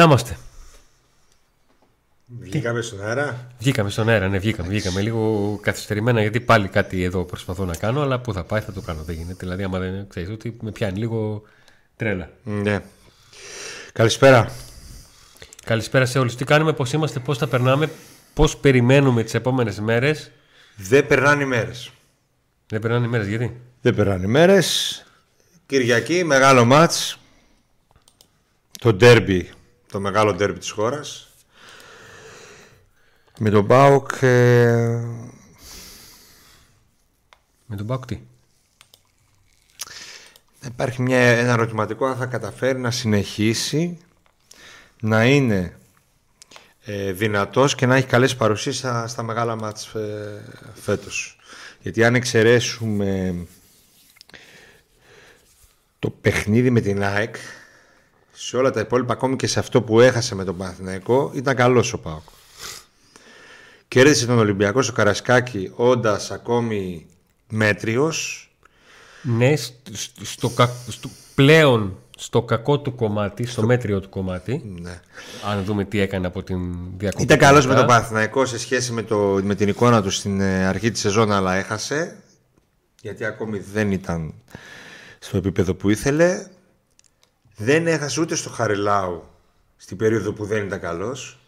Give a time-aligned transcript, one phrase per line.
[0.00, 0.36] Να είμαστε.
[2.38, 3.52] Βγήκαμε στον αέρα.
[3.58, 4.68] Βγήκαμε στον αέρα, ναι, βγήκαμε.
[4.68, 8.72] Βγήκαμε λίγο καθυστερημένα γιατί πάλι κάτι εδώ προσπαθώ να κάνω, αλλά που θα πάει θα
[8.72, 9.02] το κάνω.
[9.02, 9.36] Δεν γίνεται.
[9.38, 11.42] Δηλαδή, άμα δεν ξέρεις ότι με πιάνει λίγο
[11.96, 12.30] τρέλα.
[12.42, 12.80] Ναι.
[13.92, 14.52] Καλησπέρα.
[15.64, 16.36] Καλησπέρα σε όλους.
[16.36, 17.90] Τι κάνουμε, πώς είμαστε, πώς θα περνάμε,
[18.34, 20.30] πώς περιμένουμε τις επόμενες μέρες.
[20.76, 21.90] Δεν περνάνε οι μέρες.
[22.66, 25.04] Δεν περνάνε οι μέρες, γιατί; Δεν περνάνε οι μέρες.
[25.66, 27.18] Κυριακή, μεγάλο μάτς.
[28.80, 29.50] Το ντέρμπι,
[29.90, 31.28] το μεγάλο ντέρμπι της χώρας.
[33.38, 34.10] Με τον Μπάουκ...
[34.22, 35.04] Ε...
[37.66, 38.20] Με τον Μπάουκ τι;
[40.66, 43.98] Υπάρχει μια, ένα ερωτηματικό αν θα καταφέρει να συνεχίσει
[45.00, 45.78] να είναι
[46.84, 50.42] ε, δυνατός και να έχει καλές παρουσίες στα, στα μεγάλα μάτς ε,
[50.74, 51.38] φέτος.
[51.80, 53.34] Γιατί αν εξαιρέσουμε
[55.98, 57.36] το παιχνίδι με την ΑΕΚ
[58.42, 61.92] σε όλα τα υπόλοιπα ακόμη και σε αυτό που έχασε με τον Παναθηναϊκό ήταν καλός
[61.92, 62.22] ο ΠΑΟΚ.
[63.88, 67.06] Κέρδισε τον Ολυμπιακό στο Καρασκάκι όντας ακόμη
[67.48, 68.50] μέτριος.
[69.22, 70.50] Ναι, στο,
[70.86, 74.62] στο, πλέον στο κακό του κομμάτι, στο, μέτριο του κομμάτι.
[74.80, 75.00] Ναι.
[75.50, 76.60] Αν δούμε τι έκανε από την
[76.96, 77.22] διακοπή.
[77.22, 80.66] Ήταν καλός με τον Παναθηναϊκό σε σχέση με, το, με την εικόνα του στην ε,
[80.66, 82.16] αρχή της σεζόν αλλά έχασε.
[83.02, 84.34] Γιατί ακόμη δεν ήταν
[85.18, 86.46] στο επίπεδο που ήθελε.
[87.62, 89.24] Δεν έχασε ούτε στο Χαριλάου
[89.76, 91.38] στην περίοδο που δεν ήταν καλός.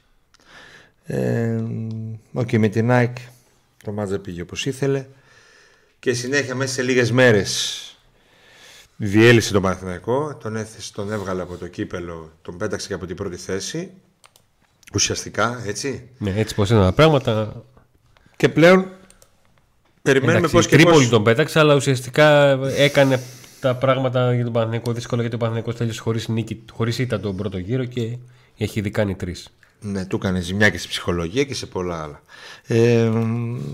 [1.04, 1.62] Ε,
[2.34, 3.30] okay, με την Nike
[3.84, 5.06] το μάτζα πήγε όπως ήθελε.
[5.98, 7.78] Και συνέχεια μέσα σε λίγες μέρες
[8.96, 13.16] διέλυσε τον Παναθηναϊκό, τον, έθεσε, τον έβγαλε από το κύπελο, τον πέταξε και από την
[13.16, 13.90] πρώτη θέση.
[14.94, 16.08] Ουσιαστικά, έτσι.
[16.18, 17.62] Ναι, έτσι πως είναι τα πράγματα.
[18.36, 18.86] Και πλέον
[20.02, 21.08] περιμένουμε Εντάξει, πώς και Τρίπολη πώς...
[21.08, 23.22] τον πέταξε, αλλά ουσιαστικά έκανε
[23.62, 27.36] τα πράγματα για τον Παναθηναϊκό δύσκολα γιατί ο Παναθηναϊκός τέλειωσε χωρίς, νίκη, χωρίς ήττα τον
[27.36, 28.18] πρώτο γύρο και
[28.56, 29.48] έχει ήδη κάνει τρεις.
[29.80, 32.22] Ναι, του έκανε ζημιά και στη ψυχολογία και σε πολλά άλλα.
[32.66, 33.10] Ε,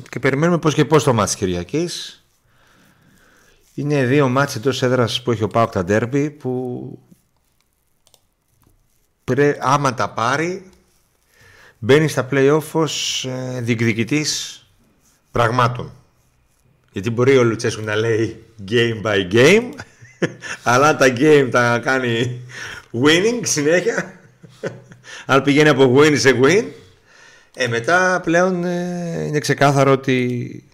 [0.08, 2.24] και περιμένουμε πώς και πώς το μάτι Κυριακής.
[3.74, 6.98] Είναι δύο μάτς εντός έδρας που έχει ο Πάοκ τα ντέρμπι που
[9.24, 10.70] πρέ, άμα τα πάρει
[11.78, 14.62] μπαίνει στα play-off ως ε, διεκδικητής
[15.30, 15.92] πραγμάτων.
[16.92, 19.70] Γιατί μπορεί ο Λουτσέσκου να λέει game by game
[20.62, 22.40] αλλά τα game τα κάνει
[22.92, 24.20] winning συνέχεια
[25.26, 26.64] αν πηγαίνει από win σε win
[27.60, 30.64] ε, μετά πλέον ε, είναι ξεκάθαρο ότι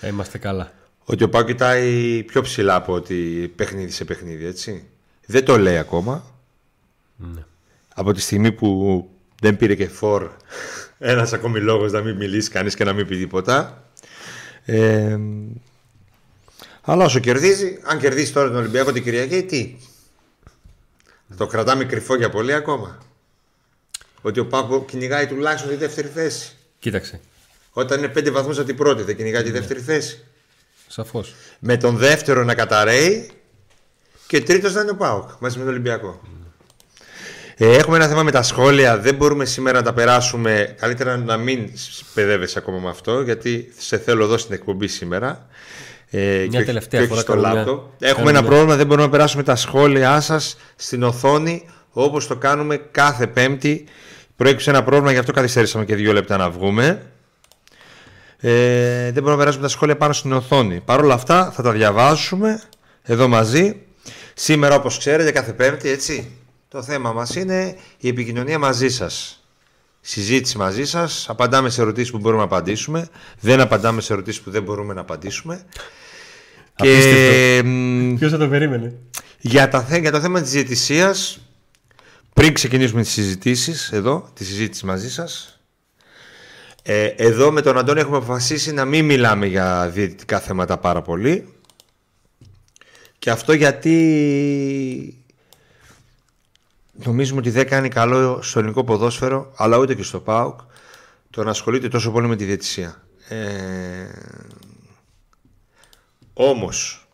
[0.00, 0.72] Θα είμαστε καλά.
[1.04, 4.84] ότι ο Πάου κοιτάει πιο ψηλά από ότι παιχνίδι σε παιχνίδι, έτσι.
[5.26, 6.24] Δεν το λέει ακόμα.
[7.16, 7.44] Ναι.
[7.94, 9.08] Από τη στιγμή που
[9.40, 10.30] δεν πήρε και φορ
[10.98, 13.83] ένας ακόμη λόγος να μην μιλήσει κανείς και να μην πει τίποτα.
[14.64, 15.18] Ε,
[16.82, 19.76] αλλά όσο κερδίζει, αν κερδίσει τώρα τον Ολυμπιακό την Κυριακή, τι;
[21.28, 22.98] Θα το κρατάμε κρυφό για πολύ ακόμα.
[24.22, 26.56] Ότι ο Πάκο κυνηγάει τουλάχιστον τη δεύτερη θέση.
[26.78, 27.20] Κοίταξε.
[27.70, 30.24] Όταν είναι πέντε βαθμούς από την πρώτη, δεν κυνηγάει τη δεύτερη θέση.
[30.88, 31.34] Σαφώς.
[31.58, 33.30] Με τον δεύτερο να καταραίει
[34.26, 36.20] και τρίτος να είναι ο Πάοκ μαζί με τον Ολυμπιακό.
[37.56, 38.98] Ε, έχουμε ένα θέμα με τα σχόλια.
[38.98, 40.74] Δεν μπορούμε σήμερα να τα περάσουμε.
[40.80, 41.70] Καλύτερα να μην
[42.14, 45.46] παιδεύεσαι ακόμα με αυτό, γιατί σε θέλω εδώ στην εκπομπή σήμερα.
[46.10, 47.78] Ε, Μια και όχι- τελευταία και όχι φορά στο κάνουμε μια- λάπτοπ.
[47.98, 52.26] Έχουμε κάνουμε ένα μια- πρόβλημα, δεν μπορούμε να περάσουμε τα σχόλιά σας στην οθόνη όπως
[52.26, 53.84] το κάνουμε κάθε Πέμπτη.
[54.36, 57.02] Προέκυψε ένα πρόβλημα, γι' αυτό καθυστερήσαμε και δύο λεπτά να βγούμε.
[58.40, 58.50] Ε,
[59.04, 60.80] δεν μπορούμε να περάσουμε τα σχόλια πάνω στην οθόνη.
[60.84, 62.60] Παρ' όλα αυτά θα τα διαβάσουμε
[63.02, 63.76] εδώ μαζί.
[64.34, 66.30] Σήμερα όπως ξέρετε κάθε πέμπτη έτσι
[66.74, 69.44] το θέμα μας είναι η επικοινωνία μαζί σας.
[70.00, 73.08] Συζήτηση μαζί σας, απαντάμε σε ερωτήσεις που μπορούμε να απαντήσουμε,
[73.40, 75.64] δεν απαντάμε σε ερωτήσεις που δεν μπορούμε να απαντήσουμε.
[76.74, 77.68] Και Απίστευτο.
[77.68, 78.94] μ, Ποιος θα το περίμενε;
[79.40, 81.38] για, τα, θέ- για το θέμα της διαιτησίας,
[82.34, 85.60] πριν ξεκινήσουμε τις συζητήσεις εδώ, τη συζήτηση μαζί σας,
[86.82, 91.54] ε, εδώ με τον Αντώνη έχουμε αποφασίσει να μην μιλάμε για διαιτητικά θέματα πάρα πολύ.
[93.18, 95.23] Και αυτό γιατί
[96.94, 100.60] νομίζουμε ότι δεν κάνει καλό στο ελληνικό ποδόσφαιρο, αλλά ούτε και στο ΠΑΟΚ,
[101.30, 103.02] το να ασχολείται τόσο πολύ με τη διαιτησία.
[103.28, 103.36] Ε,
[106.32, 107.06] όμως,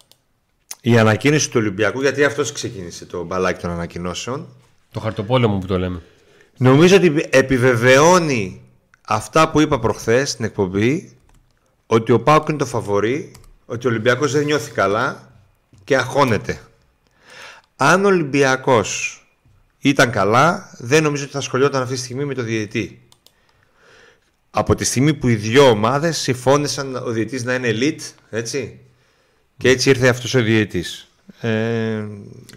[0.81, 4.49] η ανακοίνωση του Ολυμπιακού, γιατί αυτός ξεκίνησε το μπαλάκι των ανακοινώσεων,
[4.93, 6.03] Το χαρτοπόλεμο που το λέμε.
[6.57, 8.63] Νομίζω ότι επιβεβαιώνει
[9.07, 11.17] αυτά που είπα προχθές στην εκπομπή
[11.87, 13.33] ότι ο Πάουκ είναι το φαβορή,
[13.67, 15.33] ότι ο Ολυμπιακός δεν νιώθει καλά
[15.85, 16.61] και αγχώνεται.
[17.77, 19.20] Αν ο Ολυμπιακός
[19.81, 23.03] ήταν καλά, δεν νομίζω ότι θα ασχολιόταν αυτή τη στιγμή με το διαιτητή.
[24.51, 28.81] Από τη στιγμή που οι δύο ομάδες συμφώνησαν ο διαιτητής να είναι elite, έτσι,
[29.57, 31.10] και έτσι ήρθε αυτός ο διαιτητής.
[31.41, 32.05] Ε,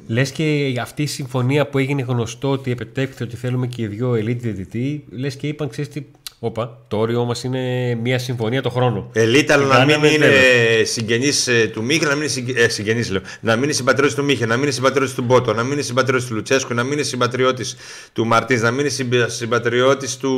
[0.08, 4.12] Λες και αυτή η συμφωνία που έγινε γνωστό ότι επιτέχθηκε ότι θέλουμε και οι δύο
[4.12, 6.02] elite διαιτητή, λες και είπαν, ξέρεις τι,
[6.40, 9.10] όπα, το όριό μας είναι μια συμφωνία το χρόνο.
[9.14, 10.90] Ελίτ, αλλά να Κάναμε μην είναι τέλος.
[10.90, 11.30] συγγενή
[11.72, 13.22] του Μίχε, να μην είναι συγγε- ε, συγγενής, λέω.
[13.42, 15.81] Να μην είναι συμπατριώτη του Μίχε, να μην είναι συμπατριώτη του Μπότο, να μην είναι
[15.81, 17.75] συμπατριώτη του Λουτσέσκου, να μην είναι συμπατριώτης
[18.14, 20.31] του Μαρτίν, να μην είναι συμπα- συμπατριώτης του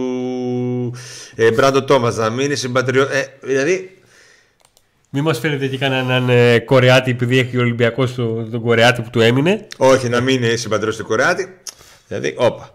[1.35, 3.15] ε, Μπράντο Τόμας, να μην είναι συμπατριώτη.
[3.15, 3.94] Ε, δηλαδή,
[5.15, 9.09] Μην μας φέρετε και κανέναν ε, Κορεάτη επειδή έχει ο Ολυμπιακός το- τον Κορεάτη που
[9.09, 9.67] του έμεινε.
[9.77, 11.57] όχι να μην είναι συμπατριώτης του Κορεάτη.
[12.07, 12.73] Δηλαδή, όπα.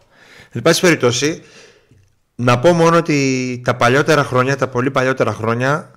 [0.50, 1.42] Εν πάση περιπτώσει,
[2.34, 5.90] να πω μόνο ότι τα παλιότερα χρόνια, τα πολύ παλιότερα χρόνια,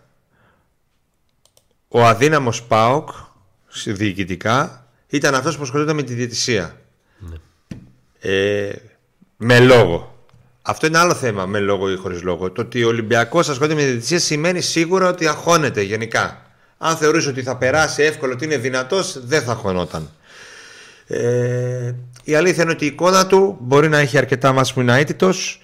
[1.87, 3.09] ο αδύναμος ΠΑΟΚ
[3.85, 6.81] διοικητικά ήταν αυτός που ασχολούνταν με τη διαιτησία.
[8.19, 8.71] Ε,
[9.37, 10.12] με λόγο.
[10.65, 12.51] Αυτό είναι άλλο θέμα με λόγο ή χωρίς λόγο.
[12.51, 16.41] Το ότι ο Ολυμπιακός ασχολείται με τη διαιτησία σημαίνει σίγουρα ότι αγχώνεται γενικά.
[16.77, 20.09] Αν θεωρείς ότι θα περάσει εύκολο, ότι είναι δυνατός, δεν θα αγχωνόταν.
[21.07, 21.93] Ε,
[22.23, 25.61] η αλήθεια είναι ότι η εικόνα του μπορεί να έχει αρκετά μας που είναι αίτητος.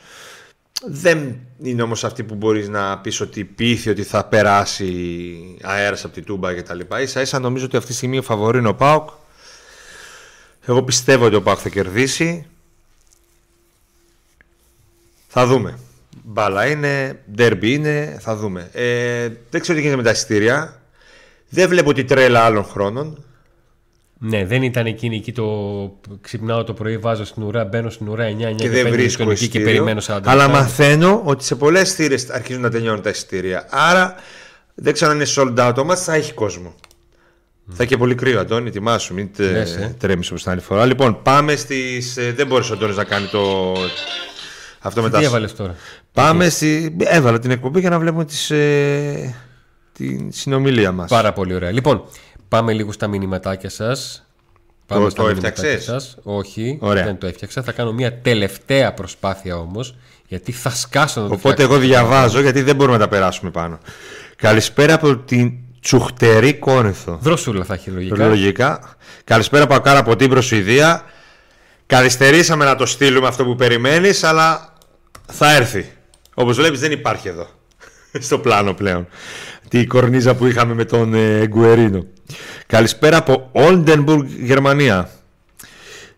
[0.88, 4.94] Δεν είναι όμως αυτή που μπορείς να πεις ότι πείθει ότι θα περάσει
[5.62, 7.02] αέρας από την Τούμπα και τα λοιπά.
[7.02, 9.10] Ίσα ίσα νομίζω ότι αυτή τη στιγμή ο φαβορή είναι ο ΠΑΟΚ.
[10.66, 12.49] Εγώ πιστεύω ότι ο ΠΑΟΚ θα κερδίσει.
[15.32, 15.78] Θα δούμε.
[16.24, 18.70] Μπάλα είναι, ντέρμπι είναι, θα δούμε.
[18.74, 20.82] Ε, δεν ξέρω τι γίνεται με τα εισιτήρια.
[21.50, 23.24] Δεν βλέπω τη τρέλα άλλων χρόνων.
[24.22, 25.46] Ναι, δεν ήταν εκείνη εκεί το
[26.22, 29.66] ξυπνάω το πρωί, βάζω στην ουρά, μπαίνω στην ουρά 9-9 και δεν βρίσκω και εισιτήριο,
[29.66, 30.48] περιμένω 40 Αλλά λεπτά.
[30.60, 33.68] μαθαίνω ότι σε πολλές θύρες αρχίζουν να τελειώνουν τα εισιτήρια.
[33.70, 34.16] Άρα
[34.76, 36.76] δεν ξέρω αν είναι sold out το μάτς, θα έχει κόσμο.
[37.72, 39.52] Θα έχει και πολύ κρύο, Αντώνη, ετοιμάσου, μην τε...
[39.52, 39.96] Λες, ε.
[40.00, 40.86] τρέμεις όπως την άλλη φορά.
[40.86, 42.18] Λοιπόν, πάμε στις...
[42.18, 43.74] ε, Δεν μπορείς ο Αντώνης να κάνει το...
[44.82, 45.18] Αυτό μετά.
[45.18, 45.76] Τι έβαλες τώρα;
[46.14, 46.96] Πάμε στη...
[47.00, 49.36] Έβαλα την εκπομπή για να βλέπουμε τις, ε...
[49.94, 51.10] την συνομιλία μας.
[51.10, 51.72] Πάρα πολύ ωραία.
[51.72, 52.04] Λοιπόν,
[52.48, 54.24] πάμε λίγο στα μηνυματάκια σας.
[54.86, 56.18] Πάμε Το- στα το μηνυματάκια έφτιαξες; σας.
[56.24, 57.04] Όχι, Ωραία.
[57.04, 57.64] δεν το έφτιαξα.
[57.64, 59.96] Θα κάνω μια τελευταία προσπάθεια όμως.
[60.28, 61.74] Γιατί θα σκάσω να το Οπότε φτιάξω.
[61.76, 63.78] εγώ διαβάζω γιατί δεν μπορούμε να τα περάσουμε πάνω.
[64.36, 65.52] Καλησπέρα από την
[65.82, 67.18] Τσουχτερή Κόρινθο.
[67.22, 68.28] Δρόσουλα θα έχει λογικά.
[68.28, 68.96] Λογικά.
[69.24, 71.04] Καλησπέρα Πακάρα από την Προσουηδία.
[71.90, 74.74] Καθυστερήσαμε να το στείλουμε αυτό που περιμένεις, αλλά
[75.26, 75.92] θα έρθει.
[76.34, 77.48] Όπως βλέπεις, δεν υπάρχει εδώ.
[78.28, 79.08] Στο πλάνο πλέον.
[79.68, 82.06] Τη κορνίζα που είχαμε με τον ε, Γκουερίνο.
[82.68, 85.10] Καλησπέρα από Όλντενμπουργκ, Γερμανία.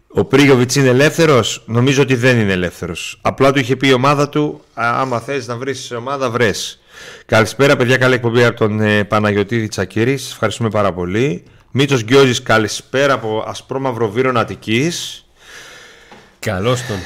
[0.08, 3.20] Ο Πρίγιοβιτς είναι ελεύθερος; Νομίζω ότι δεν είναι ελεύθερος.
[3.22, 6.80] Απλά του είχε πει η ομάδα του: «Α, Άμα θες να βρεις ομάδα, βρες.
[7.26, 7.98] Καλησπέρα, παιδιά.
[7.98, 10.22] Καλή εκπομπή από τον ε, Παναγιωτήδη Τσακύρης.
[10.24, 11.44] Σας Ευχαριστούμε πάρα πολύ.
[11.72, 14.92] Μίτσος Γκιόζης, καλησπέρα από Ασπρόμαυρο Βύρον Αττική.
[16.46, 16.98] Καλώς τον.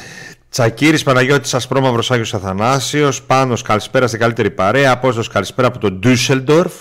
[0.49, 6.73] Τσακύρης Παναγιώτης Ασπρόμαυρος Άγιος Αθανάσιος Πάνος καλησπέρα στην καλύτερη παρέα Απόστος καλησπέρα από τον Ντούσελντορφ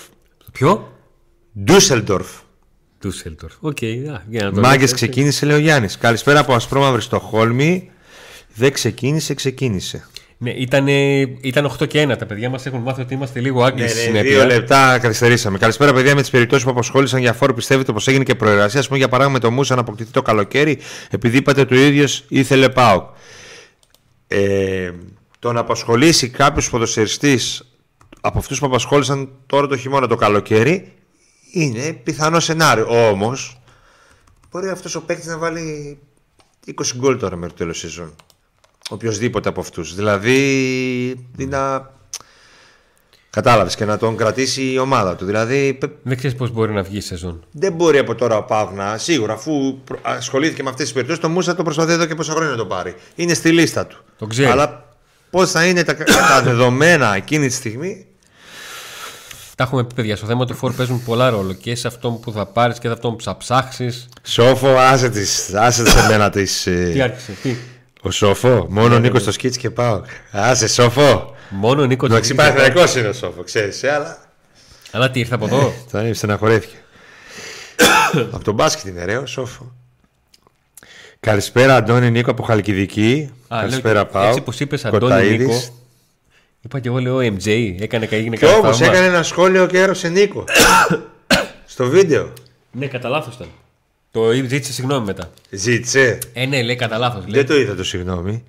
[0.53, 0.93] Ποιο;
[1.65, 2.27] Ντούσελντορφ
[2.99, 3.51] Τούσελτορ.
[3.61, 4.95] Οκ, α, για να το Μάγκες λέω.
[4.95, 7.91] ξεκίνησε λέει ο Γιάννης Καλησπέρα από Ασπρόμαυρη Στοκχόλμη
[8.55, 10.07] Δεν ξεκίνησε, ξεκίνησε
[10.45, 10.87] Ναι, ήταν,
[11.41, 12.17] ήταν 8 και 1.
[12.19, 14.31] Τα παιδιά μας έχουν μάθει ότι είμαστε λίγο άγγλοι στη Ναι, συνέπεια.
[14.31, 15.59] δύο λεπτά καθυστερήσαμε.
[15.59, 17.55] Καλησπέρα, παιδιά, με τις περιπτώσεις που απασχόλησαν για φόρο.
[17.55, 20.23] Πιστεύετε πως έγινε και προεργασία; Α πούμε, για παράδειγμα, με το Μούσα να αποκτηθεί το
[20.23, 20.79] καλοκαίρι,
[21.11, 23.09] επειδή είπατε το ίδιος ήθελε πάω.
[24.29, 24.91] Ε,
[25.39, 27.75] το να απασχολήσει κάποιος ποδοσφαιριστής
[28.21, 30.93] από αυτούς που απασχόλησαν τώρα το χειμώνα το καλοκαίρι
[31.53, 33.09] είναι πιθανό σενάριο.
[33.11, 33.61] Όμως,
[34.51, 35.99] μπορεί αυτός ο παίκτης να βάλει
[36.67, 38.15] 20 γκολ τώρα μέχρι το τέλος σεζόν.
[38.91, 39.95] Οποιοδήποτε από αυτούς.
[39.95, 40.41] Δηλαδή,
[41.39, 41.93] είναι να
[43.31, 45.25] Κατάλαβες και να τον κρατήσει η ομάδα του.
[45.25, 47.45] Δηλαδή πε- Δεν ξέρεις πώς μπορεί να βγει η σεζόν.
[47.51, 48.99] δεν μπορεί από τώρα ο Πάου να.
[48.99, 52.33] Σίγουρα, αφού προ- ασχολήθηκε με αυτές τις περιπτώσεις, το Μούσα το προσπαθεί εδώ και πόσα
[52.33, 52.95] χρόνια να το πάρει.
[53.15, 53.97] Είναι στη λίστα του.
[54.19, 54.49] Το ξέρει.
[54.51, 54.85] Αλλά
[55.31, 55.95] πώς θα είναι τα,
[56.31, 58.07] τα δεδομένα εκείνη τη στιγμή;
[59.57, 60.17] Τα έχουμε πει, παιδιά.
[60.17, 62.93] Στο θέμα του φόρ παίζουν πολλά ρόλο και σε αυτό που θα πάρεις και σε
[62.93, 64.09] αυτό που θα ψάξεις.
[64.23, 67.55] Σόφο, άσε τις, άσε τις εμένα τις, Τι ε, άρχισε, τι;
[68.07, 70.03] Ο Σόφο, μόνο ο Νίκος το σκίτς και πάω.
[70.31, 71.35] Άσε, Σόφο.
[71.49, 72.09] Μόνο ο Νίκος.
[72.09, 74.19] Εντάξει, Παναθηναϊκός είναι ο Σόφο, ξέρεις, αλλά.
[74.91, 76.77] Αλλά τι ήρθε από εδώ; Θα είναι, στεναχωρέθηκε.
[78.35, 79.73] από τον μπάσκετ είναι ρε, ο Σόφο.
[81.21, 83.31] Καλησπέρα, Αντώνη Νίκο από Χαλκιδική.
[83.49, 84.29] Α, Καλησπέρα, λέω, Πάω.
[84.29, 85.63] Έτσι πως είπες Αντώνη Νίκο.
[86.61, 87.75] Είπα και εγώ λέω MJ.
[87.81, 88.93] Έκανε και έγινε Και κανένα όμως θαύμα.
[88.95, 90.45] έκανε ένα σχόλιο και έρωσε Νίκο.
[91.67, 92.33] Στο βίντεο.
[92.73, 93.49] Ναι, κατά λάθος ήταν.
[94.15, 95.31] Το ζήτησε συγγνώμη μετά.
[95.51, 96.19] Ζήτησε.
[96.33, 97.25] Ε, ναι, λέει κατά λάθος.
[97.29, 98.45] Δεν το είδα το συγγνώμη.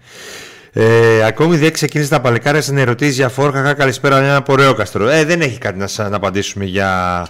[0.74, 3.74] Ε, ακόμη δεν ξεκίνησε τα παλικάρια στην ερωτήσει για φόρχα.
[3.74, 5.08] Καλησπέρα, ένα από ωραίο καστρο.
[5.10, 7.28] Ε, δεν έχει κάτι να, σα- να απαντήσουμε για,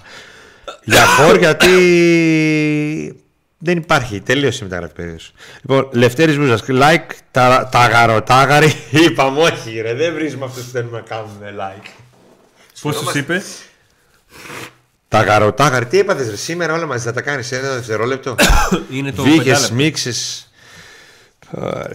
[0.83, 1.69] για φόρ, γιατί
[3.57, 4.21] δεν υπάρχει.
[4.21, 5.31] Τελείωσε η μεταγραφή περίοδος.
[5.61, 8.73] Λοιπόν, Λευτέρης Μπούζας, like, τα, ταγαροτάγαρη.
[9.05, 11.89] Είπαμε, όχι, ρε, δεν βρίσκουμε αυτούς που θέλουμε να κάνουμε like.
[12.81, 13.41] Πώς τους είπε;
[15.15, 18.35] Τα γαροτάγαρη, τι έπαθε ρε, σήμερα όλα μαζί θα τα κάνεις σε ένα δευτερόλεπτο;
[18.91, 19.73] Είναι το Βύχε, πεντάλεπτο.
[19.73, 20.13] μίξει.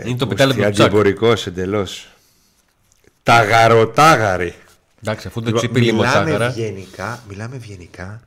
[0.05, 0.87] Είναι το πεντάλεπτο του Τσάκ.
[0.87, 2.09] Αντιπορικό εντελώς.
[3.23, 4.55] Τα γαροτάγαρη.
[5.03, 6.47] Εντάξει, αφού δεν του είπε λίγο μιλάμε τσάκαρα.
[6.47, 8.21] ευγενικά, μιλάμε ευγενικά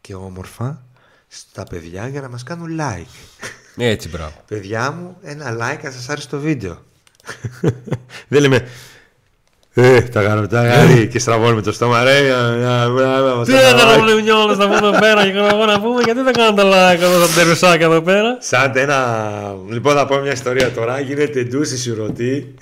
[0.00, 0.82] και όμορφα
[1.28, 3.42] στα παιδιά για να μας κάνουν like.
[3.76, 4.44] Έτσι, μπράβο.
[4.48, 6.82] Παιδιά μου, ένα like αν σας άρεσε το βίντεο.
[8.28, 8.68] Δεν λέμε
[9.80, 12.20] ε, τα γαροτάγαρη και στραβώνουμε το στόμα ρε.
[12.24, 13.98] για- για- μπράβο, Τι μας έκανα κάνουν like.
[13.98, 17.34] πολύ μυαλό να εδώ πέρα και εγώ να πούμε γιατί δεν κάνετε like εδώ στα
[17.42, 19.30] τερουσάκια εδώ πέρα; Σαν ένα.
[19.70, 21.00] Λοιπόν, θα πω μια ιστορία τώρα.
[21.00, 22.54] Γίνεται ντούση σιουρωτή.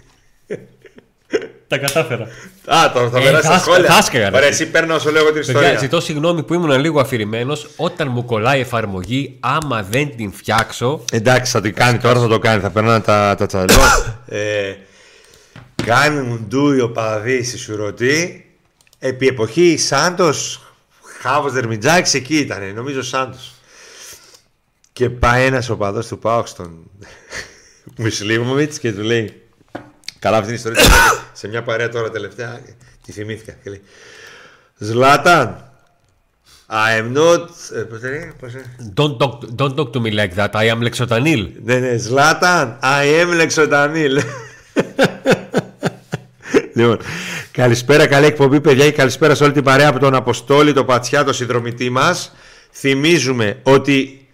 [1.68, 2.22] Τα κατάφερα.
[2.66, 3.90] Α, το θα Ε, περάσει θα στα σχόλια.
[3.90, 4.36] θα έσκαγα, ρε.
[4.36, 5.78] Ωραία, εσύ παίρνω όσο λέγω την Παιδιά, ιστορία.
[5.78, 7.68] ζητώ συγγνώμη που ήμουν λίγο αφηρημένος.
[7.76, 11.00] Όταν μου κολλάει η εφαρμογή, άμα δεν την φτιάξω.
[11.12, 12.60] Εντάξει, θα το κάνει τώρα, θα το κάνει.
[12.60, 13.66] Θα περνάνε τα, τα τσαλό.
[15.86, 18.40] ε, κάνουν ντου οι οπαδοί στη Σουρωτή.
[18.98, 20.60] Επί εποχή Σάντος,
[21.20, 23.54] Χάβος Δερμιτζάκης εκεί ήταν, νομίζω Σάντος.
[24.92, 26.90] Και πάει ένας οπαδός του Πάοξ στον
[27.98, 29.40] Μουσλίμοβιτ και του λέει.
[30.18, 32.60] Καλά, αυτή την ιστορία την είπα σε μια παρέα τώρα τελευταία.
[33.04, 33.52] Τη θυμήθηκα.
[33.52, 33.82] Και λέει
[34.78, 35.70] Ζλάταν,
[36.70, 37.48] I am not.
[37.74, 40.50] ε, πώς λέει, πώς είναι; Don't talk, don't talk to me like that.
[40.52, 41.48] I am Lexotanil.
[41.62, 44.20] Ναι, ναι, Ζλάταν, I am Λεξοτανίλ.
[46.76, 46.98] λοιπόν,
[47.50, 51.24] καλησπέρα, καλή εκπομπή, παιδιά, και καλησπέρα σε όλη την παρέα από τον Αποστόλη, τον Πατσιά,
[51.24, 52.32] τον συνδρομητή μας.
[52.72, 54.26] Θυμίζουμε ότι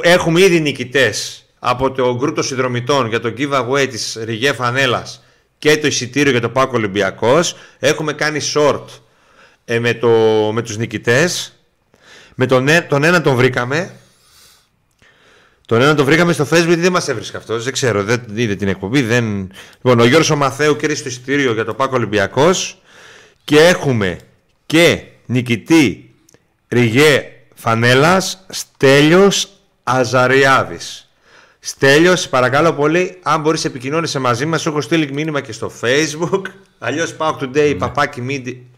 [0.00, 5.24] έχουμε ήδη νικητές από το γκρουπ των συνδρομητών για το giveaway της Ριγέ Φανέλας
[5.58, 7.56] και το εισιτήριο για το Πάκο Ολυμπιακός.
[7.78, 8.84] Έχουμε κάνει short
[9.64, 10.08] ε, με, το,
[10.52, 11.58] με τους νικητές.
[12.34, 13.94] Με τον, ε- τον ένα τον βρήκαμε,
[15.66, 17.64] τον ένα τον βρήκαμε στο facebook, δεν μας έβρισκε αυτός.
[17.64, 19.02] Δεν ξέρω, δεν είδε την εκπομπή.
[19.02, 19.52] Δεν...
[19.74, 22.82] Λοιπόν, ο Γιώργος ο Μαθαίου κέρδισε το εισιτήριο για το Πάκο Ολυμπιακός.
[23.44, 24.18] Και έχουμε
[24.66, 26.10] και νικητή
[26.68, 29.48] Ριγέ Φανέλας Στέλιος
[29.82, 31.08] Αζαριάδης.
[31.60, 36.42] Στέλιος, σε παρακαλώ πολύ, αν μπορείς επικοινώνησε μαζί μας, έχω στείλει μήνυμα και στο facebook.
[36.78, 38.73] Αλλιώς πάω today, παπάκι media.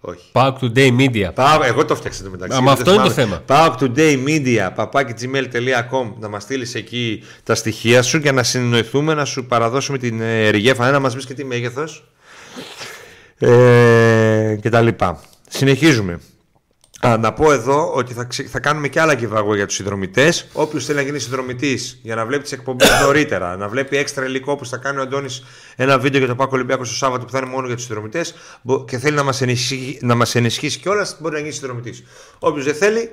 [0.00, 0.30] Όχι.
[0.32, 1.30] Pack Today Media.
[1.34, 2.52] Πάω, εγώ το φτιάξα το μεταξύ.
[2.52, 3.30] Α, δεν μα αυτό είναι το θυμάμαι.
[3.30, 3.42] θέμα.
[3.46, 8.42] Πάω up to day media, παπάκι.gmail.com να μας στείλεις εκεί τα στοιχεία σου και να
[8.42, 10.90] συνοηθούμε να σου παραδώσουμε την ε, ρηγέφα.
[10.90, 12.04] Να μας πεις και τι μέγεθος.
[13.38, 15.20] Ε, και τα λοιπά.
[15.48, 16.20] Συνεχίζουμε.
[17.00, 20.46] Α, να πω εδώ ότι θα, ξε- θα κάνουμε και άλλα giveaway για τους συνδρομητές.
[20.52, 24.52] Όποιος θέλει να γίνει συνδρομητής για να βλέπει τις εκπομπές νωρίτερα, να βλέπει έξτρα υλικό
[24.52, 25.44] όπω θα κάνει ο Αντώνης
[25.76, 28.34] ένα βίντεο για το Πάκο Ολυμπιακό στο Σάββατο που θα είναι μόνο για τους συνδρομητές
[28.86, 32.02] και θέλει να μας ενισχύσει, να μας ενισχύσει κιόλας, μπορεί να γίνει συνδρομητής.
[32.38, 33.10] Όποιος δεν θέλει,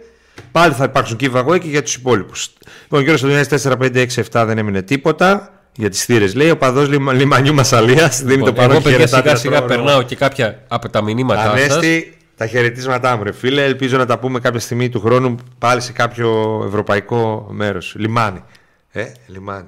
[0.51, 2.53] πάλι θα υπάρξουν giveaway και για τους υπόλοιπους.
[2.81, 5.47] Λοιπόν, ο κύριο 4, 5, 6, 7 δεν έμεινε τίποτα.
[5.75, 6.49] Για τις θύρες λέει.
[6.49, 9.55] Ο παδός λιμα, λιμανιού Μασαλίας δίνει το Λοιπόν, παρόν εγώ παιδιά χαιρετάτε σιγά να σιγά
[9.55, 11.51] τρώω, περνάω και κάποια από τα μηνύματά σας.
[11.51, 13.63] Ανέστη, τα χαιρετίσματά μου, ρε φίλε.
[13.63, 17.95] Ελπίζω να τα πούμε κάποια στιγμή του χρόνου πάλι σε κάποιο ευρωπαϊκό μέρος.
[17.97, 18.43] Λιμάνι.
[18.91, 19.67] Ε, λιμάνι.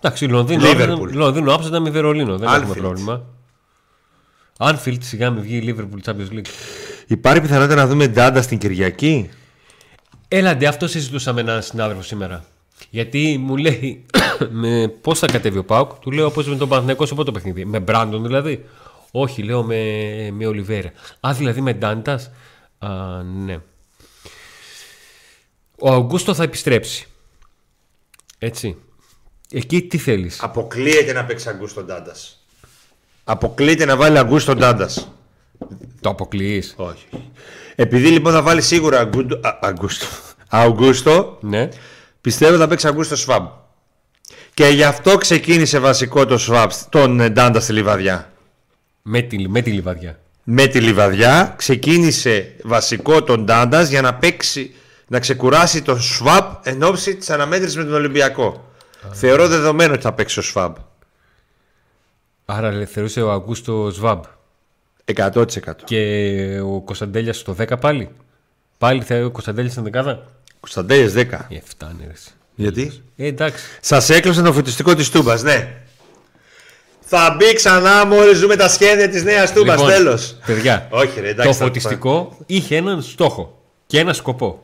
[0.00, 0.70] Εντάξει, Λονδίνο, Liverpool.
[0.80, 2.38] Άμστερνταμ- Λονδίνο, Άμστερνταμ με Βερολίνο.
[2.38, 2.76] Δεν έχουμε Anfield.
[2.78, 3.22] πρόβλημα.
[4.58, 6.46] Anfield σιγά μην βγει η Liverpool Champions League.
[7.06, 9.28] Υπάρχει πιθανότητα να δούμε Ντάντα στην Κυριακή;
[10.28, 12.44] Έλαντε, αυτό συζητούσα με έναν συνάδελφο σήμερα.
[12.90, 14.06] Γιατί μου λέει
[14.62, 17.64] με πώς θα κατέβει ο Πάουκ, του λέω πώ με τον Παναθηναϊκός σε πρώτο παιχνίδι.
[17.64, 18.64] Με Μπράντον δηλαδή.
[19.18, 19.76] Όχι, λέω με,
[20.32, 20.92] με Ολιβέρα.
[21.20, 22.30] Α, δηλαδή με Ντάντας;
[22.78, 22.88] Α,
[23.22, 23.58] ναι.
[25.78, 27.06] Ο Αγκούστο θα επιστρέψει.
[28.38, 28.76] Έτσι.
[29.50, 32.44] Εκεί τι θέλεις; Αποκλείεται να παίξει Αγκούστο Ντάντας.
[33.24, 35.08] Αποκλείεται να βάλει Αγκούστο Ντάντας.
[36.00, 37.06] Το αποκλείεις; Όχι.
[37.74, 40.06] Επειδή λοιπόν θα βάλει σίγουρα Αγκούντο- Α, Αγκούστο.
[40.48, 41.68] Αγκούστο, Ναι.
[42.20, 43.46] πιστεύω θα παίξει Αγκούστο Σβάμπ.
[44.54, 48.30] Και γι' αυτό ξεκίνησε βασικό το Σβάμπ, τον ε, Ντάντα στη Λιβαδιά.
[49.08, 50.18] Με τη, με τη λιβαδιά.
[50.44, 54.74] με τη Λιβαδιά ξεκίνησε βασικό τον Ντάντα για να παίξει,
[55.06, 58.72] να ξεκουράσει τον Σβάμπ εν ώψη της αναμέτρησης με τον Ολυμπιακό.
[59.12, 60.74] Θεωρώ δεδομένο ότι θα παίξει ο Σβάμπ.
[62.44, 64.22] Άρα ελευθερούσε ο Αγκούστο Σβάμπ.
[65.14, 65.44] 100%.
[65.84, 68.08] Και ο Κωνσταντέλιας στο 10 πάλι.
[68.78, 70.26] Πάλι θα ο Κωνσταντέλιας στην δεκάδα.
[70.60, 71.46] Κωνσταντέλιας 10.
[71.48, 72.12] Ε, φτάνει ρε.
[72.12, 72.30] εσύ.
[72.54, 73.64] Γιατί; Ε, εντάξει.
[73.80, 75.85] Σας έκλεισε το φωτιστικό της Τούμπας, ναι.
[77.08, 79.76] Θα μπει ξανά μόλις δούμε τα σχέδια της Νέας Τούμπας.
[79.76, 80.36] Λοιπόν, Τέλος.
[80.46, 81.48] Παιδιά, Όχι, ρε, εντάξει.
[81.50, 84.62] το θα φωτιστικό είχε έναν στόχο και ένα σκοπό.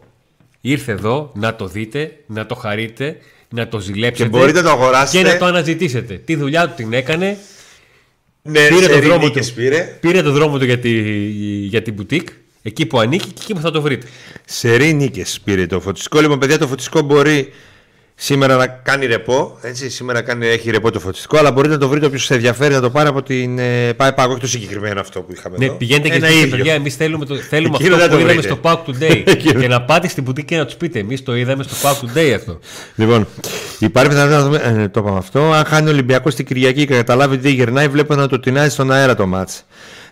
[0.61, 3.16] Ήρθε εδώ να το δείτε, να το χαρείτε,
[3.49, 5.22] να το ζηλέψετε Και μπορείτε να το αγοράσετε.
[5.22, 6.14] και να το αναζητήσετε.
[6.14, 7.37] Τη δουλειά του την έκανε,
[8.42, 9.54] Ναι, πήρε σε το δρόμο ρινίκες του.
[9.54, 9.96] Πήρε.
[10.00, 10.90] πήρε το δρόμο του για, τη,
[11.66, 12.28] για την μπουτίκ,
[12.62, 14.06] εκεί που ανήκει και εκεί που θα το βρείτε.
[14.44, 16.20] Σε νίκε πήρε το φωτιστικό.
[16.20, 17.52] Λοιπόν, παιδιά, το φωτιστικό μπορεί
[18.25, 19.59] σήμερα να κάνει ρεπό.
[19.62, 22.75] Έτσι, σήμερα κάνει, έχει ρεπό το φωτιστικό, αλλά μπορείτε να το βρείτε όποιος σε ενδιαφέρει
[22.75, 23.59] να το πάρει από την.
[23.59, 25.57] Ε, πάει πάγο, όχι το συγκεκριμένο αυτό που είχαμε.
[25.59, 25.75] Ναι, εδώ.
[25.75, 26.57] πηγαίνετε και Ένα πείτε, ίδιο.
[26.57, 28.55] παιδιά, εμείς θέλουμε, το, θέλουμε Εκείνο αυτό δεν που το είδαμε βρείτε.
[28.55, 29.23] στο Pack Today.
[29.37, 29.61] Εκείνο.
[29.61, 32.33] και να πάτε στην μπουτίκη και να τους πείτε, εμείς το είδαμε στο Pack Today
[32.37, 32.59] αυτό.
[32.95, 33.26] Λοιπόν,
[33.79, 34.83] υπάρχει πιθανότητα να δούμε.
[34.83, 35.52] Ε, το είπαμε αυτό.
[35.52, 38.93] Αν χάνει ο Ολυμπιακός την Κυριακή και καταλάβει τι γυρνάει, βλέπω να το τεινάζει στον
[38.93, 39.64] αέρα το μάτς.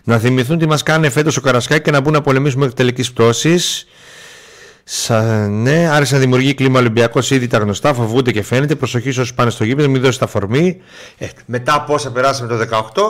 [0.03, 3.11] Να θυμηθούν τι μας κάνει φέτος ο Καρασκάκη και να μπουν να πολεμήσουν μέχρι τελική
[3.13, 3.85] πτώσης.
[4.83, 7.93] Σα, ναι, άρχισε να δημιουργεί κλίμα Ολυμπιακός ήδη τα γνωστά.
[7.93, 8.75] Φοβούνται και φαίνεται.
[8.75, 10.77] Προσοχή σε όσους πάνε στο γήπεδο, μην δώσει αφορμή.
[11.17, 13.01] Ε, μετά από όσα περάσαμε το 18,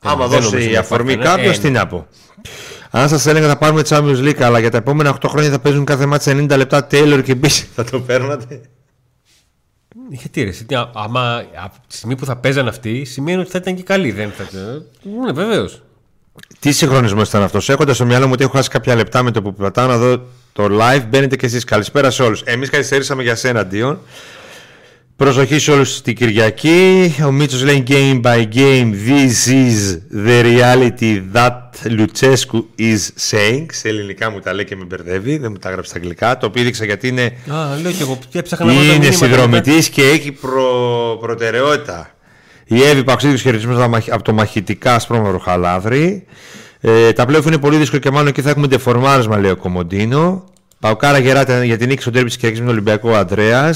[0.00, 1.36] άμα δεν δώσει νομίζω η να αφορμή υπάρχει, ναι.
[1.36, 2.06] κάποιος, Ε, τι να πω.
[2.90, 5.84] Αν σας έλεγα θα πάρουμε Champions League, αλλά για τα επόμενα 8 χρόνια θα παίζουν
[5.84, 8.60] κάθε μάτσα 90 λεπτά Taylor και Μπίση, θα το παίρνατε.
[10.08, 13.50] Γιατί ρε, εσύ, τι, α- άμα από τη στιγμή που θα παίζανε αυτοί, σημαίνει ότι
[13.50, 14.10] θα ήταν και καλοί.
[14.12, 14.84] Δεν θα ήταν.
[15.24, 15.82] Ναι, βεβαίως.
[16.58, 19.42] Τι συγχρονισμός ήταν αυτός; Έχοντας στο μυαλό μου ότι έχω χάσει κάποια λεπτά με το
[19.42, 21.64] που πατάω να δω το live, μπαίνετε και εσείς.
[21.64, 22.42] Καλησπέρα σε όλους.
[22.44, 23.98] Εμείς καθυστερήσαμε για σένα, Ντίον.
[25.16, 27.14] Προσοχή σε όλους την Κυριακή.
[27.26, 28.92] Ο Μίτσος λέει game by game.
[29.08, 33.66] This is the reality that Luchescu is saying.
[33.72, 35.36] Σε ελληνικά μου τα λέει και με μπερδεύει.
[35.38, 36.36] Δεν μου τα έγραψε στα αγγλικά.
[36.36, 38.18] Το πήδηξα γιατί είναι, Α, λέω και εγώ.
[38.28, 39.26] Και έψαχνα να βρω τα είναι μηνύματα.
[39.26, 41.18] συνδρομητής και έχει προ...
[41.20, 42.10] προτεραιότητα.
[42.72, 46.26] Η Εύη Παξίδη χαιρετισμό από το μαχητικά σπρώμαυρο χαλάδρι.
[46.80, 50.44] Ε, τα πλέον είναι πολύ δύσκολο και μάλλον εκεί θα έχουμε ντεφορμάρισμα, λέει ο Κομοντίνο.
[50.80, 53.74] Παουκάρα γεράτε για την νίκη στον τέρμι της Κυριακής με τον Ολυμπιακό Αντρέα.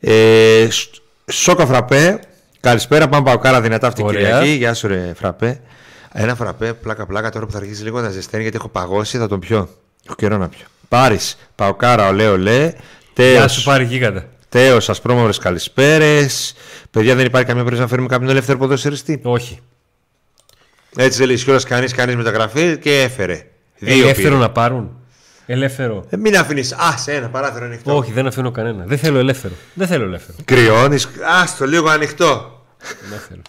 [0.00, 0.94] Ε, Σ-
[1.32, 2.20] Σόκα Φραπέ.
[2.60, 4.20] Καλησπέρα, πάμε Παουκάρα δυνατά αυτή την Ωραία.
[4.22, 4.50] Κυριακή.
[4.50, 5.60] Γεια σου, ρε Φραπέ.
[6.12, 9.40] Ένα φραπέ, πλάκα-πλάκα τώρα που θα αρχίσει λίγο να ζεσταίνει γιατί έχω παγώσει, θα τον
[9.40, 9.68] πιω.
[10.06, 10.64] Έχω καιρό να πιω.
[10.88, 12.60] Πάρεις, Παουκάρα, ολέ, ολέ.
[12.60, 12.74] Γεια
[13.14, 14.24] Τέος, σου πάρει γίγαντα.
[14.52, 16.54] Τέος, ασπρόμαυρες καλησπέρες.
[16.90, 19.60] Παιδιά, δεν υπάρχει καμία περίπτωση να φέρουμε κάποιον ελεύθερο ποδοσφαιριστή; Όχι.
[20.96, 23.46] Έτσι δεν λέει ισχυρό κανείς, κανείς μεταγραφή και έφερε.
[23.78, 24.40] Δύο Ελεύθερο πήρε.
[24.40, 24.96] να πάρουν;
[25.46, 26.04] Ελεύθερο.
[26.10, 26.72] Ε, μην αφήνεις.
[26.72, 27.96] Α, σε ένα παράθυρο ανοιχτό.
[27.96, 28.84] Όχι, δεν αφήνω κανένα.
[28.86, 29.54] Δεν θέλω ελεύθερο.
[29.74, 30.36] Δεν θέλω ελεύθερο.
[30.44, 31.04] Κρυώνεις.
[31.04, 32.62] Α, το λίγο ανοιχτό.
[33.10, 33.42] Δεν θέλω.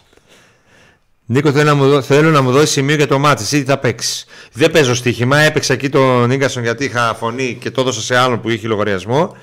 [1.25, 3.43] Νίκο, θέλω να, μου, δω- θέλω να μου δώσεις σημείο για το μάτι.
[3.43, 5.37] Εσύ τι θα παίξεις; Δεν παίζω στοίχημα.
[5.37, 9.35] Έπαιξα εκεί τον Νίγκασον γιατί είχα φωνή και το έδωσα σε άλλον που είχε λογαριασμό.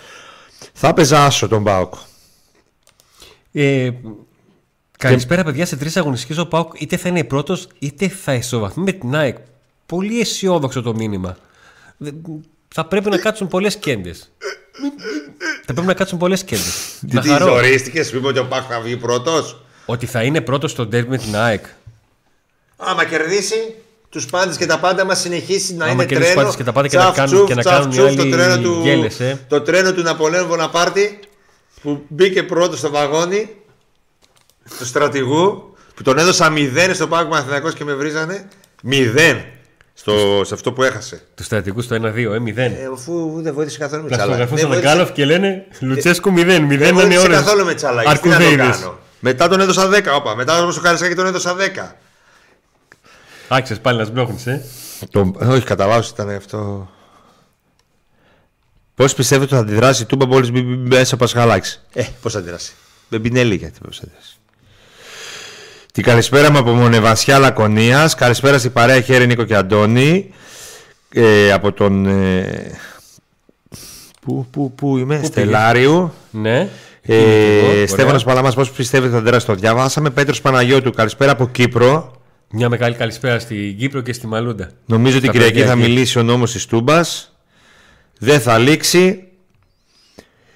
[0.82, 1.94] Θα παίζα άσο τον Μπάουκ.
[3.52, 3.90] Ε,
[4.98, 5.66] καλησπέρα, παιδιά.
[5.66, 9.36] Σε τρεις αγωνιστικές ο Πάουκ είτε θα είναι πρώτος είτε θα ισοβαθμεί με την ΑΕΚ.
[9.86, 11.36] Πολύ αισιόδοξο το μήνυμα.
[11.96, 12.10] Δε-
[12.68, 14.30] Θα πρέπει να κάτσουν πολλές κέντες.
[15.64, 16.98] θα πρέπει να κάτσουν πολλές κέντες.
[17.00, 17.46] να Τι χαρώ.
[17.46, 21.08] ζορίστηκες, σου είπε ότι ο Πάκ θα βγει πρώτος; Ότι θα είναι πρώτος στο ντέρμπι
[21.10, 21.64] με την ΑΕΚ.
[22.76, 23.74] Άμα κερδίσει
[24.10, 26.42] τους πάντες και τα πάντα, μας συνεχίσει να Άμα είναι κερδίσει τρένο.
[26.42, 28.06] πάντες και τα πάντα και να τσαφ, κάνουν- τσουφ, και να τσαφ, κάνουν οι τσουφ,
[28.06, 29.38] άλλοι το τρένο του, γέλες, ε.
[29.48, 31.18] το τρένο του Ναπολέον Βοναπάρτη
[31.82, 33.50] που μπήκε πρώτος στο βαγόνι
[34.78, 38.48] του στρατηγού που τον έδωσα μηδέν στο Πάκο Μαθηνακός και με βρίζανε.
[38.82, 39.44] Μηδέν
[39.94, 41.22] στο, σε αυτό που έχασε.
[41.34, 42.56] Τους στρατικού στο 1-2, ε, 0.
[42.56, 44.24] Ε, αφού δεν βοήθησε καθόλου με τσάλα.
[44.24, 46.58] Πλαστογραφούν Δεν στον βοήθησε- Αγκάλοφ και λένε Λουτσέσκου 0.
[46.60, 47.36] 0 Δεν είναι βοήθησε ώρες.
[47.36, 48.00] καθόλου με τσάλα.
[48.02, 48.76] Τι να το Αρκουδέιδες.
[48.78, 48.98] κάνω.
[49.20, 50.14] Μετά τον έδωσα 10.
[50.14, 50.36] Όπα.
[50.36, 51.96] Μετά στο Καρισκάκη τον έδωσα 10.
[53.52, 54.64] Άξιες πάλι να σμπρώχνεις, ε.
[55.10, 56.90] Το, όχι, κατά βάση ήταν αυτό.
[58.94, 62.32] Πώς πιστεύετε ότι θα αντιδράσει η Τούμπα μόλις μπει μπει μέσα από Πασχαλάκης; Ε, πώς
[62.32, 62.72] θα αντιδράσει;
[63.08, 64.38] Μπεμπινέλη γιατί πώ θα αντιδράσεις.
[65.92, 68.14] Την καλησπέρα μου από Μονεβασιά Λακωνίας.
[68.14, 70.34] Καλησπέρα στην παρέα Χέρι Νίκο και Αντώνη.
[71.14, 72.06] Ε, από τον.
[72.06, 72.78] Ε,
[74.20, 76.12] πού, πού, πού είμαι, πήγε; Στελάριου.
[76.30, 76.68] Ναι.
[77.02, 77.70] Εκεί είμαι και εγώ.
[77.70, 77.86] Ε, Ωραία.
[77.86, 80.10] Στέφανος Παλαμάς, πώς πιστεύετε ότι θα αντιδράσει το διαβάσαμε.
[80.10, 82.19] Πέτρος Παναγιώτου, καλησπέρα από Κύπρο.
[82.52, 84.70] Μια μεγάλη καλησπέρα στην Κύπρο και στη Μαλούντα.
[84.86, 85.88] Νομίζω ότι Στα την Κυριακή παιδιά θα εκεί.
[85.90, 87.36] μιλήσει ο νόμος της Τούμπας.
[88.18, 89.28] Δεν θα λήξει.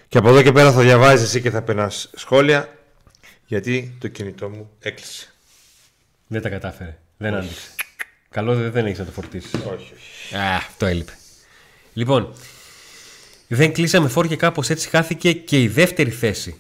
[0.09, 2.69] Και από εδώ και πέρα θα διαβάζεις εσύ και θα περνάς σχόλια.
[3.47, 5.27] Γιατί το κινητό μου έκλεισε.
[6.27, 6.99] Δεν τα κατάφερε.
[7.17, 7.69] Δεν άντεξε.
[8.31, 9.53] Καλό δεν, δεν έχεις να το φορτίσεις.
[9.55, 10.37] Όχι, όχι.
[10.37, 11.13] Α, αυτό έλειπε.
[11.93, 12.33] Λοιπόν,
[13.49, 16.57] δεν κλείσαμε φόρ και κάπως έτσι χάθηκε και η δεύτερη θέση.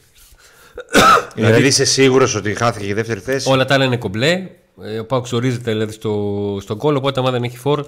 [1.34, 4.48] Δηλαδή είσαι σίγουρος ότι χάθηκε η δεύτερη θέση; Όλα τα άλλα είναι κομπλέ.
[4.82, 6.98] Ε, Ο ΠΑΟΚ στηρίζεται δηλαδή στο, στον κόλλο.
[6.98, 7.84] Οπότε, άμα δεν έχει φόρ,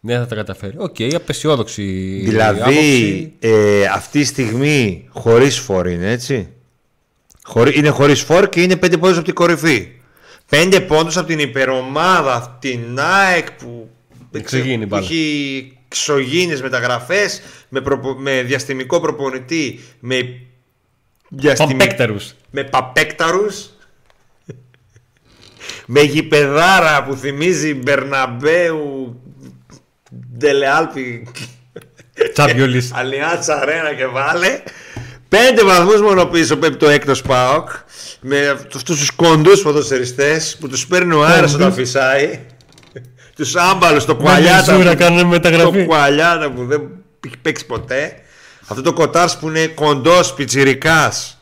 [0.00, 0.74] δεν θα τα καταφέρει.
[0.78, 1.82] Οκ, απεσιόδοξη.
[2.24, 3.32] Δηλαδή άποψη.
[3.38, 6.48] ε, αυτή τη στιγμή χωρίς φόρ είναι έτσι;
[7.42, 9.88] Χωρί, είναι χωρίς φόρ και είναι πέντε πόντους από την κορυφή.
[10.48, 13.88] Πέντε πόντους από την υπερομάδα, την ΑΕΚ που,
[14.30, 15.04] δεν ξέρω, Εξωγήινη που μπάλα.
[15.04, 20.40] έχει εξωγήινες μεταγραφές με, προπο- με διαστημικό προπονητή, με,
[21.28, 22.34] διαστημι- Παμπέκταρους.
[22.50, 23.70] με παπέκταρους
[25.92, 29.20] με γηπεδάρα που θυμίζει Μπερναμπέου
[30.38, 31.28] Ντελεάλπη
[32.32, 32.90] Τσάμπιολης.
[32.98, 34.62] Αλιάτσα Αρένα και βάλε.
[35.28, 37.68] Πέντε βαθμούς μόνο πίσω πέφτει το έκτος Πάοκ.
[38.20, 42.40] Με αυτούς τους κοντούς ποδοσφαιριστέ που τους παίρνει ο αέρα όταν φυσάει.
[43.36, 44.72] Τους άμπαλους, το κουαλιάτα.
[44.72, 45.78] μεσούρα που- κάνουν μεταγραφή.
[45.78, 46.80] Το κουαλιάτα που δεν
[47.26, 48.12] έχει παίξει ποτέ.
[48.66, 51.39] Αυτό το κοτάρς που είναι κοντός πιτσιρικάς.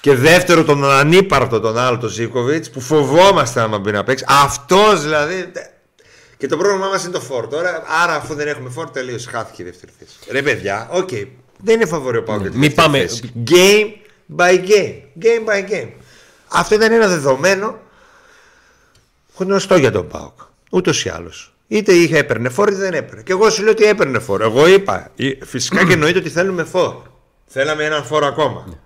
[0.00, 4.24] Και δεύτερο τον ανύπαρκτο τον άλλο τον Ζίβκοβιτς που φοβόμαστε άμα μπει να παίξει.
[4.28, 5.52] Αυτός δηλαδή.
[6.36, 7.46] Και το πρόβλημά μας είναι το φόρ.
[7.46, 10.16] Τώρα, άρα αφού δεν έχουμε φόρ, τελείως χάθηκε η δεύτερη θέση.
[10.30, 11.08] Ρε παιδιά, OK.
[11.12, 11.26] Okay.
[11.62, 13.08] Δεν είναι φαβορί ο πάω για Μην πάμε.
[13.50, 13.86] Game
[14.36, 14.94] by game.
[15.22, 15.88] Game by game.
[16.48, 17.78] Αυτό ήταν ένα δεδομένο
[19.36, 20.38] γνωστό για τον ΠΑΟΚ.
[20.70, 21.54] Ούτως ή άλλως.
[21.68, 23.22] Είτε είχε έπαιρνε φόρ είτε δεν έπαιρνε.
[23.22, 24.42] Και εγώ σου λέω ότι έπαιρνε φόρ.
[24.42, 25.10] Εγώ είπα.
[25.44, 26.94] Φυσικά και εννοείται ότι θέλουμε φόρ.
[27.46, 28.78] Θέλαμε έναν φόρ ακόμα.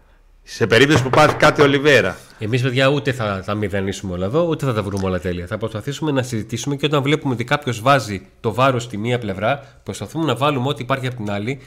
[0.47, 2.19] Σε περίπτωση που πάθει κάτι ο Λιβέρα.
[2.39, 5.47] Εμείς, παιδιά, ούτε θα τα μηδενίσουμε όλα εδώ, ούτε θα τα βρούμε όλα τέλεια.
[5.47, 9.81] Θα προσπαθήσουμε να συζητήσουμε και όταν βλέπουμε ότι κάποιος βάζει το βάρος στη μία πλευρά,
[9.83, 11.61] προσπαθούμε να βάλουμε ό,τι υπάρχει από την άλλη.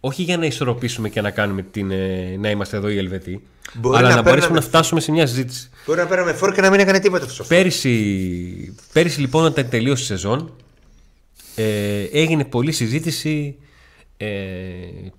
[0.00, 3.42] Όχι για να ισορροπήσουμε και να κάνουμε την, ε, να είμαστε εδώ οι Ελβετοί,
[3.74, 5.70] Μπορεί αλλά να, να μπορέσουμε να φτάσουμε σε μια συζήτηση.
[5.86, 7.44] Μπορεί να πέραμε φόρ και να μην έκανε τίποτα αυτό.
[7.44, 10.52] Πέρυσι, πέρυσι λοιπόν, όταν τελείωσε η σεζόν,
[11.54, 13.56] ε, έγινε πολλή συζήτηση
[14.16, 14.26] ε,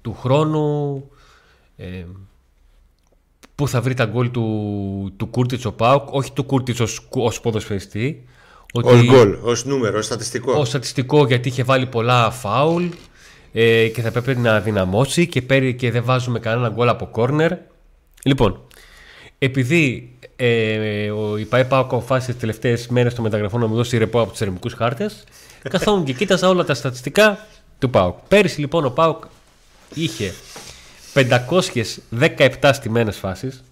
[0.01, 1.04] του χρόνου.
[1.78, 2.04] Ε,
[3.56, 8.26] Πού θα βρει τα γκολ του, του Κούρτιτς ο Πάουκ, όχι του Κούρτιτς ως ποδοσφαιριστή.
[8.74, 10.60] Ω γκολ, ως νούμερο, ως στατιστικό.
[10.60, 12.86] Ω στατιστικό γιατί είχε βάλει πολλά φάουλ
[13.54, 17.52] ε, και θα πρέπει να δυναμώσει και, πέρι, και δεν βάζουμε κανένα γκολ από κόρνερ.
[18.24, 18.62] Λοιπόν,
[19.38, 24.20] επειδή ε, ο Ιπαέ Πάουκ αποφάσισε τις τελευταίες μέρες των μεταγραφών να μου δώσει ρεπό
[24.20, 25.24] από τους ερμικού χάρτες,
[25.70, 27.48] καθόμουν και κοίταζα όλα τα στατιστικά
[27.80, 28.18] του Πάουκ.
[28.28, 29.24] Πέρυσι λοιπόν ο Πάουκ
[29.94, 30.34] είχε
[31.15, 33.63] 517 στιμένες φάσεις.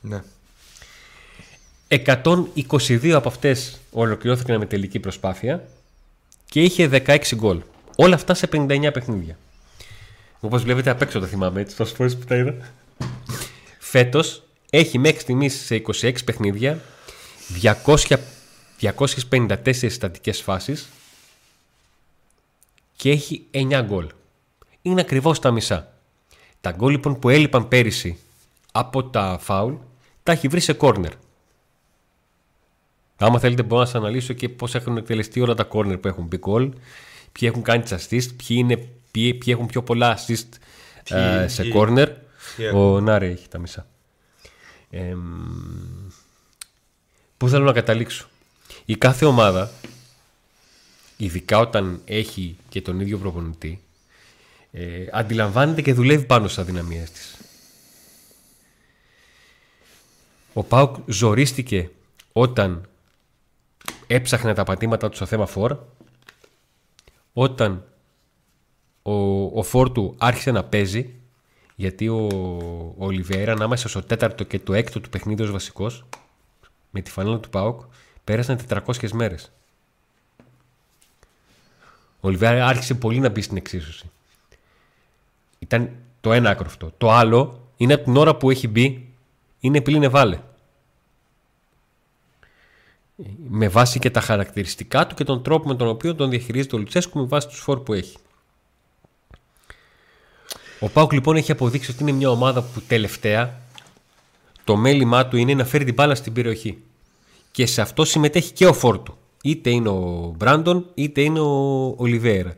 [0.00, 0.22] Ναι.
[1.88, 5.68] 122 από αυτές ολοκληρώθηκαν με τελική προσπάθεια
[6.44, 7.62] και είχε 16 γκολ.
[7.96, 9.38] Όλα αυτά σε 59 παιχνίδια.
[10.40, 12.54] Όπως βλέπετε απ' έξω το θυμάμαι έτσι, τόσες φορές που τα είδα.
[13.78, 16.80] Φέτος έχει μέχρι στιγμής σε 26 παιχνίδια
[17.84, 18.16] 200,
[18.80, 20.88] 254 στατικές φάσεις
[22.96, 24.06] και έχει 9 γκολ.
[24.82, 25.92] Είναι ακριβώς τα μισά.
[26.60, 28.18] Τα γκολ λοιπόν που έλειπαν πέρυσι
[28.72, 29.74] από τα φάουλ
[30.22, 31.12] τα έχει βρει σε κόρνερ.
[33.16, 36.24] Άμα θέλετε μπορώ να σας αναλύσω και πώς έχουν εκτελεστεί όλα τα κόρνερ που έχουν
[36.24, 36.72] μπει γκολ,
[37.32, 38.76] ποιοι έχουν κάνει τις assist, ποιοι, είναι,
[39.10, 40.48] ποιοι, ποιοι έχουν πιο πολλά assist
[41.08, 42.08] ε, σε κόρνερ.
[42.74, 43.86] Ο Νάρε έχει τα μισά.
[44.90, 45.16] Ε,
[47.36, 48.28] πού θέλω να καταλήξω.
[48.84, 49.70] Η κάθε ομάδα,
[51.16, 53.82] ειδικά όταν έχει και τον ίδιο προπονητή,
[54.70, 57.36] ε, αντιλαμβάνεται και δουλεύει πάνω στις αδυναμίες της.
[60.52, 61.90] Ο Πάουκ ζορίστηκε
[62.32, 62.88] όταν
[64.06, 65.78] έψαχνε τα πατήματα του στο θέμα φόρ,
[67.32, 67.84] όταν
[69.02, 71.14] ο, ο φόρ του άρχισε να παίζει,
[71.74, 72.26] γιατί ο,
[72.98, 76.04] ο Ολιβέρα ανάμεσα στο τέταρτο και το έκτο του παιχνίδι ως βασικός,
[76.90, 77.82] με τη φανέλα του ΠΑΟΚ,
[78.24, 79.52] πέρασαν 400 μέρες.
[82.20, 84.10] Ο Ολιβέρα άρχισε πολύ να μπει στην εξίσωση.
[85.68, 86.92] Ήταν το ένα άκρο αυτό.
[86.98, 89.08] Το άλλο είναι από την ώρα που έχει μπει
[89.60, 90.40] είναι πλήνε βάλε.
[93.48, 96.78] Με βάση και τα χαρακτηριστικά του και τον τρόπο με τον οποίο τον διαχειρίζεται ο
[96.78, 98.16] Λουτσέσκου με βάση τους φόρ που έχει.
[100.80, 103.60] Ο Πάουκ λοιπόν έχει αποδείξει ότι είναι μια ομάδα που τελευταία
[104.64, 106.82] το μέλημά του είναι να φέρει την μπάλα στην περιοχή.
[107.50, 109.18] Και σε αυτό συμμετέχει και ο φόρ του.
[109.42, 112.54] Είτε είναι ο Μπράντον είτε είναι ο Ολιβέρα.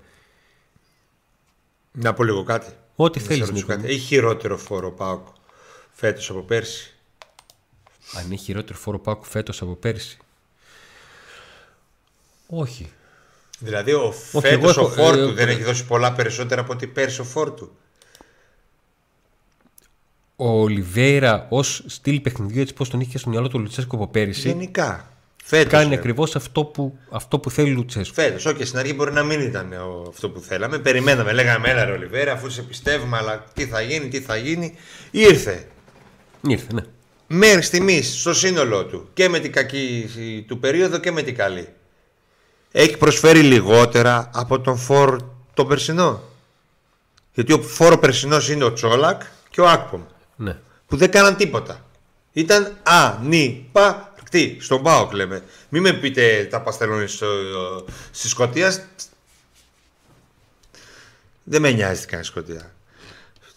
[1.92, 2.72] Να πω λίγο κάτι.
[3.02, 3.64] Ό,τι θέλεις.
[3.82, 5.26] Έχει χειρότερο φόρο Πάουκ
[5.92, 6.94] φέτος από πέρσι;
[8.14, 10.18] Αν έχει χειρότερο φόρο Πάουκ φέτος από πέρσι;
[12.46, 12.92] Όχι.
[13.58, 17.24] Δηλαδή ο φέτος ο φόρτου ε, δεν έχει δώσει πολλά περισσότερα από ότι πέρσι ο
[17.24, 17.70] φόρτου;
[20.36, 24.48] Ο Ολιβέηρα ως στυλ παιχνιδιού έτσι πώς τον είχε στο μυαλό του Λουτσέσκο από πέρυσι.
[24.48, 25.12] Γενικά.
[25.50, 28.14] Φέτος, κάνει ακριβώς αυτό που, αυτό που θέλει ο Λουτσέσκο.
[28.14, 29.74] Φέτος, όχι, στην αρχή μπορεί να μην ήταν
[30.08, 30.78] αυτό που θέλαμε.
[30.78, 34.74] Περιμέναμε, λέγαμε, έλα ρε Ολιβέρα, αφού σε πιστεύουμε, αλλά τι θα γίνει, τι θα γίνει.
[35.10, 35.66] Ήρθε.
[36.48, 36.82] Ήρθε, ναι.
[37.26, 40.10] Μέχρι στιγμής στο σύνολό του και με την κακή
[40.46, 41.68] του περίοδο και με την καλή.
[42.72, 45.20] Έχει προσφέρει λιγότερα από τον φόρ
[45.54, 46.22] τον περσινό.
[47.34, 50.02] Γιατί ο φόρο περσινός είναι ο Τσόλακ και ο Άκπομ.
[50.36, 50.56] Ναι.
[50.86, 51.84] Που δεν κάναν τίποτα.
[52.32, 55.42] Ήταν ανύπα τι, στον Πάοκ λέμε.
[55.68, 57.06] Μην με πείτε τα παστελόνι
[58.10, 58.88] στη Σκωτία.
[61.44, 62.74] Δεν με νοιάζει τι κάνει Σκωτία.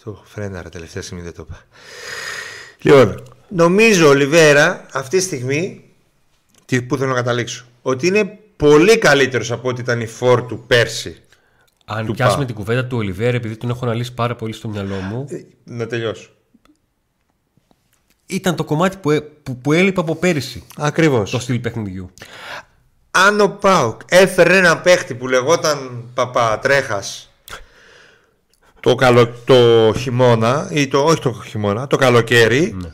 [0.04, 1.66] Το φρέναρα τελευταία στιγμή δεν το είπα.
[2.82, 5.84] Λοιπόν, νομίζω ο Λιβέρα αυτή τη στιγμή,
[6.66, 10.64] τι, που θέλω να καταλήξω, ότι είναι πολύ καλύτερος από ό,τι ήταν η φόρ του
[10.68, 11.22] πέρσι.
[11.86, 15.26] Αν πιάσουμε την κουβέντα του Ολιβέρα, επειδή τον έχω αναλύσει πάρα πολύ στο μυαλό μου.
[15.30, 16.30] Ε, να τελειώσω
[18.26, 20.64] ήταν το κομμάτι που, που, που έλειπε από πέρυσι.
[20.78, 21.32] Ακριβώς.
[21.32, 22.10] Το στυλ παιχνιδιού.
[23.12, 27.28] Αν ο Πάουκ έφερε ένα παίχτη που λεγόταν Παπατρέχας
[28.84, 32.90] το, καλο, το χειμώνα, ή το, όχι το χειμώνα, το καλοκαίρι Ναι.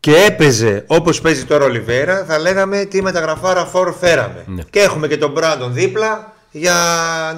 [0.00, 4.44] και έπαιζε όπως παίζει τώρα ο Λιβέρα, θα λέγαμε τι μεταγραφάρα φόρ φέραμε.
[4.46, 4.62] Ναι.
[4.70, 6.74] Και έχουμε και τον Μπράντον δίπλα για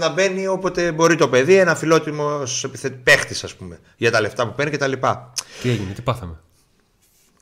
[0.01, 2.71] να μπαίνει όποτε μπορεί το παιδί, ένα φιλότιμος
[3.03, 5.33] παίχτης, ας πούμε, για τα λεφτά που παίρνει και τα λοιπά.
[5.63, 6.39] Τι έγινε, τι πάθαμε;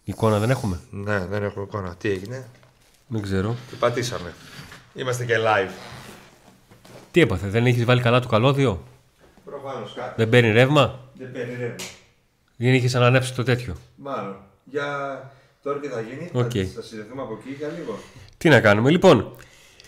[0.04, 1.94] Εικόνα δεν έχουμε; Ναι, δεν έχω εικόνα.
[1.98, 2.48] Τι έγινε,
[3.06, 3.56] Δεν ξέρω.
[3.70, 4.34] τι πατήσαμε.
[4.94, 5.70] Είμαστε και live.
[7.10, 8.82] Τι έπαθε, δεν έχεις βάλει καλά το καλώδιο;
[9.44, 10.14] Προφανώς κάτι.
[10.16, 11.74] Δεν παίρνει ρεύμα; Δεν παίρνει ρεύμα.
[12.56, 14.36] Δεν είχες ανάψει το τέτοιο; Μάλλον.
[14.64, 14.86] Για
[15.62, 16.50] τώρα τι θα γίνει, Οκ.
[16.54, 17.98] θα, θα συνδεθούμε από εκεί για λίγο.
[18.38, 18.90] Τι να κάνουμε.
[18.90, 19.36] Λοιπόν,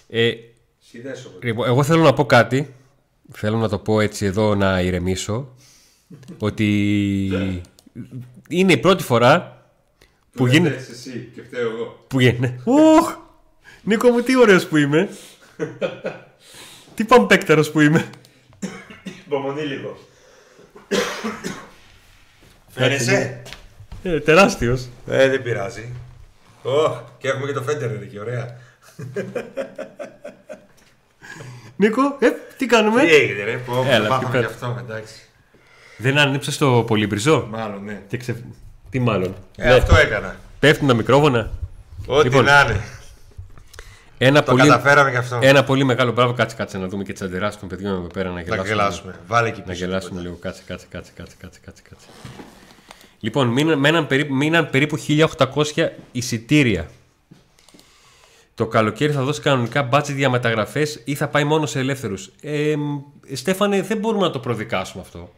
[0.09, 0.33] ε,
[0.79, 1.31] Συνδέσω.
[1.42, 2.75] λοιπόν, εγώ θέλω να πω κάτι.
[3.33, 5.55] Θέλω να το πω έτσι εδώ να ηρεμήσω.
[6.38, 6.68] ότι
[8.48, 9.62] είναι η πρώτη φορά
[10.35, 10.75] που γίνεται.
[10.90, 12.05] εσύ και φταίω εγώ.
[12.09, 12.61] Που γίνεται.
[12.64, 13.16] Οχ!
[13.83, 15.09] Νίκο μου, τι ωραίος που είμαι.
[16.95, 18.11] τι παμπέκταρος που είμαι.
[19.27, 19.99] Υπομονή λίγο.
[22.75, 23.42] Φαίνεσαι;
[24.03, 24.88] Ε, τεράστιος.
[25.07, 25.92] Ε, δεν πειράζει.
[26.62, 28.57] Ωχ, και έχουμε και το Φέντερ εκεί, ωραία.
[31.77, 34.47] Νίκο, ε, τι κάνουμε; Τι έγινε, ρε, πω, Έλα, πάθαμε τι και πέρα.
[34.47, 35.14] αυτό, εντάξει.
[35.97, 37.47] Δεν άνοιψες το πολύμπριζο.
[37.51, 38.03] Μάλλον, ναι.
[38.09, 38.45] Τι, ξε...
[38.92, 39.35] τι μάλλον.
[39.57, 40.37] Ε, Ναι, αυτό έκανα.
[40.59, 41.50] Πέφτουν τα μικρόφωνα.
[42.07, 42.81] Ό,τι Λοιπόν, να είναι.
[44.18, 45.38] Ένα Το πολύ, καταφέραμε και αυτό.
[45.42, 46.33] ένα πολύ μεγάλο μπράβο.
[46.33, 48.68] Κάτσε, κάτσε να δούμε και τις αντιδράσει των παιδιών εδώ πέρα να Να γελάσουμε.
[48.68, 49.14] γελάσουμε.
[49.26, 49.85] Βάλε εκεί Να πίσω.
[49.85, 50.35] γελάσουμε λίγο.
[50.35, 52.07] Κάτσε, κάτσε, κάτσε, κάτσε, κάτσε, κάτσε, κάτσε.
[53.20, 56.88] Λοιπόν, μείναν, μέναν περίπου, μείναν περίπου 1800 εισιτήρια.
[58.55, 62.31] Το καλοκαίρι θα δώσει κανονικά budget για μεταγραφές ή θα πάει μόνο σε ελεύθερους.
[62.42, 62.98] Ε, μ,
[63.35, 65.33] Στέφανε, δεν μπορούμε να το προδικάσουμε αυτό.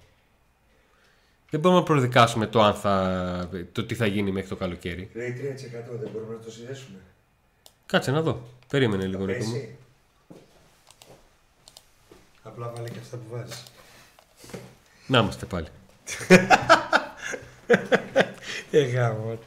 [1.54, 5.10] Δεν μπορούμε να προδικάσουμε το, αν θα, το τι θα γίνει μέχρι το καλοκαίρι.
[5.12, 6.98] Λέει 3% δεν μπορούμε να το συνδέσουμε.
[7.86, 8.42] Κάτσε να δω.
[8.68, 9.52] Περίμενε λίγο, Νίκο μου.
[9.52, 9.76] Πέσει.
[12.42, 13.64] Απλά βάλε και αυτά που βάζεις.
[15.06, 15.66] Να είμαστε πάλι.
[18.70, 19.38] Ε, γάμο.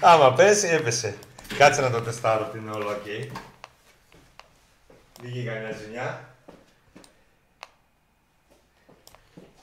[0.00, 1.16] Άμα πέσει, έπεσε.
[1.58, 3.28] Κάτσε να το τεστάρω ότι είναι όλο ok.
[5.22, 6.31] Βγήκε κανένα ζημιά.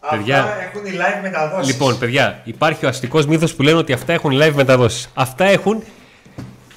[0.10, 0.44] Παιδιά.
[0.44, 1.72] Αυτά έχουν οι live μεταδόσεις.
[1.74, 5.10] Λοιπόν, παιδιά, υπάρχει ο αστικός μύθος που λένε ότι αυτά έχουν live μεταδόσεις.
[5.14, 5.84] Αυτά έχουν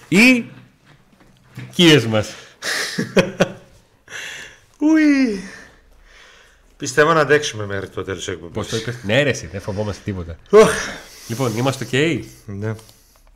[0.08, 0.44] οι
[1.74, 2.28] κύριε μας.
[4.80, 5.40] Ουι.
[6.76, 8.54] Πιστεύω να αντέξουμε μέχρι το τέλος της εκπομπής.
[8.54, 10.36] Πώς το είπες; Ναι, ρε, εσύ, δεν φοβόμαστε τίποτα.
[10.50, 10.70] Οχ.
[11.28, 12.20] Λοιπόν, είμαστε OK.
[12.46, 12.74] Ναι.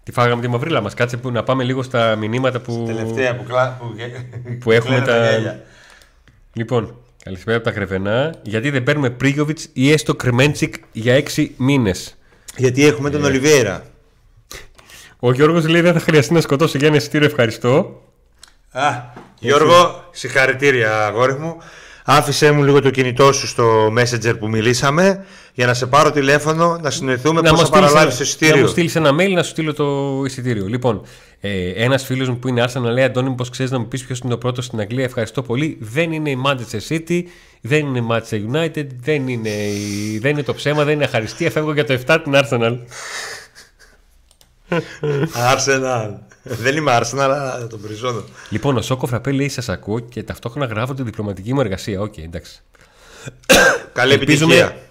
[0.02, 0.94] Τι φάγαμε τη μαυρίλα μας.
[0.94, 2.82] Κάτσε που, να πάμε λίγο στα μηνύματα που.
[2.86, 3.76] Τελευταία που, κλα...
[3.80, 3.94] που...
[4.60, 5.62] Που έχουμε κλαίνε τα- γέλια.
[6.52, 6.96] Λοιπόν,
[7.26, 8.34] καλησπέρα από τα Κρεβενά.
[8.42, 12.16] Γιατί δεν παίρνουμε Πρίγιοβιτς ή έστω Κρεμέντσικ για 6 μήνες;
[12.56, 13.86] Γιατί έχουμε τον Ολιβέρα.
[15.18, 18.02] Ο Γιώργος λέει δεν θα χρειαστεί να σκοτώσω για ένα εισιτήριο, ευχαριστώ.
[18.70, 18.90] Α,
[19.38, 21.56] Γιώργο, συγχαρητήρια αγόρι μου.
[22.08, 26.78] Άφησέ μου λίγο το κινητό σου στο Messenger που μιλήσαμε για να σε πάρω τηλέφωνο
[26.82, 28.66] να συνοηθούμε πώς μου θα στείλεις παραλάβεις το ένα- Να μου εισιτήριο.
[28.66, 30.66] στείλεις ένα mail να σου στείλω το εισιτήριο.
[30.66, 31.02] Λοιπόν,
[31.40, 34.18] ε, ένας φίλος μου που είναι Arsenal λέει: Αντώνη, πώ ξέρεις να μου πεις ποιος
[34.18, 35.04] είναι ο πρώτο στην Αγγλία.
[35.04, 35.76] Ευχαριστώ πολύ.
[35.80, 37.22] Δεν είναι η Manchester City,
[37.60, 41.50] δεν είναι η Manchester United, δεν είναι, η- δεν είναι το ψέμα, δεν είναι αχαριστία.
[41.50, 42.76] Φεύγω για το 7 την Arsenal.
[45.54, 46.10] Arsenal.
[46.42, 48.24] Δεν είμαι Arsenal, αλλά τον πριζώνω.
[48.48, 52.00] Λοιπόν, ο Σόκο Φραπέ λέει: Σας ακούω και ταυτόχρονα γράφω τη διπλωματική μου εργασία.
[52.00, 52.60] Οκ, εντάξει.
[53.92, 54.82] Καλή Ελπίζουμε επιτυχία.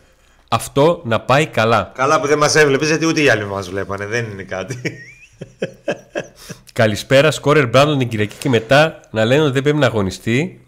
[0.47, 1.91] αυτό να πάει καλά.
[1.95, 4.05] Καλά που δεν μας έβλεπες γιατί ούτε οι άλλοι μας βλέπανε.
[4.05, 4.81] Δεν είναι κάτι.
[6.73, 10.65] Καλησπέρα, σκόρερ Μπράντον την Κυριακή και μετά να λένε ότι δεν πρέπει να αγωνιστεί.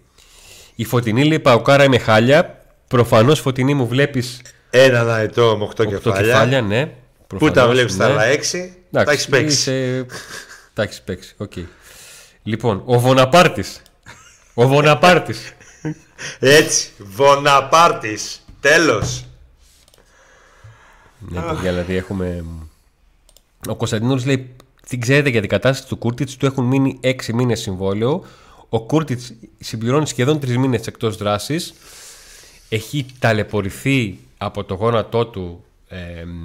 [0.76, 2.62] Η Φωτεινή λέει ΠΑΟΚάρα είμαι χάλια.
[2.88, 6.22] Προφανώς Φωτεινή μου βλέπεις Ένα αετό με 8 το κεφάλια.
[6.22, 6.91] κεφάλια, ναι.
[7.28, 8.12] Πού Προφανώς, τα βλέπεις τα ναι.
[8.13, 8.52] άλλα 6.
[8.92, 9.56] Τα Εντάξει, έχεις παίξει.
[9.72, 10.06] είσαι-
[10.74, 11.34] Τα έχεις παίξει.
[11.38, 11.52] οκ.
[12.44, 13.82] Λοιπόν, ο Βοναπάρτης.
[14.54, 15.54] ο Βοναπάρτης.
[16.40, 16.90] Έτσι.
[16.98, 18.42] Βοναπάρτης.
[18.60, 19.26] Τέλος.
[21.20, 22.46] ναι, παιδιά, δηλαδή έχουμε.
[23.68, 24.56] Ο Κωνσταντίνος λέει:
[24.90, 28.24] Τι ξέρετε για την κατάσταση του Κούρτιτς, του έχουν μείνει 6 μήνες συμβόλαιο.
[28.70, 31.74] Ο Κούρτιτς συμπληρώνει σχεδόν 3 μήνες εκτός δράσης.
[32.70, 35.97] Έχει ταλαιπωρηθεί από το γόνατό του ε,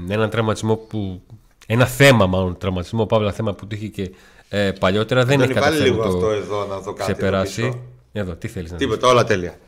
[0.08, 1.22] έναν τραυματισμό που.
[1.66, 4.10] Ένα θέμα, μάλλον τραυματισμό, παύλα θέμα που του είχε και
[4.48, 5.24] ε, παλιότερα.
[5.24, 7.02] Δεν Τον έχει βάλει καταφέρει λίγο να το αυτό εδώ να δω κάτι.
[7.02, 7.62] εδώ ξεπεράσει.
[7.62, 7.78] πίσω.
[8.12, 8.86] Εδώ, τι θέλεις να δεις.
[8.86, 9.58] Τίποτα, όλα τέλεια.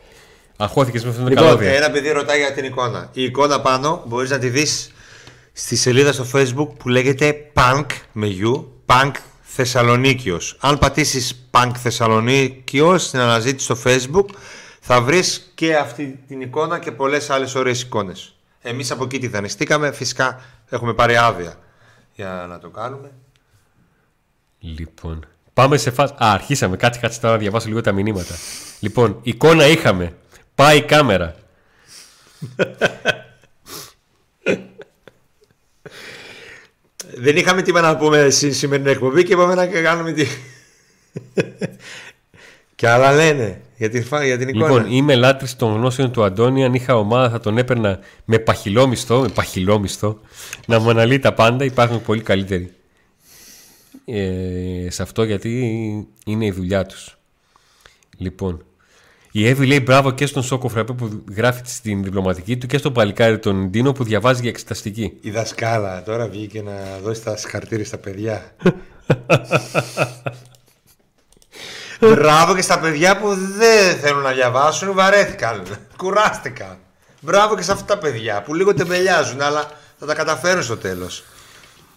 [0.56, 1.68] Αγχώθηκε με αυτόν τον Λοιπόν, καλώδιο.
[1.74, 3.08] ένα παιδί ρωτάει για την εικόνα.
[3.12, 4.92] Η εικόνα πάνω μπορείς να τη δεις
[5.52, 9.10] στη σελίδα στο facebook που λέγεται Punk με U, Punk
[9.42, 10.56] Θεσσαλονίκιος.
[10.60, 14.26] Αν πατήσεις Punk Θεσσαλονίκιος στην αναζήτηση στο facebook
[14.80, 18.33] θα βρεις και αυτή την εικόνα και πολλές άλλες ωραίες εικόνες.
[18.66, 19.92] Εμείς από εκεί τη δανειστήκαμε.
[19.92, 21.54] Φυσικά έχουμε πάρει άδεια
[22.14, 23.12] για να το κάνουμε.
[24.58, 25.26] Λοιπόν.
[25.52, 26.12] Πάμε σε φάση.
[26.12, 26.76] Α, αρχίσαμε.
[26.76, 28.34] Κάτσε, κάτσε τώρα να διαβάσω λίγο τα μηνύματα.
[28.80, 30.12] Λοιπόν, εικόνα είχαμε.
[30.54, 31.34] Πάει η κάμερα.
[37.16, 40.26] Δεν είχαμε τίποτα να πούμε στη σημερινή εκπομπή και είπαμε να κάνουμε τη
[42.84, 44.24] και άλλα λένε για την, φα...
[44.24, 44.66] για την εικόνα.
[44.66, 46.64] Λοιπόν, είμαι λάτρης των γνώσεων του Αντώνη.
[46.64, 50.20] Αν είχα ομάδα, θα τον έπαιρνα με παχυλόμισθο, με παχυλόμισθο
[50.66, 51.64] να μου αναλύει τα πάντα.
[51.64, 52.72] Υπάρχουν πολύ καλύτεροι
[54.04, 55.50] ε, σε αυτό γιατί
[56.26, 57.18] είναι η δουλειά τους.
[58.18, 58.64] Λοιπόν,
[59.30, 62.92] η Εύη λέει μπράβο και στον Σόκο Φραπέ που γράφει στην διπλωματική του και στον
[62.92, 65.12] παλικάρι τον Ντίνο που διαβάζει για εξεταστική.
[65.20, 68.54] Η δασκάλα τώρα βγήκε να δώσει τα συγχαρητήρια στα παιδιά.
[72.00, 75.62] Μπράβο και στα παιδιά που δεν θέλουν να διαβάσουν, βαρέθηκαν,
[75.96, 76.78] κουράστηκαν.
[77.20, 81.24] Μπράβο και σε αυτά τα παιδιά που λίγο τεμπελιάζουν, αλλά θα τα καταφέρουν στο τέλος.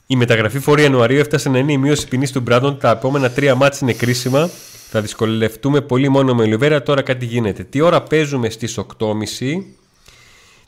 [0.07, 2.79] Η μεταγραφή φόρη Ιανουαρίου έφτασε να είναι η μείωση ποινής του Μπράντον.
[2.79, 4.49] Τα επόμενα τρία μάτια είναι κρίσιμα.
[4.89, 6.83] Θα δυσκολευτούμε πολύ μόνο με Ολιβέρα.
[6.83, 7.63] Τώρα κάτι γίνεται.
[7.63, 9.13] Τι ώρα παίζουμε στις 8.30.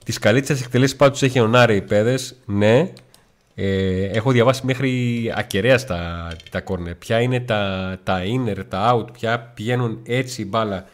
[0.03, 2.19] Τις καλύτερε εκτελέσεις πάντως έχει ο Νάρε οι παιδε.
[2.45, 2.91] Ναι.
[3.61, 6.95] Ε, έχω διαβάσει μέχρι ακεραία στα τα κόρνερ.
[6.95, 10.85] Ποια είναι τα, τα inner, τα out, ποια πηγαίνουν έτσι η μπάλα.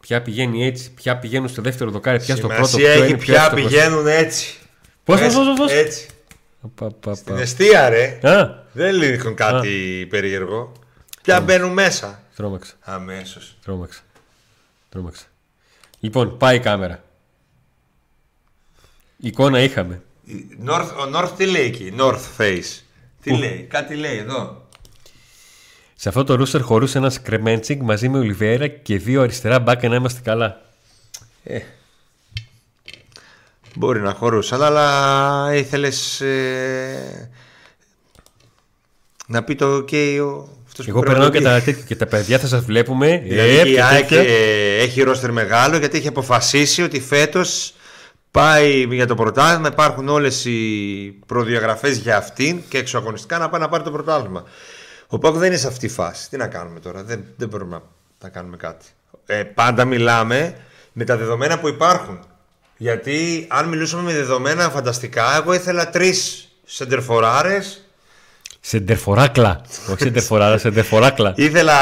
[0.00, 2.66] Ποια πηγαίνει έτσι, ποια πηγαίνουν στο δεύτερο δοκάρι, ποια στο πρώτο.
[2.66, 4.54] Σημασία έχει ποια πηγαίνουν έτσι.
[5.04, 5.72] Πώς, πώς, πώς, πώς.
[5.72, 6.08] Έτσι.
[6.60, 7.14] Πα, πα, πα.
[7.14, 8.18] Στην αιστεία ρε.
[8.22, 10.72] Α, Δεν λύνουν κάτι περίεργο.
[11.22, 12.22] Πια μπαίνουν μέσα.
[12.36, 13.56] τρώμαξα, Αμέσως.
[13.64, 14.00] τρώμαξα.
[14.88, 15.24] Τρώμαξα.
[16.00, 17.02] Λοιπόν, πάει η κάμερα.
[19.16, 20.02] Εικόνα είχαμε.
[20.66, 22.80] North, ο North τι λέει εκεί, North Face.
[23.22, 24.66] Τι λέει, κάτι λέει εδώ.
[25.94, 29.94] Σε αυτό το ρούστερ χωρούσε ένας Κρεμέντσικ μαζί με Ολιβέρα και δύο αριστερά μπακ να
[29.94, 30.60] είμαστε καλά.
[31.44, 31.58] Ε,
[33.74, 36.22] μπορεί να χωρούσαν, αλλά ήθελες
[39.26, 40.48] να πει το OK ο.
[40.66, 41.44] αυτός που Εγώ πρέπει περνάω να και πει.
[41.44, 43.18] τα, τέτοια- και τα παιδιά θα σας βλέπουμε.
[43.24, 44.20] Δηλαδή Ε, η και ΑΕΚ τέτοια.
[44.34, 47.74] ε, έχει ρόστερ μεγάλο γιατί έχει αποφασίσει ότι φέτος
[48.34, 49.68] πάει για το πρωτάθλημα.
[49.68, 50.58] Υπάρχουν όλες οι
[51.26, 54.44] προδιαγραφές για αυτήν και εξωαγωνιστικά να πάει να πάρει το πρωτάθλημα.
[55.06, 56.30] Ο Πάκου δεν είναι σε αυτή τη φάση.
[56.30, 57.82] Τι να κάνουμε τώρα, δεν, δεν μπορούμε να,
[58.22, 58.86] να κάνουμε κάτι.
[59.26, 60.56] Ε, πάντα μιλάμε
[60.92, 62.18] με τα δεδομένα που υπάρχουν.
[62.76, 67.84] Γιατί αν μιλούσαμε με δεδομένα φανταστικά, εγώ ήθελα τρεις σεντερφοράρες
[68.60, 69.60] Σεντερφοράκλα.
[69.90, 71.32] Όχι σεντερφοράρα, σεντερφοράκλα.
[71.36, 71.74] Ήθελα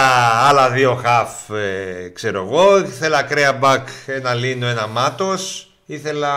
[0.48, 2.78] άλλα δύο χαφ, ε, ξέρω εγώ.
[2.78, 5.71] Ήθελα ακραία μπακ, ένα λίνο, ένα μάτος.
[5.92, 6.30] Ήθελα.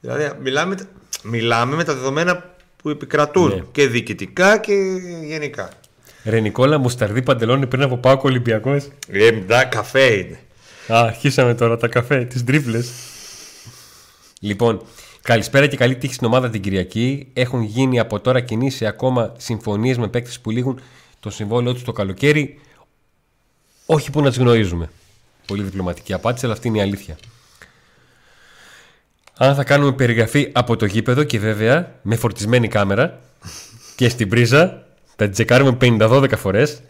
[0.00, 0.76] Δηλαδή, μιλάμε,
[1.22, 3.62] μιλάμε με τα δεδομένα που επικρατούν Ναι.
[3.72, 4.72] και διοικητικά και
[5.24, 5.68] γενικά.
[6.24, 8.88] Ρε Νικόλα, μουσταρδί παντελόνι πριν από πάω Ολυμπιακός.
[9.08, 10.38] Ε, ντά, καφέ είναι.
[10.92, 12.80] Α, αρχίσαμε τώρα τα καφέ, τις τρίπλε.
[14.40, 14.82] Λοιπόν,
[15.22, 17.28] καλησπέρα και καλή τύχη στην ομάδα την Κυριακή.
[17.32, 20.80] Έχουν γίνει από τώρα κινήσει ακόμα συμφωνίες με παίκτες που λήγουν
[21.20, 22.60] το συμβόλαιο τους το καλοκαίρι.
[23.86, 24.90] Όχι που να τις γνωρίζουμε.
[25.46, 27.16] Πολύ διπλωματική απάντηση, αλλά αυτή είναι η αλήθεια.
[29.42, 33.18] Αν θα κάνουμε περιγραφή από το γήπεδο και βέβαια με φορτισμένη κάμερα
[33.96, 36.80] και στην πρίζα, θα την τσεκάρουμε 50-12 φορές.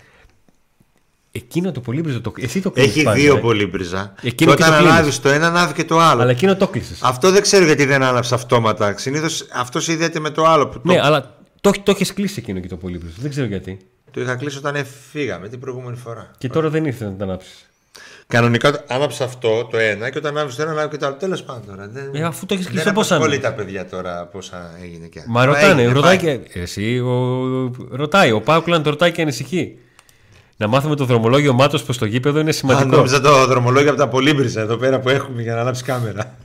[1.32, 2.32] Εκείνο το πολύ το.
[2.36, 3.40] Εσύ το κλείνεις Έχει πάντα, δύο ε.
[3.40, 4.14] πολύπριζα.
[4.22, 4.92] Εκείνο και και όταν το κλείνεις.
[4.92, 6.22] ανάβεις το ένα, ανάβει και το άλλο.
[6.22, 7.02] Αλλά εκείνο το κλείσες.
[7.02, 8.98] Αυτό δεν ξέρω γιατί δεν άναψε αυτόματα.
[8.98, 10.68] Συνήθως αυτός συνδέεται με το άλλο.
[10.68, 13.14] Που Ναι, το, αλλά το, το έχεις κλείσει εκείνο και το πολύπληρο.
[13.18, 13.78] Δεν ξέρω γιατί.
[14.10, 16.30] το είχα κλείσει όταν φύγαμε την προηγούμενη φορά.
[16.38, 17.69] Και τώρα δεν ήρθε να τα ανάψεις.
[18.30, 21.14] Κανονικά άναψε αυτό το ένα και όταν άναψε το ένα, ανάβει και το άλλο.
[21.16, 21.88] Τέλος πάντων τώρα.
[21.88, 23.48] Δεν, Ε, αφού το έχεις κλείσει, δεν πώς απασχολεί άναβε.
[23.56, 25.22] τα παιδιά τώρα πόσα έγινε και.
[25.26, 26.38] Μα ρωτάνε, έγινε, ρωτάει πάει.
[26.38, 26.60] και.
[26.60, 28.30] Εσύ, ο, ρωτάει.
[28.32, 29.78] Ο Πάουκλαν το ρωτάει και ανησυχεί.
[30.56, 32.96] Να μάθουμε το δρομολόγιο μάτω προς το γήπεδο είναι Α, σημαντικό.
[32.96, 36.36] νόμιζα το δρομολόγιο από τα πολύμπριζα εδώ πέρα που έχουμε για να ανάψει κάμερα.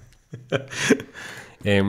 [1.63, 1.81] Ε,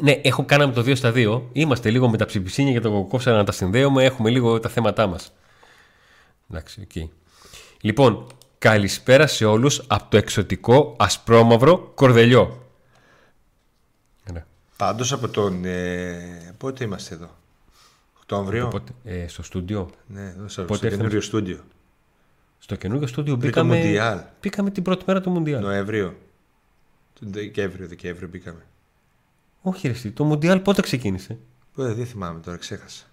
[0.00, 1.40] ναι, έχω κάναμε το 2 στα 2.
[1.52, 4.04] Είμαστε λίγο με τα ψηφισίνια και το κόψανα να τα συνδέουμε.
[4.04, 5.32] Έχουμε λίγο τα θέματά μας.
[6.50, 7.08] Εντάξει, οκ.
[7.80, 8.26] Λοιπόν,
[8.58, 12.70] καλησπέρα σε όλους από το εξωτικό ασπρόμαυρο κορδελιό.
[14.30, 14.46] Ωραία.
[14.76, 15.64] Πάντως από τον.
[15.64, 17.36] Ε, πότε είμαστε εδώ,
[18.16, 19.90] Οκτώβριο; Οπότε, ε, στο στούντιο.
[20.06, 21.64] Ναι, εδώ στο, Πότε στο ήρθαμε καινούριο στούντιο.
[22.58, 23.84] Στο καινούργιο στούντιο Πριν το μπήκαμε.
[23.84, 24.20] Μουντιάλ.
[24.40, 25.62] Μπήκαμε την πρώτη μέρα του Μουντιάλ.
[25.62, 26.16] Νοέμβριο.
[27.20, 28.66] Τον Δεκέμβριο, Δεκέμβριο μπήκαμε.
[29.62, 31.38] Όχι, ρε, εσύ, το Μουντιάλ πότε ξεκίνησε;
[31.74, 33.04] Πότε, δεν θυμάμαι τώρα, ξέχασα.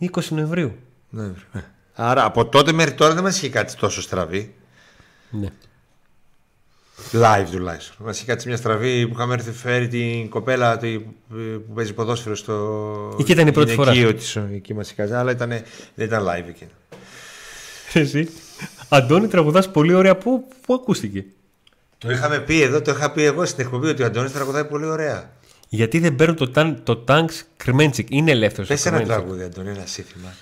[0.00, 0.76] 20 Νοεμβρίου.
[1.10, 1.46] Νοέμβριο.
[1.52, 1.60] Ε.
[1.94, 4.54] Άρα από τότε μέχρι τώρα δεν μας είχε κάτι τόσο στραβή.
[5.40, 5.48] Ναι.
[7.12, 7.96] Live τουλάχιστον.
[7.98, 12.34] Μα είχε κάτσει μια στραβή που είχαμε έρθει φέρει την κοπέλα τη- που παίζει ποδόσφαιρο
[12.34, 13.16] στο.
[13.20, 13.92] Εκεί ήταν η πρώτη φορά.
[13.92, 15.48] γυναικείο της, εκεί μας είχε κάτσει, αλλά ήταν,
[15.94, 16.70] δεν ήταν live εκείνο.
[17.92, 18.28] Εσύ.
[18.88, 20.16] Αντώνη, τραγουδάς πολύ ωραία.
[20.16, 21.24] Πού, πού ακούστηκε;
[21.98, 24.84] Το είχαμε πει εδώ, το είχα πει εγώ στην εκπομπή ότι ο Αντώνης τραγουδάει πολύ
[24.86, 25.30] ωραία.
[25.68, 28.06] Γιατί δεν παίρνουν το, ταν, το Tanks Κρμέντσικ.
[28.10, 28.68] Είναι ελεύθερος.
[28.68, 30.34] Πες ένα τραγούδι, Αντώνη, ένα σύνθημα.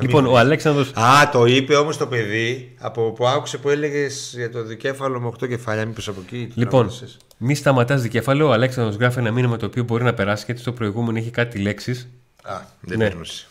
[0.00, 4.50] Λοιπόν, ο Αλέξανδρος Α, το είπε όμως το παιδί από που άκουσε που έλεγες για
[4.50, 5.86] το δικέφαλο με 8 κεφάλια.
[5.86, 6.46] Μήπως από εκεί.
[6.46, 7.16] το Λοιπόν, τράβηξες.
[7.36, 8.46] μη σταματάς δικέφαλο.
[8.48, 11.58] Ο Αλέξανδρος γράφει ένα μήνυμα το οποίο μπορεί να περάσει γιατί στο προηγούμενο είχε κάτι
[11.58, 12.08] λέξεις.
[12.42, 13.08] Α, δεν Ναι.
[13.08, 13.46] περνούσε.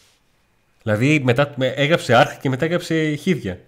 [0.84, 3.60] Δηλαδή μετά με- έγραψε αρχ και μετά έγραψε χίδια.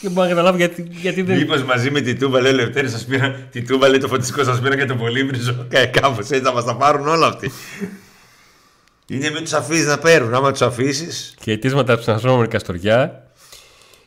[0.00, 1.36] Δεν μπορώ να καταλάβω γιατί, γιατί δεν.
[1.38, 3.46] Μήπως μαζί με την Τούμπα, λέει ο Λευτέρης, σας πήραν.
[3.50, 5.66] Την Τούμπα, λέει το φωτιστικό, σας πήραν και το πολύμπριζο.
[5.90, 7.50] Κάπως έτσι θα μας τα πάρουν όλα αυτοί.
[9.06, 10.34] Είναι μην τους αφήσεις να παίρνουν.
[10.34, 11.34] Άμα τους αφήσεις.
[11.40, 13.26] Και αιτήματα από την Αστρόνομη Καστοριά.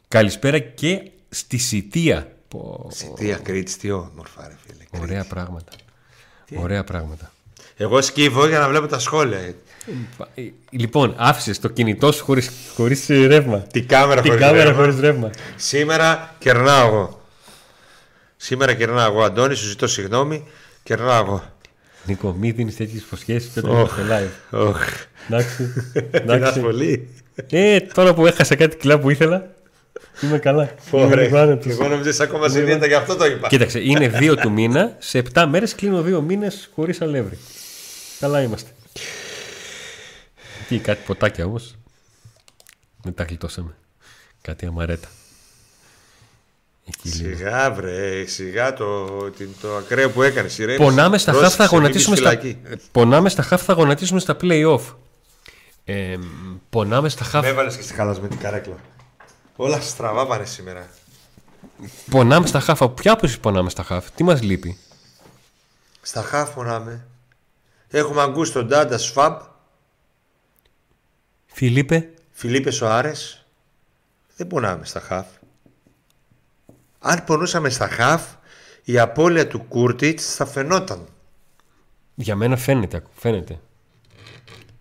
[0.08, 2.28] Καλησπέρα και στη Σιτία.
[2.48, 5.04] Πω, Τι ακρίτη, τι όμορφα, ρε φίλε.
[5.04, 5.72] Ωραία πράγματα.
[6.56, 7.32] Ωραία πράγματα.
[7.78, 9.38] Εγώ σκύβω για να βλέπω τα σχόλια.
[9.38, 9.54] Ε,
[10.70, 13.58] Λοιπόν, άφησες το κινητό σου χωρίς χωρίς ρεύμα.
[13.60, 14.82] Την κάμερα Την χωρίς κάμερα ρεύμα.
[14.82, 15.30] χωρίς ρεύμα.
[15.56, 17.22] Σήμερα κερνάω εγώ.
[18.38, 20.48] Σήμερα κερνάω εγώ, Αντώνη, σου ζητώ συγγνώμη.
[20.84, 21.44] Κερνάω εγώ.
[22.06, 24.60] Νίκο, μη δίνεις τέτοιες υποσχέσεις και όταν είμαστε live.
[24.60, 24.80] Οχ.
[25.30, 25.74] Εντάξει.
[25.94, 26.60] Κοιτάς Εντάξει.
[26.60, 27.10] πολύ.
[27.50, 29.54] Ε, τώρα που έχασα κάτι κιλά που ήθελα,
[30.22, 30.76] είμαι καλά.
[30.94, 31.24] Είμαι Ωραία.
[31.24, 31.72] λίγο άνετος.
[31.72, 33.48] Εγώ νομίζω είσαι ακόμα σε δίαιτα, γι' αυτό το είπα.
[33.48, 34.96] Κοίταξε, είναι δύο του μήνα.
[35.00, 37.38] Σε 7 μέρες κλείνω δύο μήνες χωρίς αλεύρι.
[38.20, 38.70] Καλά είμαστε.
[40.68, 41.76] Τι, κάτι ποτάκια όμως.
[43.04, 43.76] Δεν τα γλιτώσαμε.
[44.42, 45.08] Κάτι αμαρέτα.
[46.88, 47.36] Εκεί λίγο.
[47.38, 50.50] Σιγά βρε, σιγά το, την- το ακραίο που έκανε.
[50.78, 52.40] Πονάμε στα χαφ θα γονατίσουμε στα...
[52.92, 54.82] Πονάμε στα χαφ θα γονατίσουμε στα play-off.
[55.84, 56.18] Ε,
[56.70, 58.76] πονάμε στα χαφ Με έβαλες και στη χαλασμένη καρέκλα.
[59.56, 60.88] Όλα στραβά πάνε σήμερα.
[62.10, 62.82] Πονάμε στα χαφ.
[62.82, 64.78] Από ποια άποψη πονάμε στα χαφ; Τι μας λείπει;
[66.02, 67.06] Στα χαφ πονάμε.
[67.90, 69.40] Έχουμε ακούσει τον Ντάντα Σφαμπ,
[71.46, 72.10] Φιλίπε.
[72.32, 73.46] Φιλίπε Σοάρες.
[74.36, 75.26] Δεν πονάμε στα χαφ.
[77.08, 78.24] Αν πονούσαμε στα χαφ,
[78.84, 81.06] η απώλεια του Κούρτιτς θα φαινόταν.
[82.16, 83.04] Για μένα φαίνεται.
[83.16, 83.60] φαίνεται.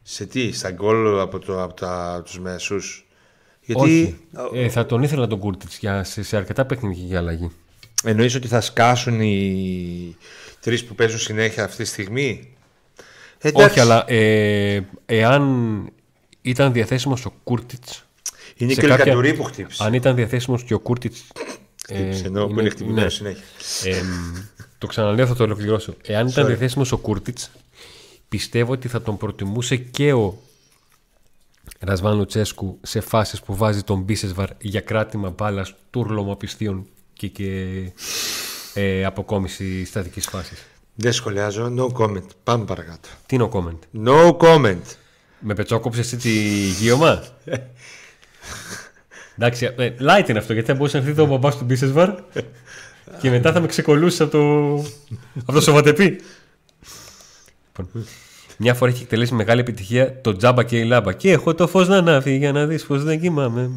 [0.02, 3.06] Σε τι, στα γκολ από, το, από τα, τους μεσούς;
[3.60, 4.16] Γιατί Όχι.
[4.54, 7.50] Ε, θα τον ήθελα τον Κούρτιτς για, σε, σε αρκετά παιχνίδια για αλλαγή.
[8.04, 10.16] εννοείς ότι θα σκάσουν οι
[10.60, 12.54] τρεις που παίζουν συνέχεια αυτή τη στιγμή;
[13.38, 15.44] Εντάξει, Όχι, αλλά ε, εάν
[16.42, 18.04] ήταν διαθέσιμος ο Κούρτιτς
[18.56, 19.84] είναι σε και ο κάποια- Λικαντουρί που χτύπησε.
[19.84, 21.24] αν ήταν διαθέσιμος και ο Κούρτιτς
[21.88, 23.08] ε, Χτύπησε, ενώ που είναι- είναι χτυπημένο ναι.
[23.08, 23.42] συνέχεια.
[23.84, 24.02] Ε,
[24.78, 25.94] το ξαναλέω, θα το ολοκληρώσω.
[26.02, 26.48] Εάν ήταν Sorry.
[26.48, 27.50] διαθέσιμος ο Κούρτιτς,
[28.28, 30.38] πιστεύω ότι θα τον προτιμούσε και ο
[31.80, 37.68] Ρασβάν Λουτσέσκου σε φάσεις που βάζει τον Μπίσεσβαρ για κράτημα μπάλας, τούρλωμα πιστίων και, και
[38.74, 40.62] ε, αποκόμιση στατικής φάσης.
[40.94, 42.26] Δεν σχολιάζω, no comment.
[42.44, 43.08] Πάμε παρακάτω.
[43.26, 44.82] Τι είναι ο comment; No comment.
[45.38, 46.30] Με πετσόκοψες έτσι
[46.78, 47.22] γύρωμα.
[49.38, 52.10] Εντάξει, ε, light είναι αυτό γιατί θα μπορούσε να έρθει το μπαμπάς του Μπίσεσβαρ
[53.20, 54.74] και μετά θα με ξεκολούσε από το,
[55.40, 56.20] από το σοβατεπί.
[57.66, 58.06] Λοιπόν,
[58.58, 61.12] μια φορά έχει εκτελέσει μεγάλη επιτυχία το τζάμπα και η λάμπα.
[61.12, 63.70] Και έχω το φως να ανάβει για να δεις πως δεν κοιμάμαι.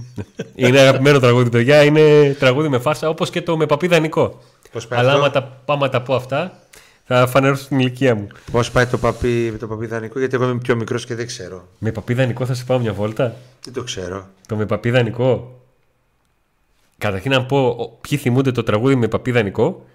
[0.55, 1.84] είναι αγαπημένο τραγούδι, παιδιά.
[1.84, 4.39] Είναι τραγούδι με φάσα όπως και το με παπίδα Νικό.
[4.72, 6.60] Πώς πάει Αλλά αυτό; άμα τα, άμα τα πω αυτά,
[7.08, 8.28] θα φανερώσω στην ηλικία μου.
[8.51, 11.68] Πώ πάει το παπί, το παπί δανεικό, γιατί εγώ είμαι πιο μικρός και δεν ξέρω.
[11.80, 14.28] Με παπίδα Νικό θα σε πάω μια βόλτα; Δεν το ξέρω.
[14.47, 15.62] Το με παπίδα Νικό.
[16.97, 19.86] Καταρχήν να πω ο- ποιοι θυμούνται το τραγούδι με παπίδα Νικό.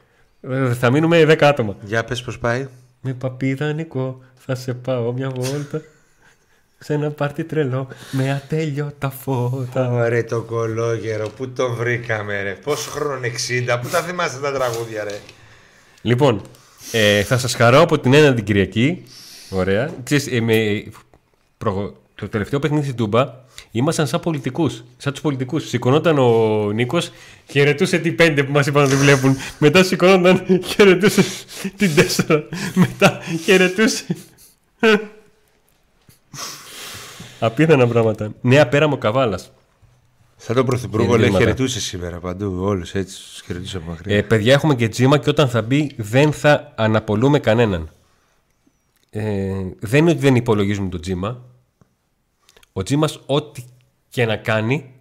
[0.40, 1.76] ε, Θα μείνουμε 10 άτομα.
[1.84, 2.68] Για πες πώς πάει.
[3.00, 5.80] Με παπίδα Νικό θα σε πάω μια βόλτα.
[6.78, 9.90] Σε ένα πάρτι τρελό με ατέλειωτα φώτα.
[9.92, 15.04] Ωραία το κολόγερο, πού το βρήκαμε ρε; Πόσο χρόνο 60, πού τα θυμάστε τα τραγούδια
[15.04, 15.18] ρε;
[16.02, 16.42] Λοιπόν,
[16.92, 19.04] ε, θα σας χαρώ από την ένα την Κυριακή.
[19.50, 19.90] Ωραία.
[20.04, 20.84] Ξέρεις, ε, με,
[21.58, 23.34] προ- το τελευταίο παιχνίδι στην Τούμπα
[23.70, 24.84] ήμασταν σαν πολιτικούς.
[24.96, 25.68] Σαν τους πολιτικούς.
[25.68, 27.10] Σηκωνόταν ο Νίκος,
[27.50, 29.36] χαιρετούσε την πέντε που μας είπαν ότι βλέπουν.
[29.58, 31.22] Μετά σηκωνόταν, χαιρετούσε
[31.76, 32.44] την τέσσερα.
[32.74, 34.04] Μετά χαιρετούσε...
[37.38, 38.34] Απίθανα πράγματα.
[38.40, 39.52] Νέα πέραμο Καβάλας.
[40.44, 41.38] Σαν τον Πρωθυπουργό λέει Γεννήματα.
[41.38, 42.62] χαιρετούσε σήμερα παντού.
[42.62, 44.16] Όλους έτσι τους χαιρετούσε από μακριά.
[44.16, 47.90] Ε, παιδιά, έχουμε και τζίμα και όταν θα μπει δεν θα αναπολούμε κανέναν.
[49.10, 51.44] Ε, δεν είναι ότι δεν υπολογίζουμε το τζίμα.
[52.72, 53.64] Ο τζίμας ό,τι
[54.08, 54.94] και να κάνει,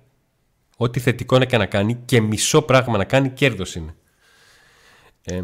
[0.77, 3.95] ό,τι θετικό να και να κάνει και μισό πράγμα να κάνει, κέρδος είναι.
[5.23, 5.41] Ε,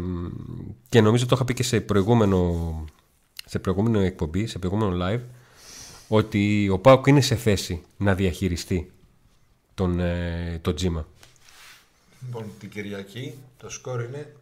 [0.88, 2.84] και νομίζω το είχα πει και σε προηγούμενο,
[3.44, 5.22] σε προηγούμενο εκπομπή, σε προηγούμενο live,
[6.08, 8.92] ότι ο Πάουκ είναι σε θέση να διαχειριστεί
[9.78, 11.06] τον, ε, το τζίμα.
[12.26, 14.36] Λοιπόν, την Κυριακή το σκορ είναι.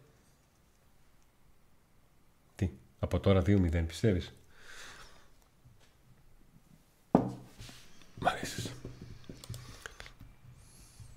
[2.55, 2.69] Τι,
[2.99, 4.33] από τώρα 2-0 πιστεύεις;
[8.19, 8.71] Μ' αρέσεις.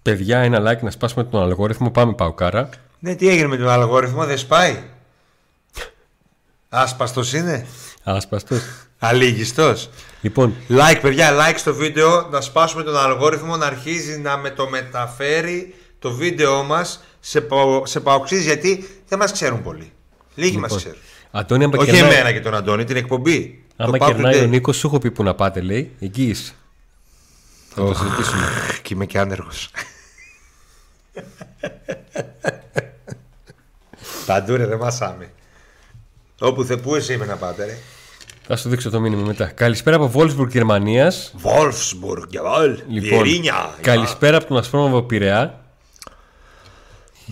[0.03, 1.91] Παιδιά, ένα like να σπάσουμε τον αλγόριθμο.
[1.91, 2.69] Πάμε παουκάρα.
[2.99, 4.83] Ναι, τι έγινε με τον αλγόριθμο, δεν σπάει;
[6.69, 7.67] Άσπαστος είναι;
[8.05, 8.61] Άσπαστος.
[8.99, 9.91] Αλήγιστος.
[10.21, 12.29] Λοιπόν, Like, παιδιά, like στο βίντεο.
[12.31, 17.87] Να σπάσουμε τον αλγόριθμο να αρχίζει να με το μεταφέρει το βίντεο μας σε, πα-
[17.87, 19.93] σε παοξής γιατί δεν μας ξέρουν πολύ.
[20.35, 20.99] Λίγοι μας ξέρουν.
[21.31, 23.65] Αντώνη, άμα Όχι κερνάει, εμένα και τον Αντώνη, την εκπομπή.
[23.77, 24.49] άμα Το Pauk κερνάει ο Today.
[24.49, 25.97] Νίκος, σου έχω πει που να πάτε, λέει.
[26.01, 26.53] Εκεί είσαι.
[27.75, 28.43] Θα το συζητήσουμε.
[28.83, 29.71] Και είμαι και άνεργος.
[34.27, 35.31] Παντού ρε, δεν μασάμε.
[36.43, 37.77] Όπου θε, πού εσύ είμαι να πάτε, ρε.
[38.47, 39.45] Θα σου δείξω το μήνυμα μετά.
[39.47, 41.35] Καλησπέρα από Wolfsburg, Γερμανίας.
[41.43, 42.77] Wolfsburg, jawohl.
[42.89, 43.75] Λοιπόν, Βιερίνια.
[43.81, 45.65] καλησπέρα από τον Ασπρόμαυρο Πειραιά.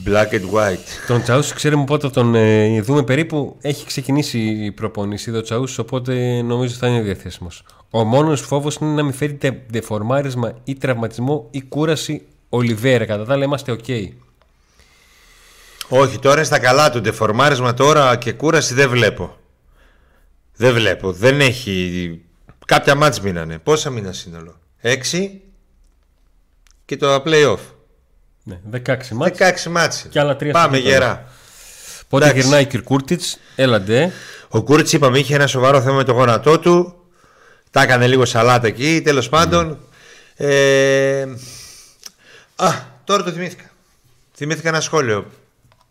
[0.06, 1.06] Black and white.
[1.06, 3.56] Τον Τσαούσι ξέρουμε πότε θα τον ε, δούμε περίπου.
[3.60, 7.62] Έχει ξεκινήσει η προπονήση εδώ Τσαούσι, οπότε νομίζω θα είναι διαθέσιμος.
[7.90, 13.04] Ο μόνος φόβος είναι να μην φέρει τε- ντεφορμάρισμα ή τραυματισμό ή κούραση Ολιβέρα.
[13.04, 13.84] Κατά τα άλλα είμαστε οκ.
[15.88, 17.00] Όχι, τώρα είναι στα καλά του.
[17.00, 19.36] Ντεφορμάρισμα τώρα και κούραση δεν βλέπω.
[20.56, 21.12] Δεν βλέπω.
[21.12, 22.20] Δεν έχει.
[22.66, 23.58] Κάποια ματς μείνανε.
[23.58, 24.96] Πόσα μήνα σύνολο; 6
[26.84, 27.58] και το play-off.
[28.42, 29.38] Ναι, 16 μάτς.
[29.38, 30.06] 16 μάτς.
[30.10, 30.94] Και άλλα τρία Πάμε στο κύπελλο.
[31.04, 31.24] γερά.
[32.08, 32.42] Πότε εντάξει.
[32.42, 34.12] γυρνάει ο Κυρκούρτιτς, έλαντε.
[34.48, 36.94] Ο Κούρτς είπαμε είχε ένα σοβαρό θέμα με το γόνατό του.
[37.70, 39.00] Τα έκανε λίγο σαλάτα εκεί.
[39.04, 39.78] Τέλος πάντων.
[40.36, 41.26] Ε...
[42.56, 42.72] Α,
[43.04, 43.64] τώρα το θυμήθηκα.
[44.34, 45.26] Θυμήθηκα ένα σχόλιο.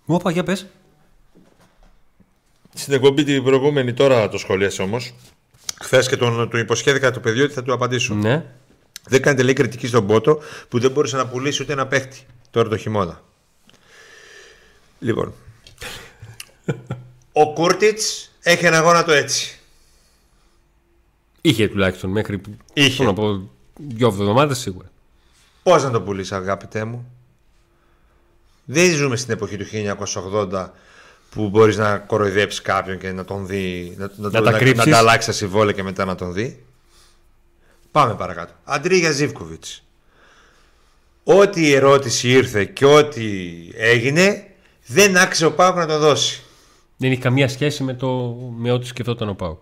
[0.09, 0.65] Μου είπα, για πες.
[2.73, 5.13] Στην εκπομπή την προηγούμενη τώρα το σχολίασε όμως.
[5.81, 8.13] Χθες και τον, του υποσχέθηκα το παιδί ότι θα του απαντήσω.
[8.13, 8.45] Ναι.
[9.07, 10.39] Δεν κάνετε λέει κριτική στον Πότο
[10.69, 13.21] που δεν μπόρεσε να πουλήσει ούτε ένα παίχτη τώρα το χειμώνα.
[14.99, 15.33] Λοιπόν.
[17.31, 19.59] Ο Κούρτιτς έχει ένα γόνατο έτσι.
[21.41, 22.41] Είχε τουλάχιστον μέχρι.
[22.73, 22.95] Είχε.
[22.95, 24.91] Θέλω να πω δύο εβδομάδες σίγουρα.
[25.63, 27.16] Πώς να το πουλήσει, αγάπητέ μου;
[28.69, 29.65] Δεν ζούμε στην εποχή του
[30.51, 30.69] 1980
[31.29, 33.93] που μπορείς να κοροϊδέψεις κάποιον και να τον δει.
[33.97, 34.85] Να, να, Να το- τα να, κρύψεις.
[34.85, 36.63] να τα αλλάξεις τα συμβόλαια και μετά να τον δει.
[37.91, 38.53] Πάμε παρακάτω.
[38.63, 39.63] Αντρίγια Ζήβκοβιτ.
[41.23, 43.23] Ό,τι η ερώτηση ήρθε και ό,τι
[43.75, 44.43] έγινε,
[44.85, 46.41] δεν άξιζε ο Πάουκ να το δώσει.
[46.97, 49.61] Δεν έχει καμία σχέση με, το, με ό,τι σκεφτόταν ο Πάουκ.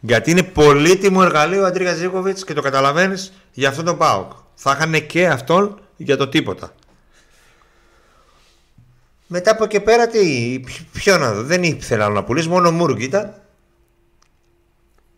[0.00, 4.32] Γιατί είναι πολύτιμο εργαλείο ο Αντρίγια Ζήβκοβιτ και το καταλαβαίνεις για αυτόν τον Πάουκ.
[4.54, 6.74] Θα είχαν και αυτόν για το τίποτα.
[9.30, 12.68] Μετά από εκεί πέρα τι, ποιο- ποιο να δω, δεν ήθελα άλλο να πουλήσει, μόνο
[12.68, 13.34] ο Μούργκ ήταν.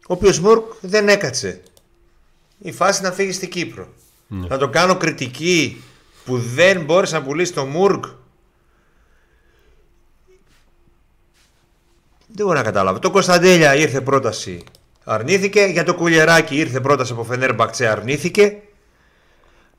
[0.08, 1.62] Ο οποίος Μούργκ δεν έκατσε.
[2.58, 3.88] Η φάση να φύγει στην Κύπρο.
[4.28, 5.82] Να το κάνω κριτική
[6.24, 8.02] που δεν μπόρεσε να πουλήσει το Μούργκ.
[12.32, 12.98] Δεν μπορώ να καταλάβω.
[12.98, 14.64] Το Κωνσταντέλια ήρθε πρόταση,
[15.04, 15.60] αρνήθηκε.
[15.64, 18.62] Για το Κουλιεράκι ήρθε πρόταση από Φενέρμπαξε, αρνήθηκε.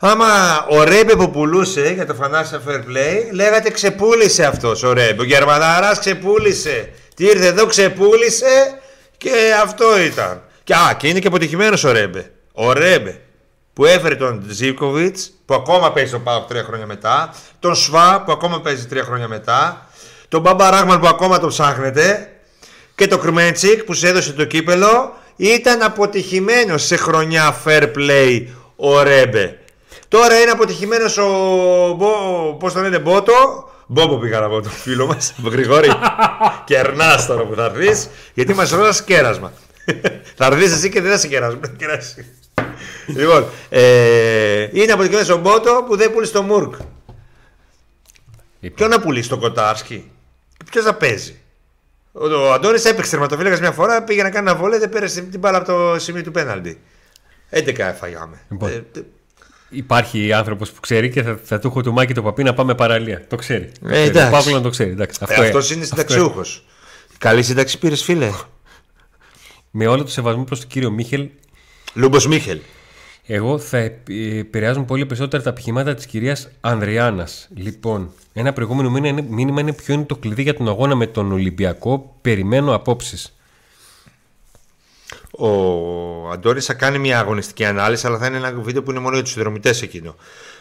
[0.03, 5.21] Άμα ο Ρέμπε που πουλούσε για το Financial Fair Play, λέγατε ξεπούλησε αυτός ο Ρέμπε.
[5.21, 6.89] Ο Γερμαναράς ξεπούλησε.
[7.15, 8.79] Τι ήρθε εδώ, ξεπούλησε
[9.17, 9.31] και
[9.63, 10.41] αυτό ήταν.
[10.63, 12.31] Και, α, και είναι και αποτυχημένος ο Ρέμπε.
[12.53, 13.21] Ο Ρέμπε
[13.73, 18.31] που έφερε τον Ζίβκοβιτ, που ακόμα παίζει στον Πάοκ τρία χρόνια μετά, τον Σβά που
[18.31, 19.87] ακόμα παίζει τρία χρόνια μετά,
[20.27, 22.31] τον Μπαμπα Ράγμαν που ακόμα τον ψάχνετε
[22.95, 28.45] και το Κρμέντσικ που σε έδωσε το κύπελο ήταν αποτυχημένος σε χρονιά fair play
[28.75, 29.60] ο Ρέμπε.
[30.11, 31.25] Τώρα είναι αποτυχημένος ο.
[31.97, 32.09] Μπο,
[32.59, 33.69] Πώς τον λένε, Μπότο.
[33.87, 35.89] Μπόμπο πήγα να πω, τον φίλο μας, τον Γρηγόρη.
[36.65, 39.51] Κερνάς τώρα που θα έρθεις, γιατί μας ρώτησε κέρασμα.
[40.37, 41.75] θα έρθεις εσύ και δεν θα σε κεράσουμε.
[41.77, 42.25] κεράσει.
[43.07, 46.73] λοιπόν, ε, είναι αποτυχημένος ο Μπότο που δεν πούλησε το Μουρκ.
[48.75, 50.11] Ποιο να πουλήσει το Κοτάρσκι,
[50.71, 51.39] ποιος θα παίζει;
[52.11, 55.39] Ο, ο Αντώνης έπαιξε τερματοφύλακας μια φορά, πήγε να κάνει ένα βολέ, δεν πέρασε την
[55.39, 56.81] μπάλα από το σημείο του πέναλτι.
[57.51, 58.41] 11 έφαγαμε.
[58.49, 58.69] Λοιπόν.
[58.69, 59.01] Ε, ε,
[59.71, 62.75] Υπάρχει άνθρωπος που ξέρει και θα, θα του έχω του Μάκη το παπί να πάμε
[62.75, 63.27] παραλία.
[63.27, 63.71] Το ξέρει.
[63.81, 64.07] Το ξέρει.
[64.07, 64.27] εντάξει.
[64.27, 64.89] Ο Παύλο να το ξέρει.
[64.89, 66.65] Εντάξει, αυτό, Ε, ε, αυτός είναι αυτό, συνταξιούχος.
[67.17, 68.29] Καλή σύνταξη πήρες, φίλε.
[69.71, 71.27] Με όλο το σεβασμό προς τον κύριο Μίχελ,
[71.93, 72.59] Λούμπος Μίχελ.
[73.25, 74.09] εγώ θα επ-
[74.39, 77.47] επηρεάζουν πολύ περισσότερα τα επιχειρήματα της κυρίας Ανδριάνας.
[77.55, 81.07] Λοιπόν, ένα προηγούμενο μήνα είναι, μήνυμα είναι ποιο είναι το κλειδί για τον αγώνα με
[81.07, 82.15] τον Ολυμπιακό.
[82.21, 83.35] Περιμένω απόψεις.
[85.47, 89.13] Ο Αντώνης θα κάνει μια αγωνιστική ανάλυση, αλλά θα είναι ένα βίντεο που είναι μόνο
[89.13, 90.15] για τους συνδρομητές εκείνο.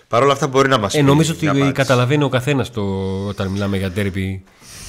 [0.08, 0.98] Παρ' όλα αυτά μπορεί να μας πει.
[0.98, 1.72] Ε, νομίζω μια ότι απάντηση.
[1.72, 2.70] καταλαβαίνει ο καθένας
[3.28, 4.44] όταν μιλάμε για ντέρμπι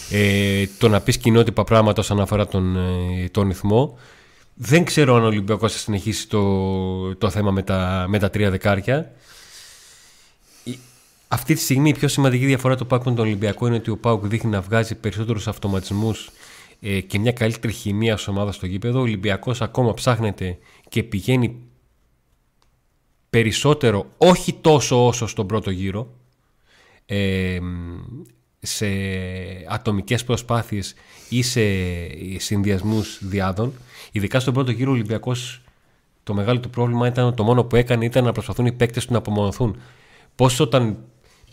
[0.09, 3.97] ε, το να πεις κοινότυπα πράγματα όσον αφορά τον, ε, τον ρυθμό.
[4.53, 8.49] Δεν ξέρω αν ο Ολυμπιακός θα συνεχίσει το, το θέμα με τα, με τα τρία
[8.49, 9.11] δεκάρια.
[10.63, 10.79] Η-
[11.27, 13.97] Αυτή τη στιγμή η πιο σημαντική διαφορά του Πάουκ με τον Ολυμπιακό είναι ότι ο
[13.97, 16.29] Πάουκ δείχνει να βγάζει περισσότερους αυτοματισμούς
[16.83, 18.99] ε, και μια καλύτερη χημεία ως ομάδα στο γήπεδο.
[18.99, 20.57] Ο Ολυμπιακός ακόμα ψάχνεται
[20.89, 21.61] και πηγαίνει
[23.29, 26.13] περισσότερο, όχι τόσο όσο στον πρώτο γύρο.
[27.05, 27.59] Ε,
[28.59, 28.87] σε
[29.67, 30.95] ατομικές προσπάθειες
[31.29, 31.61] ή σε
[32.37, 33.73] συνδυασμούς διάδων.
[34.11, 35.61] Ειδικά στον πρώτο γύρο ο Ολυμπιακός
[36.23, 39.05] το μεγάλο του πρόβλημα ήταν ότι το μόνο που έκανε ήταν να προσπαθούν οι παίκτες
[39.05, 39.77] του να απομονωθούν.
[40.35, 40.97] Πώς όταν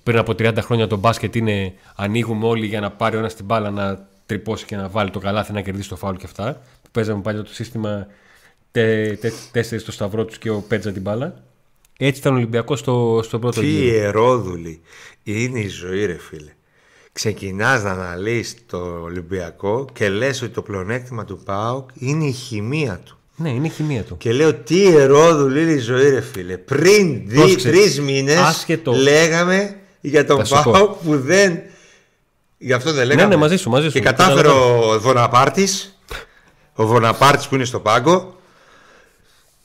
[0.02, 3.44] πριν από 30 χρόνια το μπάσκετ είναι ανοίγουμε όλοι για να πάρει ο ένας την
[3.44, 6.52] μπάλα να τρυπώσει και να βάλει το καλάθι να κερδίσει το φάουλ και αυτά.
[6.82, 8.06] Που παίζαμε παλιά το σύστημα
[8.70, 11.42] τε, τε, τέσσερις στο σταυρό τους και ο Πέτζα την μπάλα.
[11.98, 13.94] Έτσι ήταν ο Ολυμπιακός στο, στο πρώτο Τι γύρο.
[13.94, 14.80] ιερόδουλη
[15.22, 16.50] είναι η ζωή, ρε φίλε.
[17.12, 23.00] Ξεκινάς να αναλύσει το Ολυμπιακό και λες ότι το πλεονέκτημα του ΠΑΟΚ είναι η χημεία
[23.04, 23.18] του.
[23.36, 24.16] Ναι, είναι η χημεία του.
[24.16, 26.56] Και λέω τι ιερόδουλη είναι η ζωή, ρε φίλε.
[26.56, 28.92] Πριν Πρόσεξε, τρεις μήνες άσχετο.
[28.92, 30.70] λέγαμε για τον Θα σου πω.
[30.70, 31.60] ΠΑΟΚ που δεν.
[32.58, 33.28] Γι' αυτό δεν λέγαμε.
[33.28, 33.92] ναι, μαζί σου, μαζί σου.
[33.92, 35.98] Και κατάφερε ο Βοναπάρτης,
[36.74, 38.38] ο Βοναπάρτης που είναι στο πάγκο,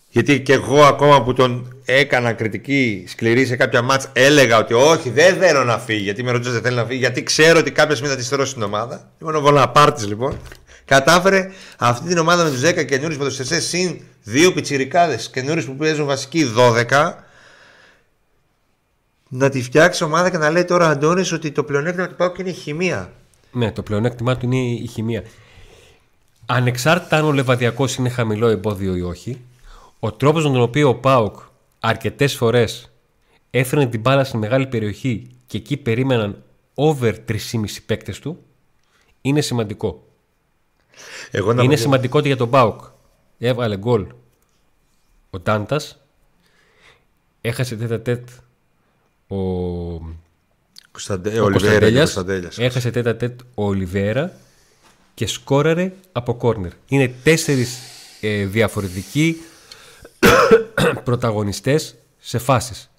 [0.09, 5.09] γιατί και εγώ ακόμα που τον έκανα κριτική σκληρή σε κάποια μάτς έλεγα ότι όχι
[5.09, 7.95] δεν θέλω να φύγει γιατί με ρωτήσατε δεν θέλει να φύγει γιατί ξέρω ότι κάποια
[7.95, 9.11] στιγμή θα τη στρώσει την ομάδα.
[9.19, 10.37] Λοιπόν ο Βοναπάρτης λοιπόν
[10.85, 16.05] κατάφερε αυτή την ομάδα με τους 10 καινούριους ποδοσφαιριστές συν δύο πιτσιρικάδες καινούριους που παίζουν
[16.05, 16.53] βασική
[16.89, 17.13] 12
[19.35, 22.37] να τη φτιάξει ομάδα και να λέει τώρα ο Αντώνης ότι το πλεονέκτημα του Πάουκ
[22.37, 23.13] είναι η χημεία.
[23.51, 25.23] Ναι, το πλεονέκτημά του είναι η χημεία.
[26.45, 29.41] Ανεξάρτητα αν ο Λεβαδιακός είναι χαμηλό εμπόδιο ή όχι,
[29.99, 31.35] ο τρόπος με τον οποίο ο Πάοκ
[31.79, 32.91] αρκετές φορές
[33.49, 36.43] έφερνε την μπάλα στη μεγάλη περιοχή και εκεί περίμεναν
[36.75, 37.35] over 3,5
[37.85, 38.37] παίκτες του
[39.21, 40.07] είναι σημαντικό.
[41.31, 42.81] Εγώ να είναι πω- σημαντικό ότι για τον Πάοκ
[43.37, 44.05] έβαλε γκολ
[45.29, 45.99] ο Ντάντας,
[47.41, 48.27] έχασε τέτα τέτ
[49.33, 50.15] ο
[50.91, 51.39] Κωνσταντε...
[51.39, 52.57] ο Ολιβέρα και Κωνσταντέλιας, Κωνσταντέλιας.
[52.57, 54.31] έχασε τέτα τέτ ο Ολιβέρα
[55.13, 56.71] και σκόραρε από κόρνερ.
[56.87, 57.77] Είναι τέσσερις
[58.21, 59.37] ε, διαφορετικοί
[61.03, 62.89] πρωταγωνιστές σε φάσεις.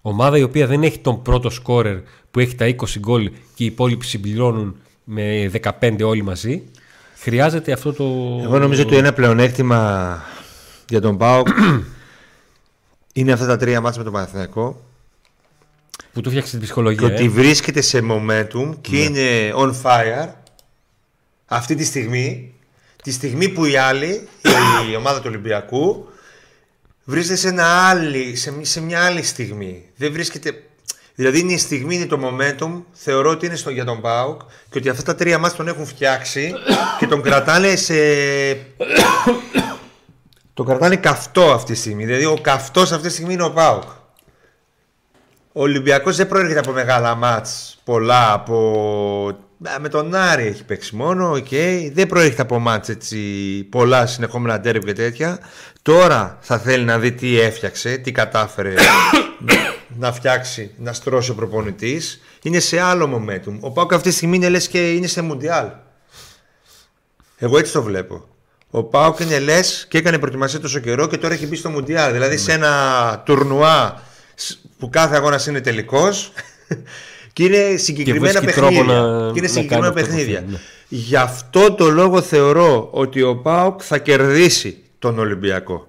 [0.00, 1.96] Ομάδα η οποία δεν έχει τον πρώτο σκόρερ
[2.30, 6.62] που έχει τα 20 γκολ και οι υπόλοιποι συμπληρώνουν με 15 όλοι μαζί.
[7.14, 8.04] Χρειάζεται αυτό το...
[8.42, 10.22] Εγώ νομίζω ότι ένα πλεονέκτημα
[10.88, 11.48] για τον ΠΑΟΚ
[13.12, 14.89] είναι αυτά τα τρία μάτια με τον Παναθηναϊκό
[16.12, 17.06] που του φτιάξει την και ψυχολογία.
[17.06, 17.28] ότι ε.
[17.28, 18.98] βρίσκεται σε momentum και Ναι.
[18.98, 20.28] είναι on fire
[21.46, 22.54] αυτή τη στιγμή
[23.02, 24.28] τη στιγμή που η άλλη
[24.92, 26.08] η ομάδα του Ολυμπιακού
[27.04, 30.62] βρίσκεται σε, ένα άλλη, σε, μ- σε μια άλλη στιγμή δεν βρίσκεται
[31.14, 34.40] δηλαδή είναι η στιγμή είναι το momentum θεωρώ ότι είναι στο, για τον ΠΑΟΚ
[34.70, 36.52] και ότι αυτά τα τρία ματς τον έχουν φτιάξει
[36.98, 37.94] και τον κρατάνε σε
[40.54, 43.82] τον κρατάνε καυτό αυτή τη στιγμή δηλαδή ο καυτός αυτή τη στιγμή είναι ο ΠΑΟΚ
[45.52, 49.38] ο Ολυμπιακός δεν προέρχεται από μεγάλα ματς πολλά από...
[49.68, 51.48] Α, Με τον Άρη έχει παίξει μόνο, οκ.
[51.92, 53.18] Δεν προέρχεται από ματς έτσι
[53.70, 55.38] πολλά συνεχόμενα ντέρμπι και τέτοια.
[55.82, 58.74] Τώρα θα θέλει να δει τι έφτιαξε, τι κατάφερε
[59.98, 62.20] να φτιάξει, να στρώσει ο προπονητής.
[62.42, 63.56] Είναι σε άλλο momentum.
[63.60, 65.66] Ο ΠΑΟΚ αυτή τη στιγμή είναι λες και είναι σε Μουντιάλ.
[67.38, 68.24] Εγώ έτσι το βλέπω.
[68.70, 72.12] Ο Πάουκ είναι λες και έκανε προετοιμασία τόσο καιρό και τώρα έχει μπει στο Μουντιάλ.
[72.12, 74.09] Δηλαδή σε ένα τουρνουά σ-
[74.78, 76.32] που κάθε αγώνας είναι τελικός
[77.32, 79.00] και είναι συγκεκριμένα βρίσκει τρόπο παιχνίδια.
[79.00, 80.38] να- και είναι να συγκεκριμένα κάνει αυτό που παιχνίδια.
[80.40, 80.58] θέλει, ναι.
[80.88, 85.88] Γι' αυτό το λόγο θεωρώ ότι ο Πάουκ θα κερδίσει τον Ολυμπιακό.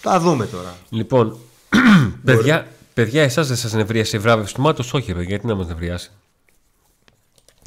[0.00, 0.76] Θα δούμε τώρα.
[0.90, 1.38] Λοιπόν,
[2.24, 5.66] παιδιά, παιδιά εσάς δεν σας νευρίασε η βράβευση του Μάτος, όχι, ρε, γιατί να μας
[5.66, 6.10] νευριάσει;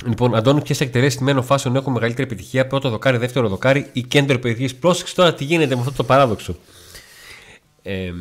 [0.05, 4.39] Λοιπόν, Αντώνη, ποιες εκτελέσεις τιμένων φάσεων έχουν μεγαλύτερη επιτυχία, πρώτο δοκάρι, δεύτερο δοκάρι ή κέντρο
[4.39, 4.75] περιοχή.
[4.75, 6.55] Πρόσεξε τώρα τι γίνεται με αυτό το παράδοξο.
[7.83, 8.11] Ε,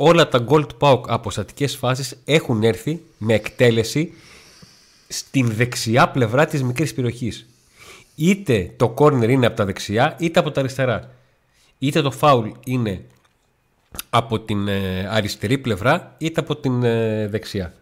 [0.00, 4.12] όλα τα γκολ του ΠΑΟΚ από στατικές φάσεις έχουν έρθει με εκτέλεση
[5.08, 7.46] στην δεξιά πλευρά της μικρής περιοχής.
[8.14, 11.10] Είτε το κόρνερ είναι από τα δεξιά, είτε από τα αριστερά.
[11.78, 13.04] Είτε το φάουλ είναι
[14.10, 17.74] από την ε, αριστερή πλευρά, είτε από την ε, δεξιά.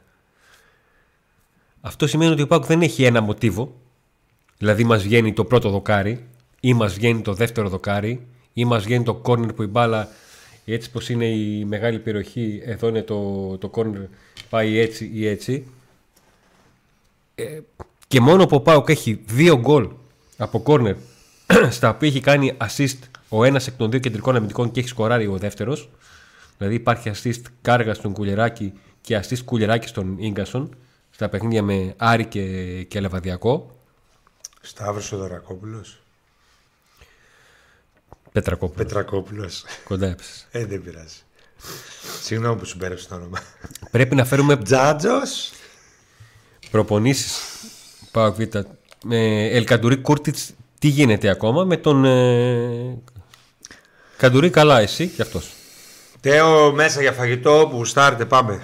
[1.80, 3.74] Αυτό σημαίνει ότι ο Πάουκ δεν έχει ένα μοτίβο.
[4.58, 6.26] Δηλαδή μας βγαίνει το πρώτο δοκάρι
[6.60, 10.08] ή μας βγαίνει το δεύτερο δοκάρι ή μας βγαίνει το κόρνερ που η μπάλα
[10.72, 14.02] έτσι πως είναι η μεγάλη περιοχή εδώ είναι το, το κόρνερ
[14.48, 15.66] πάει έτσι ή έτσι.
[17.34, 17.60] Ε,
[18.08, 19.88] και μόνο που ο Πάουκ έχει δύο γκολ
[20.36, 20.96] από κόρνερ
[21.70, 22.98] στα οποία έχει κάνει assist
[23.28, 25.90] ο ένας εκ των δύο κεντρικών αμυντικών και έχει σκοράρει ο δεύτερος.
[26.58, 30.76] Δηλαδή υπάρχει assist κάργα στον Κουλεράκη και assist Κουλεράκης στον Ίγκασον
[31.10, 33.70] στα παιχνίδια με Άρη και, και Λεβαδιακό.
[34.60, 35.16] Σταύρος ο
[38.40, 38.86] Δωρακόπουλος.
[38.86, 38.86] Πετρακόπουλος.
[38.86, 39.64] Πετρακόπουλος.
[39.84, 40.46] Κοντά έπεσες.
[40.50, 41.16] Ε, δεν πειράζει.
[42.22, 43.38] Συγγνώμη που σου πέρασε το όνομα.
[43.90, 45.52] Πρέπει να φέρουμε Τζάτζος.
[46.70, 47.40] προπονήσεις
[48.10, 48.40] Πάω Β.
[49.04, 52.98] Με Ελκαντουρί Κούρτιτς τι γίνεται ακόμα με τον ε...
[54.16, 55.50] Καντουρί καλά εσύ και αυτός.
[56.20, 58.62] Τέο μέσα για φαγητό που στάρτε πάμε.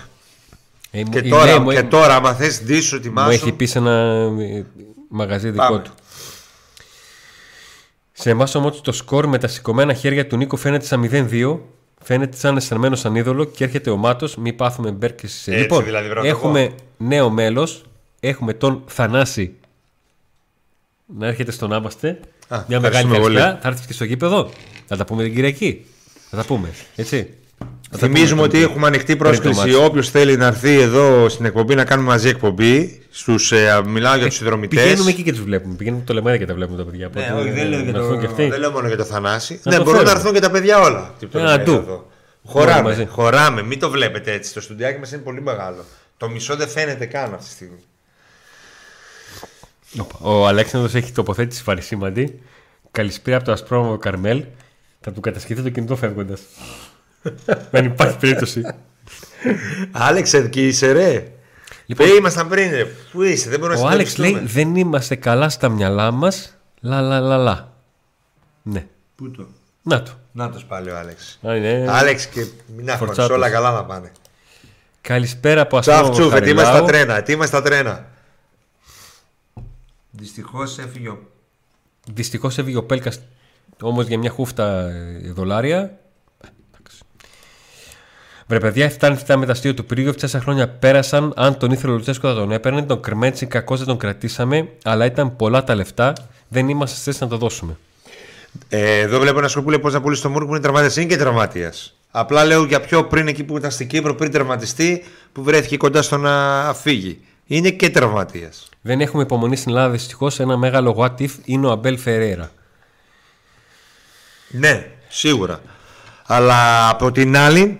[0.90, 3.30] Ε, μου- Και η- τώρα, λέει, μου- και τώρα άμα θες ντύσου, Μου ετοιμάσου.
[3.30, 3.90] έχει πεις σε ένα
[4.40, 4.64] ε,
[5.08, 5.82] μαγαζί δικό Πάμε.
[5.82, 5.92] του.
[8.22, 11.58] Σε εμά όμω το σκορ με τα σηκωμένα χέρια του Νίκο φαίνεται σαν 0-2.
[12.02, 14.36] Φαίνεται σαν αισθανμένο σαν είδωλο και έρχεται ο Μάτος.
[14.36, 17.84] Μην πάθουμε μπέρκες σε Έτσι, Λοιπόν, δηλαδή, βρω το έχουμε νέο μέλος.
[18.20, 19.54] Έχουμε τον Θανάση
[21.06, 22.08] να έρχεται στον Άμαστε.
[22.08, 23.48] Α, Μια μεγάλη ευχαριστούμε ευχαριστία.
[23.48, 23.60] πολύ.
[23.62, 24.50] Θα έρθεις και στο γήπεδο.
[24.86, 25.86] Θα τα πούμε την Κυριακή.
[26.30, 26.68] Θα τα πούμε.
[26.96, 27.34] Έτσι.
[27.94, 29.76] Θα τα Θυμίζουμε πούμε ότι πριν- έχουμε ανοιχτή πριν το πρόσκληση.
[29.76, 29.86] μάτς.
[29.88, 33.02] Όποιος θέλει να έρθει εδώ στην εκπομπή να κάνουμε μαζί εκπομπή.
[33.10, 34.82] Στους, ε, μιλάω για τους συνδρομητές.
[34.82, 35.74] Πηγαίνουμε εκεί και τους βλέπουμε.
[35.74, 37.10] Πηγαίνουμε το λεμάδι και τα βλέπουμε τα παιδιά.
[37.14, 38.04] Ναι, Οπότε, όχι, δεν λέω, για να το...
[38.04, 38.48] έρθουν και αυτοί.
[38.48, 39.60] δεν λέω μόνο για το Θανάση.
[39.62, 40.20] Να ναι, το μπορούν να φέρουμε.
[40.28, 41.14] έρθουν και τα παιδιά όλα.
[41.18, 41.72] Τι το Ε, λέμε αντού.
[41.72, 42.10] εδώ.
[42.44, 43.06] Χωράμε, μαζί.
[43.06, 43.62] χωράμε.
[43.62, 44.54] Μην το βλέπετε έτσι.
[44.54, 45.84] Το στουντιάκι μας είναι πολύ μεγάλο.
[46.16, 47.78] Το μισό δεν φαίνεται καν αυτή τη στιγμή.
[50.20, 52.40] Ο Αλέξανδρος έχει τοποθέτηση βαρισίμαντη.
[52.90, 54.44] Καλησπέρα από το Ασπρόμαυρο Καρμέλ.
[55.00, 56.40] Θα του κατασκευθεί το κινητό φεύγοντας.
[57.70, 58.62] Δεν υπάρχει περίπτωση.
[59.90, 61.26] Άλεξ, εκεί είσαι ρε.
[61.86, 62.84] Λοιπόν- Πού ήμασταν πριν, ρε.
[63.12, 64.64] Πού είσαι, δεν μπορούμε να Ο Άλεξ λέει συντονιστούμε.
[64.64, 66.56] δεν είμαστε καλά στα μυαλά μας.
[66.80, 67.72] Λα λα λα λα.
[68.62, 68.86] Ναι.
[69.16, 69.46] Πού το;
[69.82, 70.10] Να το.
[70.32, 71.38] Να το πάλι ο Άλεξ.
[71.48, 71.86] Α, είναι...
[71.88, 72.40] Άλεξ και
[72.76, 73.36] μην άχωνες, Φορτσάτος.
[73.36, 74.12] όλα καλά να πάνε.
[75.00, 77.04] Καλησπέρα από Τσαφ Ασπρόμαυρο τσουφ, τι είμαστε στα Χαριλάου.
[77.06, 78.06] τρένα, τι είμαστε στα τρένα.
[80.10, 81.18] Δυστυχώς έφυγε ο
[82.12, 83.20] Δυστυχώς έβγε ο Πέλκας
[83.80, 85.98] όμως για μια χούφτα ε, δολάρια.
[88.48, 88.58] Ε, εντάξει.
[88.58, 90.16] Βρε παιδιά, φτάνει φτάνει με τα αστείο του Πρίγιοφ.
[90.16, 91.32] Τέσσερα χρόνια πέρασαν.
[91.36, 92.82] Αν τον ήθελε ο Λουτσέσκο θα τον έπαιρνε.
[92.82, 94.68] Τον Κρμέντσι κακώ δεν τον κρατήσαμε.
[94.84, 96.12] Αλλά ήταν πολλά τα λεφτά.
[96.48, 97.76] Δεν είμαστε σε θέση να το δώσουμε.
[98.68, 100.96] Ε, εδώ βλέπω ένα σκοπούλε πώ να πουλήσει το Μούρκ που είναι τραυματίας.
[100.96, 101.94] Είναι και τραυματίας.
[102.10, 106.02] Απλά λέω για πιο πριν εκεί που ήταν στην Κύπρο, πριν τραυματιστεί, που βρέθηκε κοντά
[106.02, 107.20] στο να φύγει.
[107.46, 108.68] Είναι και τραυματίας.
[108.80, 110.40] Δεν έχουμε υπομονή στην Ελλάδα δυστυχώς.
[110.40, 112.50] Ένα μεγάλο what if είναι ο Αμπέλ Φεραίρα.
[114.48, 115.60] Ναι, σίγουρα.
[116.26, 117.78] Αλλά από την άλλη,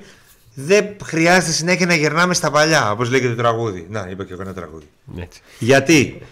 [0.55, 3.86] δεν χρειάζεται συνέχεια να γυρνάμε στα παλιά, όπως λέει και το τραγούδι.
[3.90, 4.88] Να, είπα και εγώ ένα τραγούδι.
[5.18, 5.40] Έτσι.
[5.59, 6.22] Γιατί;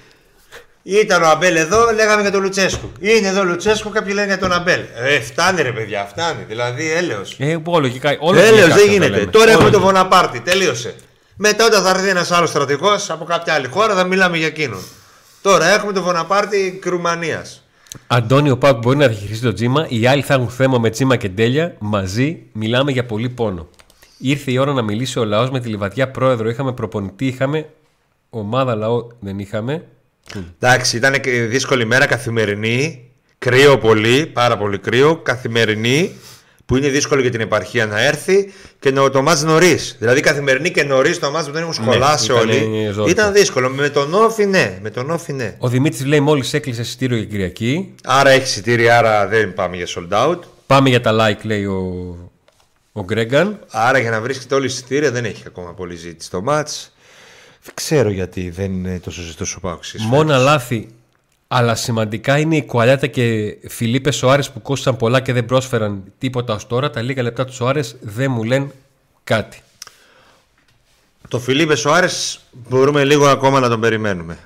[0.83, 2.91] Ήταν ο Αμπέλ εδώ, λέγαμε για τον Λουτσέσκου.
[3.01, 4.81] Είναι εδώ ο Λουτσέσκου, κάποιοι λένε για τον Αμπέλ.
[4.97, 6.45] Ε, φτάνει ρε παιδιά, φτάνει.
[6.49, 7.37] Δηλαδή, έλεος.
[7.39, 8.16] Ε, εγώ λογικά.
[8.21, 9.09] Όλο Έλεος, λογικά δεν θα γίνεται.
[9.09, 9.31] λέμε.
[9.31, 10.01] Τώρα Όλο έχουμε τον λογικά.
[10.01, 10.95] Βοναπάρτη, τελείωσε.
[11.37, 14.81] Μετά όταν θα έρθει ένας άλλος στρατηγός από κάποια άλλη χώρα, θα μιλάμε για εκείνον.
[15.43, 17.47] Τώρα έχουμε τον Βοναπάρτη Κρουμανία.
[18.07, 19.87] Αντώνιο Πάουκ μπορεί να διαχειριστεί το τζίμα.
[19.89, 21.75] Οι άλλοι θα έχουν θέμα με τζίμα και τέλεια.
[21.79, 23.68] Μαζί μιλάμε για πολύ πόνο.
[24.21, 26.49] Ήρθε η ώρα να μιλήσει ο λαός με τη λιβαδιά πρόεδρο.
[26.49, 27.68] Είχαμε προπονητή, είχαμε.
[28.31, 29.85] Ομάδα λαό δεν είχαμε.
[30.59, 33.05] Εντάξει, ήταν και δύσκολη μέρα καθημερινή.
[33.39, 35.16] Κρύο πολύ, πάρα πολύ κρύο.
[35.16, 36.12] Καθημερινή,
[36.66, 38.53] που είναι δύσκολο για την επαρχία να έρθει.
[38.79, 39.97] Και νο- το μάτς νωρίς.
[39.99, 42.85] Δηλαδή καθημερινή και νωρίς το μάτς που δεν έχουν σχολάσει Ναι, ήταν, όλοι.
[42.87, 43.09] ε, ζώρικο.
[43.11, 43.68] Ήταν δύσκολο.
[43.71, 44.79] Με τον Όφη ναι.
[44.83, 45.55] Με τον Όφη ναι.
[45.59, 47.95] Ο Δημήτρης λέει μόλις έκλεισε εισιτήριο για Κυριακή.
[48.05, 50.39] Άρα έχει εισιτήρια, άρα δεν πάμε για sold out.
[50.66, 52.16] Πάμε για τα like, λέει ο,
[52.93, 53.59] ο Γκρέγκαν.
[53.70, 56.93] Άρα για να βρίσκεται όλη η εισιτήρια δεν έχει ακόμα πολύ ζήτηση το μάτς.
[57.62, 60.05] Δεν ξέρω γιατί δεν είναι τόσο ζητό ο Πάουξης.
[60.05, 60.88] Μόνα λάθη.
[61.49, 66.55] Αλλά σημαντικά είναι οι Κουαλιάτα και Φιλίπε Σοάρες που κόστησαν πολλά και δεν πρόσφεραν τίποτα
[66.55, 66.91] ως τώρα.
[66.91, 68.70] Τα λίγα λεπτά του Σοάρες δεν μου λένε
[69.24, 69.62] κάτι.
[71.28, 74.38] Το Φιλίπε Σοάρες μπορούμε λίγο ακόμα να τον περιμένουμε.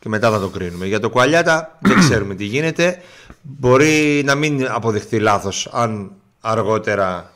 [0.00, 0.86] Και μετά θα το κρίνουμε.
[0.86, 3.02] Για το Κουαλιάτα δεν ξέρουμε τι γίνεται.
[3.42, 7.32] Μπορεί να μην αποδειχθεί λάθος αν αργότερα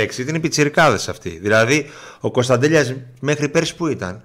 [0.00, 0.22] παίξει.
[0.28, 1.38] Είναι πιτσιρικάδες αυτοί.
[1.38, 1.90] Δηλαδή
[2.20, 4.22] ο Κωνσταντέλιας μέχρι πέρσι που ήταν.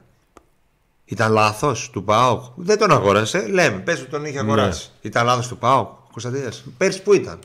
[1.06, 2.44] Ήταν λάθος του ΠΑΟΚ.
[2.56, 3.48] Δεν τον αγόρασε.
[3.48, 4.92] Λέμε, πες του τον είχε αγοράσει.
[5.02, 5.88] Ήταν λάθος του ΠΑΟΚ.
[5.88, 6.64] Ο Κωνσταντέλιας.
[6.78, 7.40] Πέρσι που ήταν.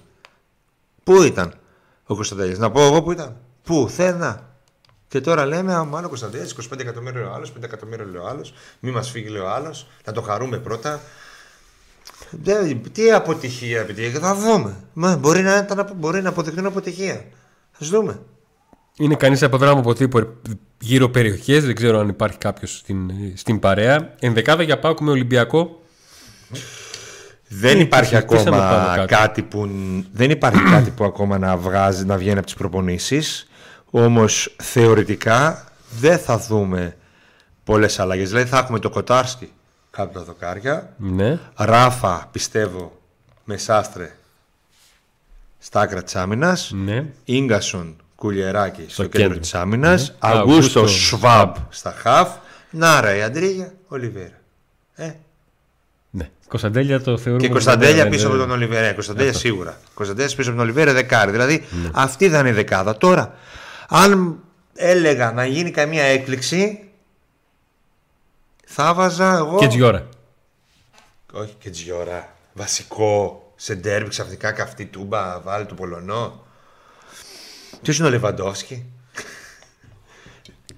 [1.05, 1.55] Πού ήταν
[2.07, 3.37] ο Κωνσταντέλιας; Να πω εγώ που ήταν.
[3.63, 4.49] Πού, θένα.
[5.09, 8.27] Και τώρα λέμε, α, μάλλον Κωνσταντέλιας, 25 εκατομμύρια λέει ο άλλος, 5 εκατομμύρια λέει ο
[8.29, 8.55] άλλος.
[8.81, 9.87] Μη μας φύγει λέει ο άλλος.
[10.05, 11.01] Να το χαρούμε πρώτα.
[12.31, 14.21] Δεν- τι αποτυχία, επιτυχία.
[14.21, 14.77] Θα δούμε.
[14.93, 17.25] Μα, μπορεί, να, ήταν- μπορεί να αποδειχθούν αποτυχία.
[17.85, 18.21] Α δούμε.
[18.97, 20.21] Είναι κανείς από δρόμο από τύπο
[20.81, 21.65] γύρω περιοχές.
[21.65, 24.15] Δεν ξέρω αν υπάρχει κάποιος στην, στην παρέα.
[24.21, 25.83] Ενδεκάδα για Πάουκ με Ολυμπιακό.
[27.49, 29.15] Δεν Τι, υπάρχει τι συζητήσαμε ακόμα πάνω κάτω.
[29.15, 29.69] κάτι που,
[30.13, 33.49] δεν υπάρχει κάτι που ακόμα να βγάζει, να βγαίνει από τις προπονήσεις.
[33.91, 35.65] Όμως θεωρητικά
[35.99, 36.97] δεν θα δούμε
[37.65, 38.29] πολλές αλλαγές.
[38.29, 39.53] Δηλαδή θα έχουμε το Κοτάρσκι
[39.91, 40.95] κάτω τα δοκάρια.
[40.97, 41.39] Ναι.
[41.57, 42.99] Ράφα πιστεύω
[43.45, 44.15] με Σάστρε
[45.63, 46.71] στα άκρα της άμυνας.
[46.75, 47.05] Ναι.
[47.25, 49.21] Ίγκασον Κουλιεράκη στο, κέντρο.
[49.21, 50.09] κέντρο της άμυνας.
[50.09, 50.17] Ναι.
[50.19, 52.29] Αγκούστο Αγκούστο Σβάμπ στα χαφ.
[52.71, 54.41] Νάρα η Αντρίγια Ολιβέρα.
[54.95, 55.11] Ε,
[56.11, 56.31] ναι.
[56.49, 57.47] Κωνσταντέλια το θεωρούμε.
[57.47, 58.35] και Κωνσταντέλια ναι, πίσω ναι.
[58.35, 58.87] από τον Ολιβέρα.
[58.87, 59.81] Ε, Κωνσταντέλια σίγουρα.
[59.95, 61.31] Κωνσταντέλια πίσω από τον Ολιβέρα δεκάρι.
[61.31, 62.97] Δηλαδή αυτή θα είναι η δεκάδα.
[62.97, 63.35] Τώρα,
[63.89, 64.39] αν
[64.75, 66.91] έλεγα να γίνει καμία έκπληξη,
[68.67, 69.59] θα βάζα εγώ.
[69.59, 70.09] Και Τζιώρα.
[71.33, 72.35] Όχι και Τζιώρα.
[72.53, 76.45] Βασικό σε ντέρμπι ξαφνικά καυτή τούμπα, βάλει το Πολωνό.
[77.83, 78.85] Ποιος είναι ο Λεβαντόφσκι;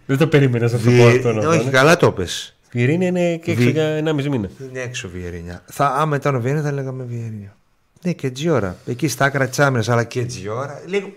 [0.07, 1.49] Δεν το περίμενα αυτό το Βιε- πω αυτό.
[1.49, 1.70] Όχι, ναι.
[1.70, 2.57] καλά το πες.
[2.72, 4.51] Η Ειρήνη είναι και έξω Βι- για ένα μισή μήνα.
[4.70, 5.62] Είναι έξω Βιερίνια.
[5.66, 7.57] Θα, άμα ήταν ο Βιερίνια θα λέγαμε Βιερίνια.
[8.03, 8.76] Ναι, και Τζιόρα.
[8.87, 10.83] Εκεί στα άκρα της άμυνας, αλλά και Τζιόρα.
[10.87, 11.12] Λίγο...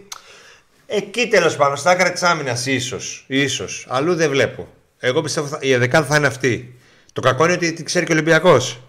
[0.86, 3.24] Εκεί τέλος πάντων, στα άκρα της άμυνας, ίσως.
[3.28, 3.86] Ίσως.
[3.90, 4.68] Αλλού δεν βλέπω.
[5.00, 5.58] Εγώ πιστεύω θα...
[5.62, 6.76] η εδεκάδα θα είναι αυτή.
[7.14, 8.80] Το κακό είναι ότι την ξέρει και ο Ολυμπιακός.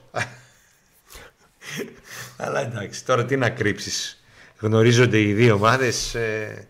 [2.37, 4.21] Αλλά εντάξει, τώρα τι να κρύψεις.
[4.59, 6.15] Γνωρίζονται οι δύο ομάδες.
[6.15, 6.67] Ε...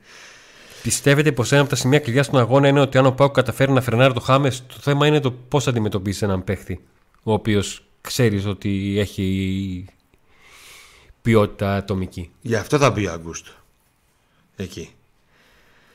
[0.83, 3.73] Πιστεύετε πως ένα από τα σημεία κλειδιά στον αγώνα είναι ότι αν ο Πάουκ καταφέρει
[3.73, 6.81] να φρενάρει το Χάμες, το θέμα είναι το πώς θα αντιμετωπίσει έναν παίχτη
[7.23, 9.85] ο οποίος ξέρεις ότι έχει
[11.23, 12.31] ποιότητα ατομική.
[12.41, 13.51] Γι' αυτό θα μπει ο Αγκούστο.
[14.57, 14.91] Εκεί.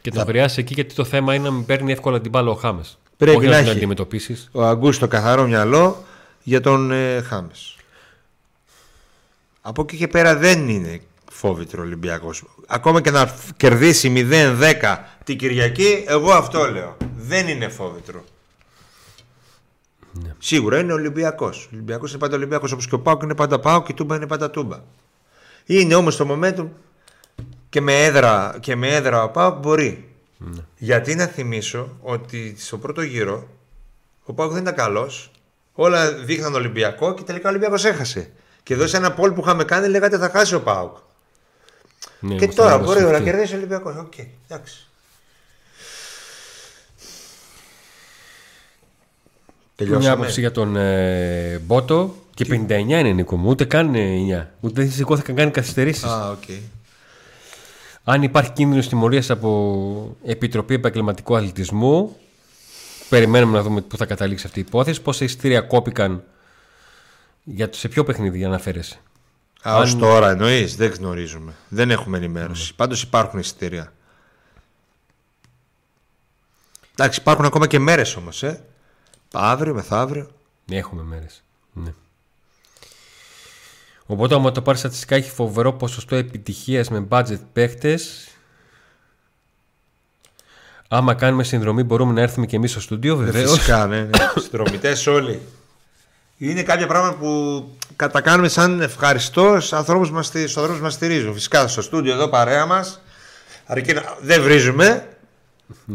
[0.01, 2.55] Και τον χρειάζεσαι εκεί γιατί το θέμα είναι να μην παίρνει εύκολα την μπάλα ο
[2.55, 2.97] Χάμες.
[3.17, 3.77] Πρέπει Όχι να να τον έχει.
[3.77, 4.49] αντιμετωπίσεις.
[4.51, 6.03] ο Αγκούστο καθαρό μυαλό
[6.43, 7.75] για τον ε, Χάμες.
[9.61, 11.01] Από εκεί και πέρα δεν είναι
[11.31, 12.43] φόβητρο Ολυμπιακός.
[12.67, 16.97] Ακόμα και να κερδίσει 0-10 την Κυριακή, εγώ αυτό λέω.
[17.17, 18.23] Δεν είναι φόβητρο.
[20.39, 21.65] Σίγουρα είναι Ολυμπιακός.
[21.65, 22.71] Ο Ολυμπιακός είναι πάντα Ολυμπιακός.
[22.71, 24.79] Όπως και ο ΠΑΟΚ είναι πάντα ΠΑΟΚ και η Τούμπα είναι πάντα Τούμπα.
[25.65, 26.67] Είναι όμως το momentum
[27.69, 30.09] και με έδρα, και με έδρα ο ΠΑΟΚ μπορεί.
[30.77, 33.47] Γιατί να θυμίσω ότι στο πρώτο γύρο
[34.23, 35.31] ο ΠΑΟΚ δεν ήταν καλός.
[35.73, 38.31] Όλα δείχναν Ολυμπιακό και τελικά ο Ολυμπιακός έχασε.
[38.71, 40.95] Και εδώ σε ένα poll που είχαμε κάνει λέγατε θα χάσει ο ΠΑΟΚ.
[42.19, 43.23] Ναι, και ήμασταν τώρα λίγο μπορεί να σφιχτοί.
[43.23, 43.95] κερδίσει ο Ολυμπιακός.
[43.95, 44.13] Οκ,
[44.47, 44.87] εντάξει.
[49.37, 50.09] Μια Τελειώσαμε.
[50.09, 53.49] άποψη για τον ε, Μπότο και 59 είναι Νίκο μου.
[53.49, 54.47] Ούτε καν είναι 9.
[54.59, 56.03] Ούτε δεν σηκώθηκαν καν καθυστερήσεις.
[56.03, 56.43] Α, οκ.
[58.03, 62.15] Αν υπάρχει κίνδυνος τιμωρίας από Επιτροπή Επαγγελματικού Αθλητισμού,
[63.09, 65.01] περιμένουμε να δούμε πού θα καταλήξει αυτή η υπόθεση.
[65.01, 66.23] Πόσα εισιτήρια κόπηκαν
[67.43, 68.99] για το σε ποιο παιχνίδι αναφέρεσαι;
[69.61, 71.53] Α, ως τώρα εννοείς, δεν γνωρίζουμε.
[71.69, 72.75] Δεν έχουμε ενημέρωση.
[72.75, 73.93] Πάντως υπάρχουν εισιτήρια.
[76.91, 78.63] Εντάξει, υπάρχουν ακόμα και μέρες όμως, ε.
[79.33, 80.29] Αύριο, μεθαύριο.
[80.65, 81.43] Ναι, έχουμε μέρες.
[81.73, 81.93] Ναι.
[84.05, 88.27] Οπότε, άμα το πάρεις στατιστικά, έχει φοβερό ποσοστό επιτυχίας με budget παίχτες.
[90.87, 93.51] Άμα κάνουμε συνδρομή, μπορούμε να έρθουμε και εμείς στο στούντιο, Ε, βεβαίως.
[93.51, 94.01] Φυσικά, ναι.
[94.01, 94.09] ναι.
[94.41, 95.41] Συνδρομητές όλοι.
[96.43, 97.63] Είναι κάποια πράγματα που
[97.95, 100.13] κατακάνουμε σαν ευχαριστώ στους ανθρώπους που
[100.81, 101.33] μας στηρίζουν.
[101.33, 103.01] Φυσικά στο στούντιο εδώ παρέα μας.
[103.65, 105.07] Αρκεί να δεν βρίζουμε.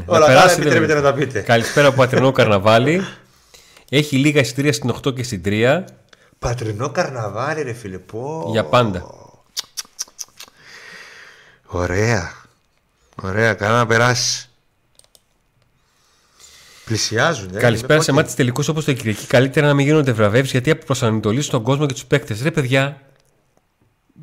[0.07, 1.41] Όλα τα άλλα επιτρέπετε να τα πείτε.
[1.41, 3.07] Καλησπέρα από Πατρινό Καρναβάλι.
[3.89, 5.85] Έχει λίγα εισιτήρια στην 8 και στην 3
[6.39, 7.99] Πατρινό καρναβάλι, ρε φίλε.
[7.99, 8.49] Πω.
[8.51, 9.07] για πάντα.
[11.67, 12.33] Ωραία.
[13.23, 14.46] Ωραία, καλά να περάσεις.
[16.87, 17.49] Πλησιάζουν.
[17.55, 17.59] Ε.
[17.59, 19.27] Καλησπέρα σε Πότε- μάτι τελικούς όπως το Κυριακή.
[19.27, 22.43] Καλύτερα να μην γίνονται βραβεύσεις γιατί προσανατολίζουν τον κόσμο και τους παίκτες.
[22.43, 23.01] Ρε παιδιά,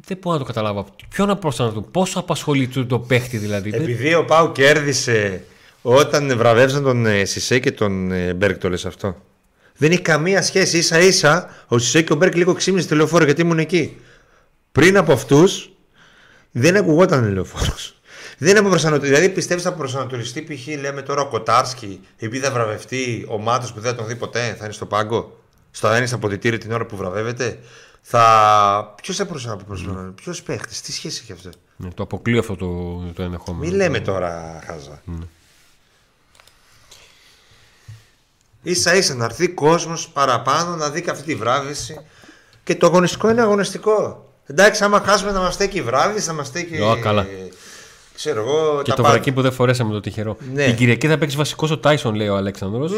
[0.07, 0.85] δεν μπορώ να το καταλάβω.
[1.09, 5.43] Ποιο να προσανατολίζουν, πόσο απασχολεί το, το παίχτη δηλαδή; Δεν- Επειδή ο Πάου κέρδισε
[5.81, 9.15] όταν βραβεύσαν τον ε, Σισε και τον ε, Μπέρκ, το λες αυτό.
[9.77, 10.81] Δεν έχει καμία σχέση.
[10.81, 13.97] σα ίσα ο Σισε και ο Μπέρκ λίγο ξύμνησε τη λεωφόρο γιατί ήμουν εκεί.
[14.71, 15.69] Πριν από αυτούς
[16.51, 17.95] δεν ακουγόταν λεωφόρος.
[18.37, 19.15] Δεν είναι προσανατολιστή.
[19.15, 20.67] Δηλαδή πιστεύεις θα προσανατολιστεί π.χ.
[20.79, 24.55] λέμε τώρα ο Κοτάρσκι επειδή θα βραβευτεί ο Μάτος που δεν θα τον δει ποτέ,
[24.59, 25.37] θα είναι στο πάγκο.
[25.71, 27.59] Στο θα είναι στα αποδητήρια την ώρα που βραβεύεται.
[28.01, 28.93] Θα.
[29.01, 33.23] Ποιος θα προσανατολιστεί, ποιος παίχτης, τι σχέση έχει αυτό; Ναι, το αποκλείω αυτό το, το
[33.23, 33.65] ενδεχόμενο.
[33.65, 35.01] Μην λέμε τώρα χάζα.
[38.61, 41.99] Ίσα ίσα να έρθει κόσμος παραπάνω να δει και αυτή τη βράβευση.
[42.63, 44.29] Και το αγωνιστικό είναι αγωνιστικό.
[44.45, 46.81] Εντάξει, άμα χάσουμε να μας στέκει η βράβευση, να μας στέκει.
[46.81, 47.25] Ω, καλά.
[48.15, 48.81] Ξέρω εγώ.
[48.83, 49.13] Και τα το πάντα.
[49.13, 50.37] βρακί που δεν φορέσαμε το τυχερό.
[50.53, 50.65] Ναι.
[50.65, 52.91] Την Κυριακή θα παίξεις βασικό ο Τάισον, λέει ο Αλέξανδρος.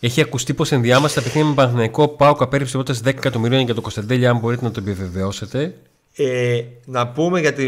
[0.00, 3.80] Έχει ακουστεί πως ενδιάμεσα τα παιχνίδια με Παναθηναϊκό Πάουκ απέρριψε πρόταση 10 εκατομμυρίων για το
[3.80, 5.74] Κωνσταντέλια, αν μπορείτε να το επιβεβαιώσετε.
[6.16, 7.66] Ε, να πούμε γιατί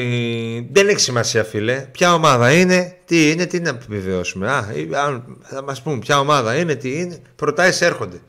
[0.73, 1.89] δεν έχει σημασία, φίλε.
[1.93, 4.51] Ποια ομάδα είναι, τι είναι, τι να επιβεβαιώσουμε.
[4.51, 7.19] Α, ή- αν θα μας πούμε ποια ομάδα είναι, τι είναι.
[7.37, 8.21] Προτάσει έρχονται.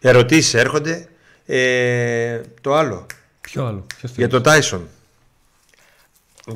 [0.00, 1.08] Ερωτήσεις έρχονται.
[1.46, 3.06] Ε, το άλλο.
[3.50, 4.88] Ποιο άλλο, ποιος Για τον Τάισον.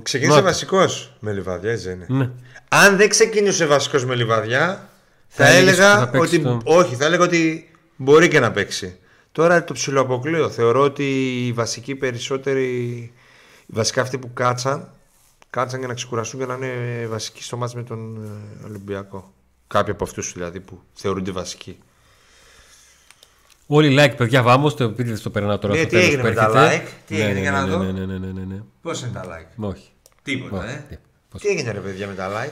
[0.03, 0.43] Ξεκίνησε Να.
[0.45, 2.07] βασικός με λιβαδιά, έτσι δεν είναι.
[2.09, 2.30] Ναι.
[2.68, 4.88] Αν δεν ξεκίνησε βασικός με λιβαδιά,
[5.28, 6.43] θα, Θα έλεγες έλεγα ότι θα παίξει ότι.
[6.45, 8.97] το- Όχι, θα έλεγα ότι μπορεί και να παίξει.
[9.32, 10.51] Τώρα το ψηλοαποκλείω.
[10.51, 11.05] Θεωρώ ότι
[11.47, 12.64] οι βασικοί περισσότεροι.
[13.66, 14.90] Οι βασικά αυτοί που κάτσαν,
[15.51, 18.16] κάτσαν για να ξεκουραστούν και να είναι βασικοί στο μάτς με τον
[18.62, 19.32] ε, Ολυμπιακό.
[19.66, 21.78] Κάποιοι από αυτούς δηλαδή που θεωρούνται βασικοί.
[23.75, 25.75] Όλοι like, παιδιά, βάμω το πείτε στο περνάω τώρα.
[25.75, 26.85] Ναι, στο τι τέλος έγινε που με τα έρχεται.
[26.85, 27.79] like, τι Ναι, έγινε ναι, για να ναι, δω.
[27.79, 28.62] Ναι, ναι, ναι, ναι, ναι, ναι.
[28.83, 29.89] Πώς είναι τα like; Μα Όχι.
[30.23, 30.85] Τίποτα, Όχι, ε.
[30.89, 30.97] τι,
[31.31, 31.41] πώς.
[31.41, 32.51] Τι έγινε ρε παιδιά με τα like;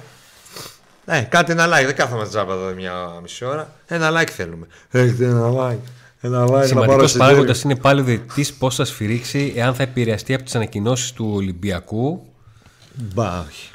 [1.04, 1.84] Ναι, κάντε ένα like.
[1.84, 2.92] Δεν κάθομαι τζάμπα εδώ μια
[3.22, 3.72] μισή ώρα.
[3.86, 4.66] Ένα like θέλουμε.
[4.90, 5.78] Έχετε ένα like.
[6.20, 6.66] Ένα like.
[6.66, 11.12] Σημαντικός παράγοντας είναι πάλι ο διαιτητής πώς θα σφυρίξει εάν θα επηρεαστεί από τις ανακοινώσεις
[11.12, 12.26] του Ολυμπιακού.
[12.94, 13.70] Μπα, όχι.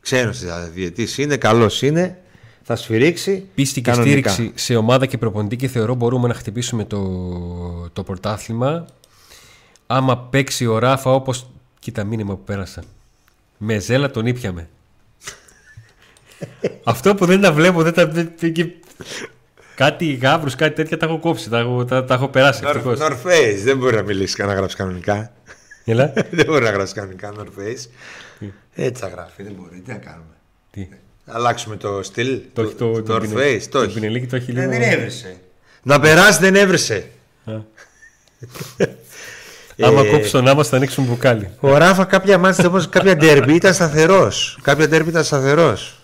[0.00, 0.32] Ξένο
[0.72, 2.18] διαιτή είναι, καλός είναι.
[2.66, 3.48] Θα σφυρίξει.
[3.54, 4.30] Πίστη και κανονικά.
[4.30, 7.00] στήριξη σε ομάδα και προπονητή και θεωρώ μπορούμε να χτυπήσουμε το,
[7.92, 8.86] το πρωτάθλημα.
[9.86, 11.50] Άμα παίξει ο Ράφα όπως...
[11.78, 12.82] Κοίτα μήνυμα που πέρασα.
[13.58, 14.68] Με ζέλα τον ήπιαμε.
[16.84, 18.06] Αυτό που δεν τα βλέπω, δεν τα...
[18.06, 18.66] δεν- και-
[19.74, 22.98] Κάτι γάβρους, κάτι τέτοια τα έχω κόψει, τα έχω, τα, τα έχω περάσει ευτυχώς.
[23.00, 23.58] North Face.
[23.64, 25.32] Δεν μπορεί να μιλήσεις και να γράψει κανονικά.
[25.84, 26.12] Έλα.
[26.30, 27.88] δεν μπορεί να γράψει κανονικά North Face.
[28.74, 29.42] Έτσι θα γράφει.
[29.42, 29.80] Δεν μπορεί.
[29.80, 30.34] Τι να κάνουμε.
[30.70, 30.88] Τι;
[31.26, 32.40] Αλλάξουμε το στυλ.
[32.52, 33.62] Το του- έχει το, του το, North πινε- Face.
[33.62, 33.94] Το το έχει.
[33.94, 34.68] πινελίκι το έχει Ε, λίγο...
[34.68, 35.36] Δεν έβρισε.
[35.82, 37.08] Να περάσει δεν έβρισε.
[37.44, 37.52] Α.
[39.80, 41.50] Άμα Ε, κόψει τον άμμο θα ανοίξουν μπουκάλι.
[41.60, 44.58] Ο Ράφα κάποια μάτια όμω, κάποια ντερμπι ήταν σταθερός.
[44.62, 45.98] Κάποια ντερμπι ήταν σταθερός.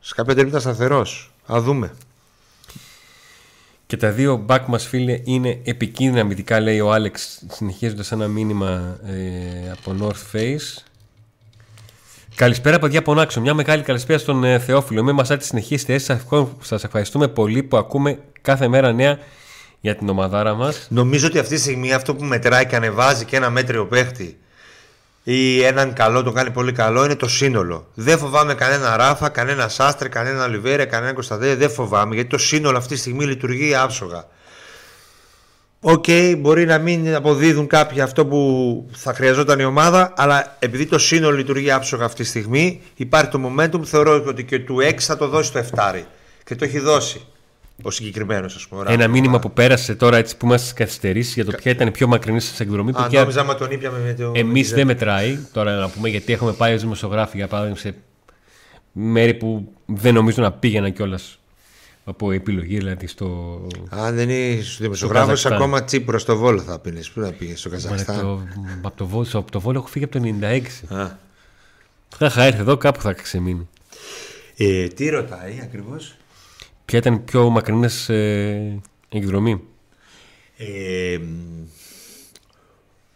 [0.00, 1.32] Σε κάποια ντερμπι ήταν σταθερός.
[1.52, 1.92] Α δούμε.
[3.86, 8.98] Και τα δύο back μας φίλε είναι επικίνδυνα αμυντικά λέει ο Άλεξ συνεχίζοντας ένα μήνυμα
[9.06, 10.82] ε, από North Face.
[12.36, 13.40] Καλησπέρα παιδιά από Νάξο.
[13.40, 15.00] Μια μεγάλη καλησπέρα στον ε, Θεόφιλο.
[15.00, 15.98] Είμαι μασά της συνεχίστε.
[16.60, 19.18] Σας ευχαριστούμε πολύ που ακούμε κάθε μέρα νέα
[19.80, 20.86] για την ομαδάρα μας.
[20.90, 24.38] Νομίζω ότι αυτή τη στιγμή αυτό που μετράει και ανεβάζει και ένα μέτριο παίχτη
[25.22, 27.86] ή έναν καλό, το κάνει πολύ καλό, είναι το σύνολο.
[27.94, 31.54] Δεν φοβάμαι κανένα Ράφα, κανένα Σάστρε, κανένα Ολιβέρα, κανένα Κωνσταντέ.
[31.54, 34.24] Δεν φοβάμαι γιατί το σύνολο αυτή τη στιγμή λειτουργεί άψογα.
[35.86, 36.04] Οκ,
[36.38, 41.36] μπορεί να μην αποδίδουν κάποιοι αυτό που θα χρειαζόταν η ομάδα, αλλά επειδή το σύνολο
[41.36, 43.80] λειτουργεί άψογα αυτή τη στιγμή, υπάρχει το momentum.
[43.84, 46.02] Θεωρώ ότι και του 6 θα το δώσει το 7.
[46.44, 47.20] Και το έχει δώσει
[47.82, 48.80] ο συγκεκριμένος, ας πούμε.
[48.80, 48.94] ο Ράφα.
[48.94, 52.06] Ένα μήνυμα που πέρασε τώρα έτσι που μας καθυστερήσει για το ποια ήταν η πιο
[52.06, 52.92] μακρινή σας εκδρομή.
[52.92, 54.32] που Α, και νόμιζα άμα τον ήπιαμε με το.
[54.34, 57.78] Εμείς με τη δεν μετράει τώρα να πούμε γιατί έχουμε πάει ως δημοσιογράφοι για παράδειγμα
[57.78, 57.94] σε
[58.92, 61.38] μέρη που δεν νομίζω να πήγαινα κιόλας
[62.04, 63.60] από επιλογή, δηλαδή στο.
[63.88, 65.52] Αν δεν είσαι δημοσιογράφος, Καζακστάν.
[65.52, 67.10] ακόμα τσίπρος στο βόλο θα πίνεις.
[67.10, 68.42] Πού να πήγες στο Μα, Καζακστάν; το,
[68.82, 70.84] από, το, Βόλο- από το Βόλο έχω φύγει από το 96.
[70.88, 71.10] Α.
[72.16, 73.68] Θα είχα έρθει εδώ κάπου θα ξεμείνει.
[74.56, 76.14] Ε, τι ρωτάει ακριβώς;
[76.84, 79.60] Ποια ήταν η πιο μακρινές ε, εκδρομή;
[80.56, 81.18] Ε,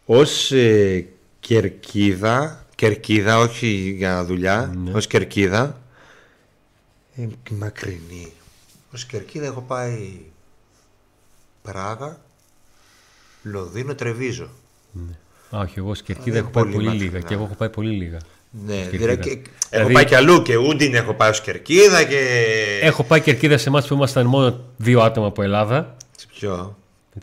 [0.04, 1.06] ως ε,
[1.40, 4.90] κερκίδα, κερκίδα όχι για δουλειά, Ναι.
[4.92, 5.80] ως κερκίδα,
[7.16, 8.32] ε, μακρινή.
[8.98, 10.20] Ως κερκίδα έχω πάει
[11.62, 12.20] Πράγα,
[13.42, 14.48] Λονδίνο, Τρεβίζο.
[15.56, 17.04] Α, όχι, εγώ στην Κερκίδα δεν έχω πάει πολύ πολύ μακρινά.
[17.12, 18.18] λίγα και εγώ έχω πάει πολύ λίγα.
[18.66, 18.96] Ναι, Κερκίδα.
[18.98, 22.18] δηλαδή, και- Δηλαδή- έχω πάει και αλλού και Ούντιν έχω πάει ως κερκίδα και...
[22.82, 25.96] Έχω πάει Κερκίδα σε εμάς που ήμασταν μόνο δύο άτομα από Ελλάδα.
[26.16, 26.76] Σε Ποιο;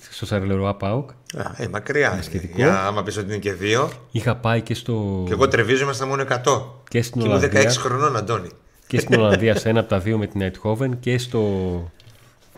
[0.10, 1.10] Στο Σαρλεροά Πάουκ.
[1.10, 2.12] Α, ε, μακριά.
[2.14, 2.22] είναι.
[2.22, 2.54] σχετικό.
[2.56, 3.92] Για, άμα πεις ότι είναι και δύο.
[4.12, 5.24] Είχα πάει και στο.
[5.28, 6.66] Και εγώ Τρεβίζο ήμασταν μόνο 100.
[6.90, 7.72] Και στην Και ήμουν 16 Ολλανδία.
[7.72, 8.50] χρονών, Αντώνη.
[8.88, 11.40] Και στην Ολλανδία σε ένα από τα δύο με την Eindhoven και στο.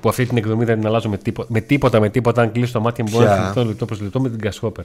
[0.01, 1.47] που αυτή την εκδομή δεν την αλλάζω με τίποτα.
[1.51, 2.41] Με τίποτα, με τίποτα.
[2.41, 4.83] Αν κλείσω τα μάτια μου, μπορώ να Ποια; θυμηθώ λεπτό προς λεπτό με την Grasshopper.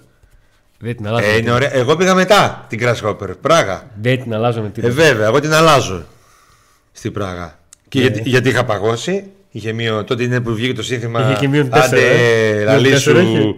[0.79, 1.25] Δεν την αλλάζω.
[1.25, 1.55] Ε, με είναι τίποτα.
[1.57, 1.75] ωραία.
[1.75, 3.91] Εγώ πήγα μετά την Grasshopper, Πράγα.
[4.03, 4.93] Δεν την αλλάζω με Ε, τίποτα.
[4.95, 6.05] βέβαια, εγώ την αλλάζω
[6.93, 7.59] στην Πράγα.
[7.89, 8.05] Και Ναι.
[8.07, 11.21] γιατί, γιατί είχα παγώσει, είχε μείον, τότε είναι που βγήκε το σύνθημα.
[11.31, 12.65] Είχε και μείον τέσσερα, Άντε, ε.
[12.65, 13.27] λαλή Μείον τέσσερα σου.
[13.29, 13.55] είχε.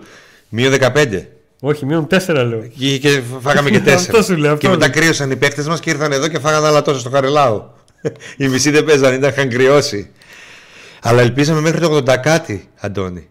[0.48, 1.22] Μείον 15.
[1.60, 2.60] Όχι, μείον τέσσερα λέω.
[2.78, 4.22] Και, και φάγαμε και Αυτό τέσσερα.
[4.22, 4.94] σου λέω, αυτό και μετά λέω.
[4.94, 7.70] κρύωσαν οι παίκτες μας και ήρθαν εδώ και φάγανε άλλα τόσο στο Χαρελάου.
[8.36, 10.10] Οι μισοί δεν παίζαν, ήταν, είχαν κρυώσει.
[11.02, 13.28] Αλλά ελπίζαμε μέχρι το 80 κάτι, Αντώνη.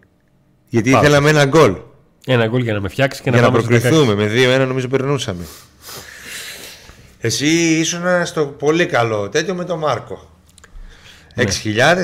[0.68, 1.02] Γιατί Πάμε.
[1.06, 1.74] ήθελαμε ένα γκολ.
[2.26, 3.80] Ένα γκολ για να με φτιάξει και να για να πάμε στο 16.
[3.80, 4.14] προκριθούμε.
[4.14, 5.44] Με 2-1 νομίζω περνούσαμε.
[7.20, 7.46] Εσύ
[7.78, 10.30] ήσουν στο πολύ καλό τέτοιο με τον Μάρκο.
[11.34, 11.44] Ναι.
[11.44, 11.50] 6.000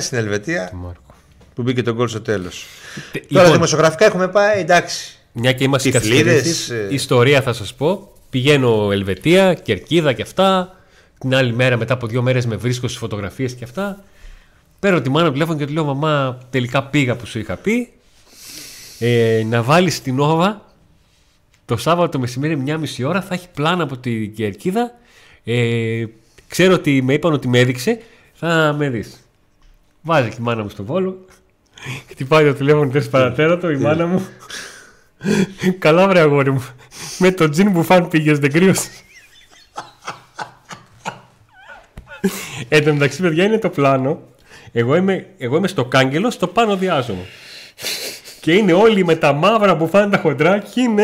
[0.01, 1.15] στην Ελβετία Μάρκο.
[1.55, 2.67] που μπήκε τον γκολ στο τέλος.
[3.13, 5.15] Τε- Τώρα λοιπόν, δημοσιογραφικά έχουμε πάει εντάξει.
[5.33, 6.87] Μια και είμαστε Τυφλίδες, καθυστερήσεις, ε.
[6.91, 8.13] ιστορία θα σας πω.
[8.31, 10.80] Πηγαίνω Ελβετία, Κερκίδα και αυτά.
[11.21, 14.05] Την άλλη μέρα, μετά από δύο μέρες με βρίσκω στις φωτογραφίες και αυτά.
[14.79, 17.93] Παίρνω τη μάνα τηλέφωνο και του λέω «Μαμά, τελικά πήγα που σου είχα πει.
[18.99, 20.71] Ε, να βάλεις την Όβα
[21.65, 24.93] το Σάββατο το μεσημέρι μια μισή ώρα θα έχει πλάνα από την Κερκίδα.
[25.45, 26.05] Ε,
[26.49, 28.01] ξέρω ότι με είπαν ότι με έδειξε.
[28.35, 29.25] Θα με δεις.
[30.03, 31.25] Βάζει και η μάνα μου στο βόλο.
[32.11, 34.27] Χτυπάει το τηλέφωνο τρεις παρατέρατο η μάνα μου.
[35.79, 36.65] Καλά βρε αγόρι μου.
[37.19, 39.05] Με το τζιν που φαν πήγες δεν κρύωσες.
[42.69, 44.21] Εν τω μεταξύ παιδιά είναι το πλάνο.
[44.73, 47.23] Εγώ είμαι, εγώ είμαι στο κάγκελο, στο πάνω διάζομαι.
[48.41, 51.03] Και είναι όλοι με τα μαύρα που φάνε τα χοντρά και είναι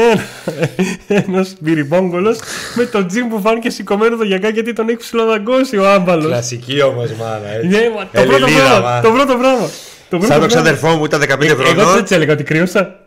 [1.08, 2.38] ένα, ένας μπυριμπόγκολος
[2.74, 6.26] με το τζιν που φάνε και σηκωμένο το γιακά γιατί τον έχει ψηλοδαγκώσει ο άμπαλος.
[6.26, 7.48] Κλασική όμως μάνα.
[7.54, 7.66] έτσι.
[7.66, 8.80] Ναι, μα, το πρώτο Ελληνίδα, πράγμα.
[8.88, 9.00] μάνα.
[9.00, 9.66] Το πρώτο πράγμα.
[10.10, 10.46] Το πρώτο Σαν τον πράγμα.
[10.46, 11.98] ξαδερφό μου ήταν 15 Ε, Εγώ χρονών.
[11.98, 13.00] έτσι έλεγα ότι κρύωσα.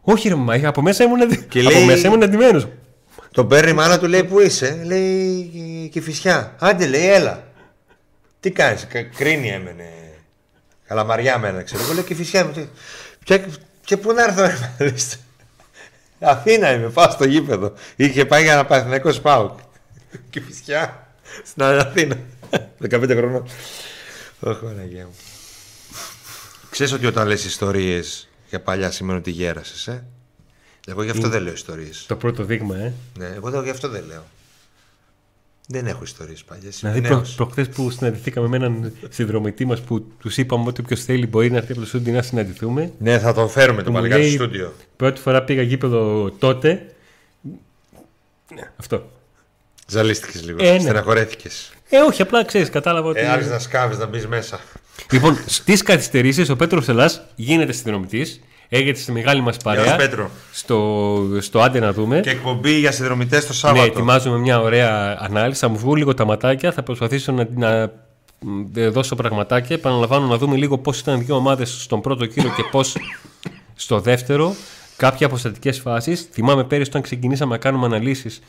[0.00, 2.66] Όχι ρε μα, από μέσα ήμουν, εντι- Και από λέει- μέσα ήμουν εντυμένος.
[3.32, 6.54] Τον παίρνει η μάνα του, λέει Πού είσαι, λέει και φυσιά.
[6.58, 7.44] Άντε, λέει, έλα.
[8.40, 9.88] Τι κάνεις, κρίνει έμενε.
[10.86, 11.82] Καλαμαριά μένα, ξέρω.
[11.82, 12.52] Εγώ λέω και φυσιά.
[13.24, 13.40] Και,
[13.84, 15.20] και πού να έρθω, ρε, να δεις.
[16.20, 17.72] Αθήνα είμαι, πάω στο γήπεδο.
[17.96, 19.58] Είχε πάει για να πάει εθνικό σπάουκ.
[20.30, 21.06] Και φυσιά.
[21.44, 22.16] Στην Αθήνα.
[22.90, 23.48] 15 χρονών.
[24.40, 25.14] Όχι, Παναγία μου.
[26.70, 30.04] Ξέρεις ότι όταν λες ιστορίες για παλιά σημαίνει ότι γέρασες, ε;
[30.90, 32.04] Εγώ γι' αυτό δεν λέω ιστορίες.
[32.08, 32.92] Το πρώτο δείγμα, ε.
[33.18, 34.24] Ναι, εγώ δεν- γι' αυτό δεν λέω.
[35.72, 36.78] Δεν έχω ιστορίες παλιές.
[36.80, 37.34] Δηλαδή, Είμαι προ, νέος.
[37.34, 41.56] προχθές που συναντηθήκαμε με έναν συνδρομητή μας που τους είπαμε ότι όποιος θέλει μπορεί να
[41.56, 42.92] έρθει από το στούντιο να συναντηθούμε.
[42.98, 44.74] Ναι, θα τον φέρουμε το Μου παλικάρι λέει- στο στούντιο.
[44.96, 46.86] Πρώτη φορά πήγα γήπεδο τότε.
[48.54, 49.10] Ναι, αυτό.
[49.86, 50.58] Ζαλίστηκες λίγο.
[50.64, 50.78] Ε, ναι.
[50.78, 51.72] Στεναχωρέθηκες.
[51.88, 53.20] Ε, όχι, απλά ξέρεις, κατάλαβα ότι.
[53.20, 54.60] Ε, άρχισε να σκάβεις να μπεις μέσα.
[55.12, 58.40] Λοιπόν, στις καθυστερήσεις ο Πέτρος Ελλάς γίνεται συνδρομητής.
[58.72, 59.96] Έγινε στη μεγάλη μας Γεια σου, παρέα.
[59.96, 60.30] Πέτρο.
[60.52, 62.20] Στο, στο άντε να δούμε.
[62.20, 63.84] Και εκπομπή για συνδρομητές το Ναι, Σάββατο.
[63.84, 65.60] ετοιμάζουμε μια ωραία ανάλυση.
[65.60, 66.72] Θα μου βγουν λίγο τα ματάκια.
[66.72, 67.90] Θα προσπαθήσω να, να
[68.38, 69.76] μ, δώσω πραγματάκια.
[69.76, 72.96] Επαναλαμβάνω να δούμε λίγο πώς ήταν οι δύο ομάδες στον πρώτο κύριο και πώς
[73.74, 74.54] στο δεύτερο.
[74.96, 76.28] Κάποια αποστατικέ φάσεις.
[76.32, 78.40] Θυμάμαι πέρυσι όταν ξεκινήσαμε να κάνουμε αναλύσεις,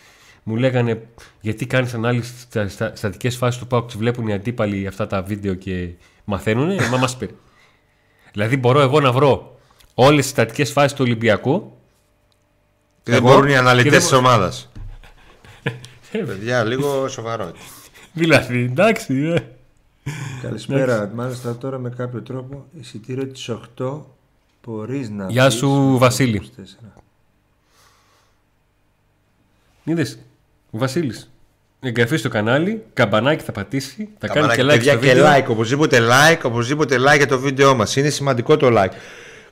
[0.44, 1.02] μου λέγανε
[1.42, 3.86] γιατί κάνεις ανάλυση στα, στα στατικές φάσεις του Πάουκ.
[3.86, 5.88] Τις βλέπουν οι αντίπαλοι αυτά τα βίντεο και
[6.24, 6.70] μαθαίνουν.
[6.92, 7.30] Μα μας πει.
[8.32, 9.56] Δηλαδή μπορώ εγώ να βρω
[10.06, 11.78] όλες τις στατικέ φάσεις του Ολυμπιακού.
[13.04, 14.70] Και δεν Εγώ- μπορούν οι και αναλυτές δεν της μπο- ομάδας.
[16.28, 17.52] Παιδιά, λίγο σοβαρό.
[18.14, 19.14] Δηλαδή, εντάξει.
[19.36, 19.40] ε.
[20.42, 21.12] Καλησπέρα.
[21.16, 24.02] Μάλιστα τώρα με κάποιο τρόπο εισιτήριο της 8
[24.66, 25.26] μπορείς να.
[25.30, 26.42] Γεια πεις σου, με το Βασίλη.
[26.58, 27.02] 24.
[29.84, 30.20] Είδες.
[30.72, 31.32] Ο Βασίλης.
[31.80, 35.26] Εγγραφή στο κανάλι, καμπανάκι θα πατήσει, θα κάνει και like Παιδιά, στο και βίντεο.
[35.36, 37.96] like, οπωσδήποτε like, οπωσδήποτε like για το βίντεο μας.
[37.96, 38.92] Είναι σημαντικό το like.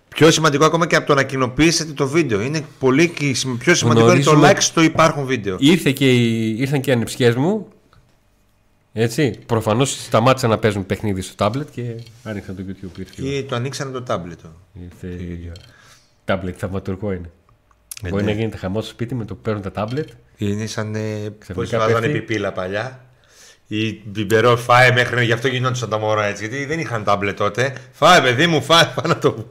[0.09, 2.41] Πιο σημαντικό ακόμα και από το να κοινοποιήσετε το βίντεο.
[2.41, 5.55] Είναι πολύ και σημα- πιο σημαντικό είναι το Γνωρίζουμε- like στο υπάρχουν βίντεο.
[5.59, 7.67] Ήρθε και οι, ήρθαν και οι ανεψιές μου.
[8.93, 9.39] Έτσι.
[9.45, 12.99] Προφανώς σταμάτησαν να παίζουν παιχνίδι στο τάμπλετ και άνοιξαν το YouTube.
[12.99, 14.39] Ήρθε, Ή το ανοίξανε το τάμπλετ.
[14.83, 15.17] ήρθε
[16.25, 17.29] τάμπλετ, θαυματουργό είναι.
[18.03, 18.31] Ε, Μπορεί ναι.
[18.31, 20.09] να γίνεται χαμός στο σπίτι με το που παίρνουν τα τάμπλετ.
[20.37, 20.95] Είναι σαν.
[20.95, 22.19] Ε, Πώς Ξαφνικά βάζανε πέφτει.
[22.19, 23.03] πιπίλα παλιά.
[23.67, 26.47] Ή μπιμπερό, φάε μέχρι γι' αυτό γινόντουσαν τα μωρά έτσι.
[26.47, 27.73] Γιατί δεν είχαν τάμπλετ τότε.
[27.91, 29.45] Φάε, παιδί μου, φάε, φάε να το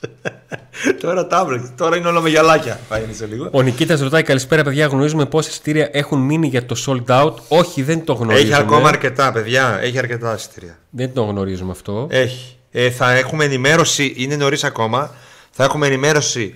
[1.00, 2.80] Τώρα τάμπλετ, τώρα είναι όλα με γυαλάκια.
[2.88, 3.48] Φάε είναι σε λίγο.
[3.52, 4.86] Ο Νικήτας ρωτάει καλησπέρα, παιδιά.
[4.86, 7.34] Γνωρίζουμε πόσα εισιτήρια έχουν μείνει για το sold out.
[7.48, 8.52] Όχι, δεν το γνωρίζουμε.
[8.54, 9.78] Έχει ακόμα αρκετά, παιδιά.
[9.82, 10.78] Έχει αρκετά εισιτήρια.
[10.90, 12.06] Δεν το γνωρίζουμε αυτό.
[12.10, 12.56] Έχει.
[12.70, 15.14] Ε, θα έχουμε ενημέρωση, είναι νωρίς ακόμα.
[15.50, 16.54] Θα έχουμε ενημέρωση,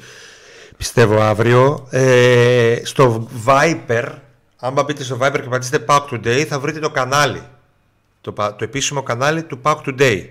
[0.77, 4.05] πιστεύω αύριο, ε, στο Viper.
[4.59, 7.43] Αν μπείτε στο Viper και πατήσετε Pack Today, θα βρείτε το κανάλι.
[8.21, 10.25] Το, πα- το επίσημο κανάλι του Pack Today.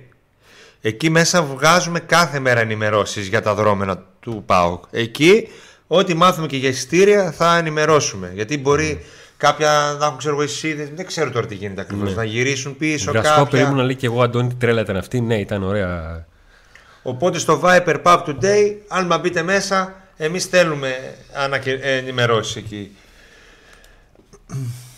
[0.82, 4.84] Εκεί μέσα βγάζουμε κάθε μέρα ενημερώσεις για τα δρόμενα του ΠΑΟΚ.
[4.92, 5.48] Εκεί,
[5.88, 8.32] ό,τι μάθουμε και για εισιτήρια θα ενημερώσουμε.
[8.34, 9.06] Γιατί μπορεί
[9.38, 13.12] κάποια να έχουν ξέρω εγώ εισίδες, δεν ξέρω τώρα τι γίνεται ακριβώς, να γυρίσουν πίσω
[13.12, 13.46] Βρασκό κάποια.
[13.46, 15.22] περίμενα να λέει και εγώ, Αντώνη, τι τρέλα ήταν αυτή.
[15.22, 16.26] Ναι, ήταν ωραία.
[17.04, 21.80] Οπότε στο Viper Pub Today, αν μα μπείτε μέσα, εμείς στέλνουμε ανακε...
[21.82, 22.92] ενημερώσεις εκεί.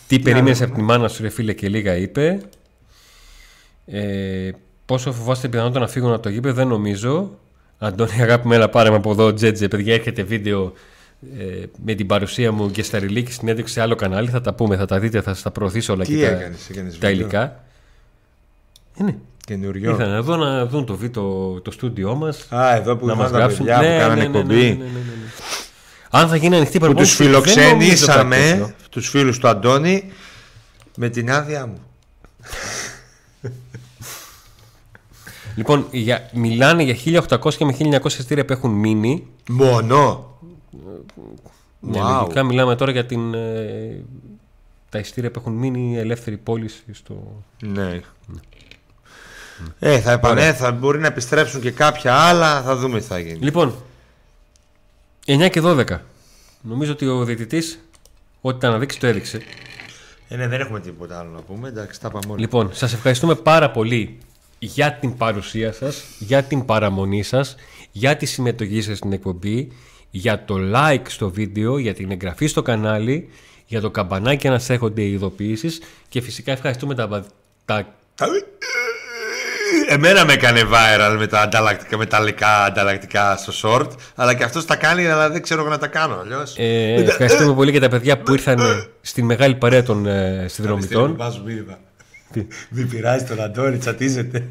[0.08, 2.42] Τι περίμενες από τη μάνα σου, ρε φίλε, και λίγα είπε.
[3.86, 4.50] Ε,
[4.92, 7.38] πόσο φοβάστε την πιθανότητα να φύγουν από το γήπεδο, δεν νομίζω.
[7.78, 9.68] Αντώνη, αγάπη με, έλα πάρε με από εδώ, Τζέτζε.
[9.68, 10.74] Παιδιά, έρχεται βίντεο
[11.40, 14.30] ε, με την παρουσία μου και στα ρηλίκη συνέντευξη σε άλλο κανάλι.
[14.30, 16.70] Θα τα πούμε, θα τα δείτε, θα σας τα προωθήσω όλα Τι και τα, έκανες,
[16.70, 17.64] έκανες τα βίντεο; υλικά.
[18.98, 19.16] Ε, ναι.
[19.46, 19.92] Καινούριο.
[19.92, 22.48] Ήρθαν εδώ να δουν το, βίντεο, το στούντιό μας.
[22.50, 23.66] Α, εδώ που να ήρθαν μας τα γράψουν.
[23.66, 24.54] παιδιά που κάνανε εκπομπή.
[24.56, 25.32] ναι, ναι, ναι, ναι, ναι.
[26.10, 28.72] Αν θα γίνει ανοιχτή Που τους προπόνηση, δεν νομίζω κάτι φιλοξενήσαμε, τέτοιο.
[28.90, 30.12] τους φίλους του Αντώνη,
[30.98, 31.80] με την άδειά μου.
[35.56, 39.28] Λοιπόν, για, μιλάνε για 1800 και με 1900 εισιτήρια που έχουν μείνει.
[39.50, 40.26] Μόνο.
[41.80, 42.20] Ναι, Wow.
[42.20, 44.04] λογικά μιλάμε τώρα για την, ε,
[44.90, 47.44] τα εισιτήρια που έχουν μείνει ελεύθερη πώληση στο.
[47.62, 48.00] Ναι.
[49.80, 53.40] Ε, θα επανέλθουν, μπορεί να επιστρέψουν και κάποια άλλα, θα δούμε τι θα γίνει.
[53.40, 53.76] Λοιπόν,
[55.26, 55.98] 9 και 12.
[56.62, 57.80] Νομίζω ότι ο διαιτητής,
[58.42, 59.42] ό,τι ήταν να δείξει, το έδειξε.
[60.28, 62.40] Ε, ναι, δεν έχουμε τίποτα άλλο να πούμε, εντάξει, τα πάμε όλα.
[62.40, 64.18] Λοιπόν, σας ευχαριστούμε πάρα πολύ
[64.64, 67.56] για την παρουσία σας, για την παραμονή σας,
[67.92, 69.72] για τη συμμετοχή σας στην εκπομπή,
[70.10, 73.30] για το like στο βίντεο, για την εγγραφή στο κανάλι,
[73.66, 77.26] για το καμπανάκι να σας έχονται οι ειδοποιήσεις και φυσικά ευχαριστούμε τα,
[77.66, 77.96] τα
[79.88, 84.76] Εμένα με έκανε viral με τα ανταλλακτικά, μεταλλικά ανταλλακτικά στο short, αλλά και αυτός τα
[84.76, 86.56] κάνει, αλλά δεν ξέρω εγώ να τα κάνω αλλιώς.
[86.58, 88.60] Ε, ευχαριστούμε πολύ και τα παιδιά που ήρθαν
[89.02, 91.18] στην μεγάλη παρέα των ε, συνδρομητών.
[92.34, 92.54] Βάζω μήνυμα.
[92.70, 94.48] Μην πειράζει τον Αντώνη, τσατίζεται.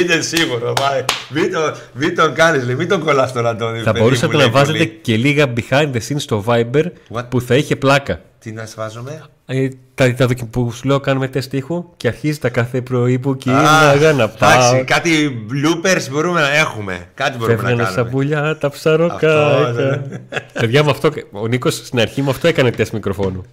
[0.00, 1.04] Είναι σίγουρο, πάει.
[1.30, 3.80] Μην τον, μην τον κάνεις, λέει, μην τον κολλάς τον Αντώνη.
[3.80, 4.98] Θα παιδί μπορούσατε μου, να λέει βάζετε πολύ.
[5.02, 7.24] και λίγα behind the scenes στο Viber What?
[7.28, 8.20] που θα είχε πλάκα.
[8.38, 9.22] Τι να σβάζουμε.
[9.46, 13.18] Ε, τα, τα δοκι- που σου λέω κάνουμε τεστ ήχου και αρχίζει τα κάθε πρωί
[13.18, 14.84] που Α, κοίταγα να εντάξει, πάω.
[14.84, 15.10] κάτι
[15.50, 17.06] bloopers μπορούμε να έχουμε.
[17.14, 18.10] Κάτι μπορούμε να Φεύγανε στα κάνουμε.
[18.12, 19.72] πουλιά τα Αυτό, ψαροκάκια.
[19.76, 20.18] ναι.
[20.52, 23.44] Παιδιά, με αυτό, ο Νίκος στην αρχή με αυτό έκανε τεστ μικροφόνου.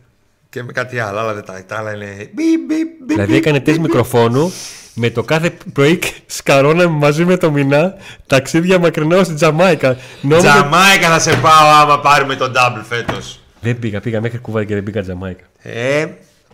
[0.55, 2.05] Και με κάτι άλλο, αλλά δεν τα, τα άλλα είναι.
[2.05, 2.75] μπι, μπι,
[3.05, 3.83] μπι, Δηλαδή μπι, έκανε μπι, τεστ μπι.
[3.85, 4.53] μικροφόνου
[4.93, 7.93] με το κάθε πρωί σκαρώναμε μαζί με το μηνά
[8.27, 9.97] ταξίδια μακρινά στην Τζαμάικα.
[10.21, 13.39] Νόμιζα- Τζαμάικα θα σε πάω άμα πάρουμε τον double φέτος.
[13.61, 15.43] Δεν πήγα, πήγα μέχρι Κούβα και δεν πήγα Τζαμάικα.
[15.61, 16.05] Ε,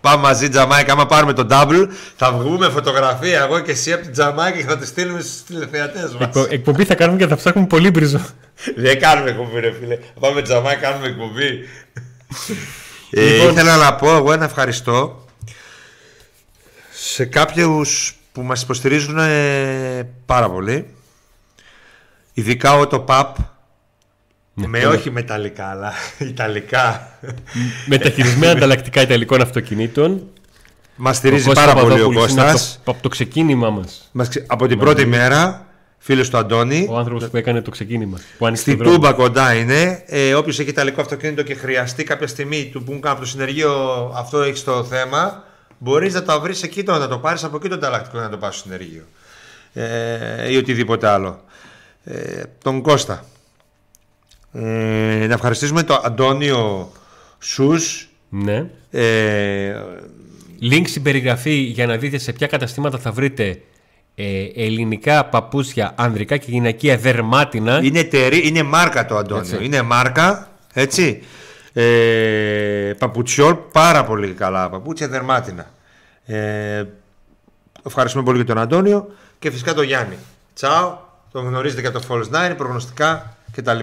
[0.02, 0.92] πάμε μαζί Τζαμάικα.
[0.92, 4.78] Άμα πάρουμε τον double, θα βγούμε φωτογραφία εγώ και εσύ από την Τζαμάικα και θα
[4.78, 6.22] τη στείλουμε στους τηλεθεατές μας.
[6.22, 8.20] Εκπο- εκπομπή θα κάνουμε και θα ψάχνουμε πολύ μπριζο.
[8.76, 9.96] Δεν κάνουμε εκπομπή, ρε φίλε.
[9.96, 11.50] Θα πάμε Τζαμάικα, κάνουμε εκπομπή.
[13.12, 13.52] Ε, Λοιπόν.
[13.52, 15.26] Ήθελα να πω εγώ ένα ευχαριστώ
[16.92, 20.94] σε κάποιους που μας υποστηρίζουν ε, πάρα πολύ.
[22.34, 23.36] Ειδικά ο το ΠΑΠ.
[24.54, 24.96] με τώρα.
[24.98, 25.94] όχι μεταλλικά, αλλά
[26.32, 27.10] ιταλικά.
[27.86, 30.28] Μεταχειρισμένα ανταλλακτικά ιταλικών αυτοκινήτων.
[30.96, 32.74] Μας στηρίζει Ο Κώστας πάρα πολύ ο Παπαδόπουλος είναι Κώστας.
[32.76, 34.10] Από το, από το ξεκίνημα μας.
[34.12, 35.66] Μας ξε- Από την πρώτη μέρα,
[36.04, 36.88] φίλος του Αντώνη.
[36.90, 38.20] Ο άνθρωπος που έκανε το ξεκίνημα.
[38.38, 38.96] Που άνοιξε Στη τον δρόμο.
[38.96, 40.04] Τούμπα κοντά είναι.
[40.06, 43.72] Ε, Όποιος έχει ιταλικό αυτοκίνητο και χρειαστεί κάποια στιγμή του που από το συνεργείο
[44.16, 45.44] αυτό έχει το θέμα,
[45.78, 48.38] μπορείς να το βρεις εκεί το να το πάρεις από εκεί το ανταλλακτικό να το
[48.38, 49.04] πας στο συνεργείο.
[49.74, 51.44] Ε, ή οτιδήποτε άλλο.
[52.04, 53.26] Ε, τον Κώστα.
[54.54, 56.92] Ε, να ευχαριστήσουμε τον Αντώνιο
[57.40, 58.10] Σους.
[58.30, 58.70] Ναι.
[58.92, 59.82] Ε,
[60.72, 63.62] Link στην περιγραφή για να δείτε σε ποια καταστήματα θα βρείτε
[64.16, 67.80] ε, ελληνικά παπούτσια ανδρικά και γυναικεία δερμάτινα.
[67.84, 69.54] είναι, εταιρεία, είναι μάρκα το Αντώνιο.
[69.54, 69.66] Έτσι.
[69.66, 71.24] Είναι μάρκα, έτσι.
[71.74, 75.66] Ε, παπουτσιόλ, πάρα πολύ καλά παπούτσια, δερμάτινα.
[76.26, 76.84] Ε,
[77.86, 79.08] ευχαριστούμε πολύ και τον Αντώνιο
[79.40, 80.16] και φυσικά τον Γιάννη.
[80.54, 80.98] Τσάου,
[81.32, 83.80] τον γνωρίζετε και από το Falls 9, προγνωστικά κτλ.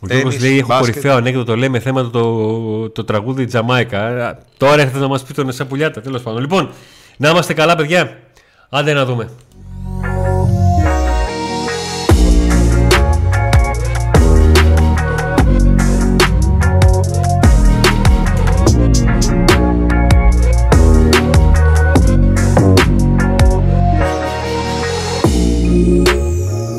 [0.00, 4.26] Ο Γιώργος λέει: Έχω κορυφαίο ανέκδοτο λέει με θέμα το, το τραγούδι Τζαμάικα.
[4.28, 6.00] Α, Τώρα έρχεται να μας πει τον Εσαπουλιάτα.
[6.00, 6.40] Τέλος πάντων.
[6.40, 6.70] Λοιπόν,
[7.16, 8.18] να είμαστε καλά, παιδιά.
[8.68, 9.30] Άντε να δούμε.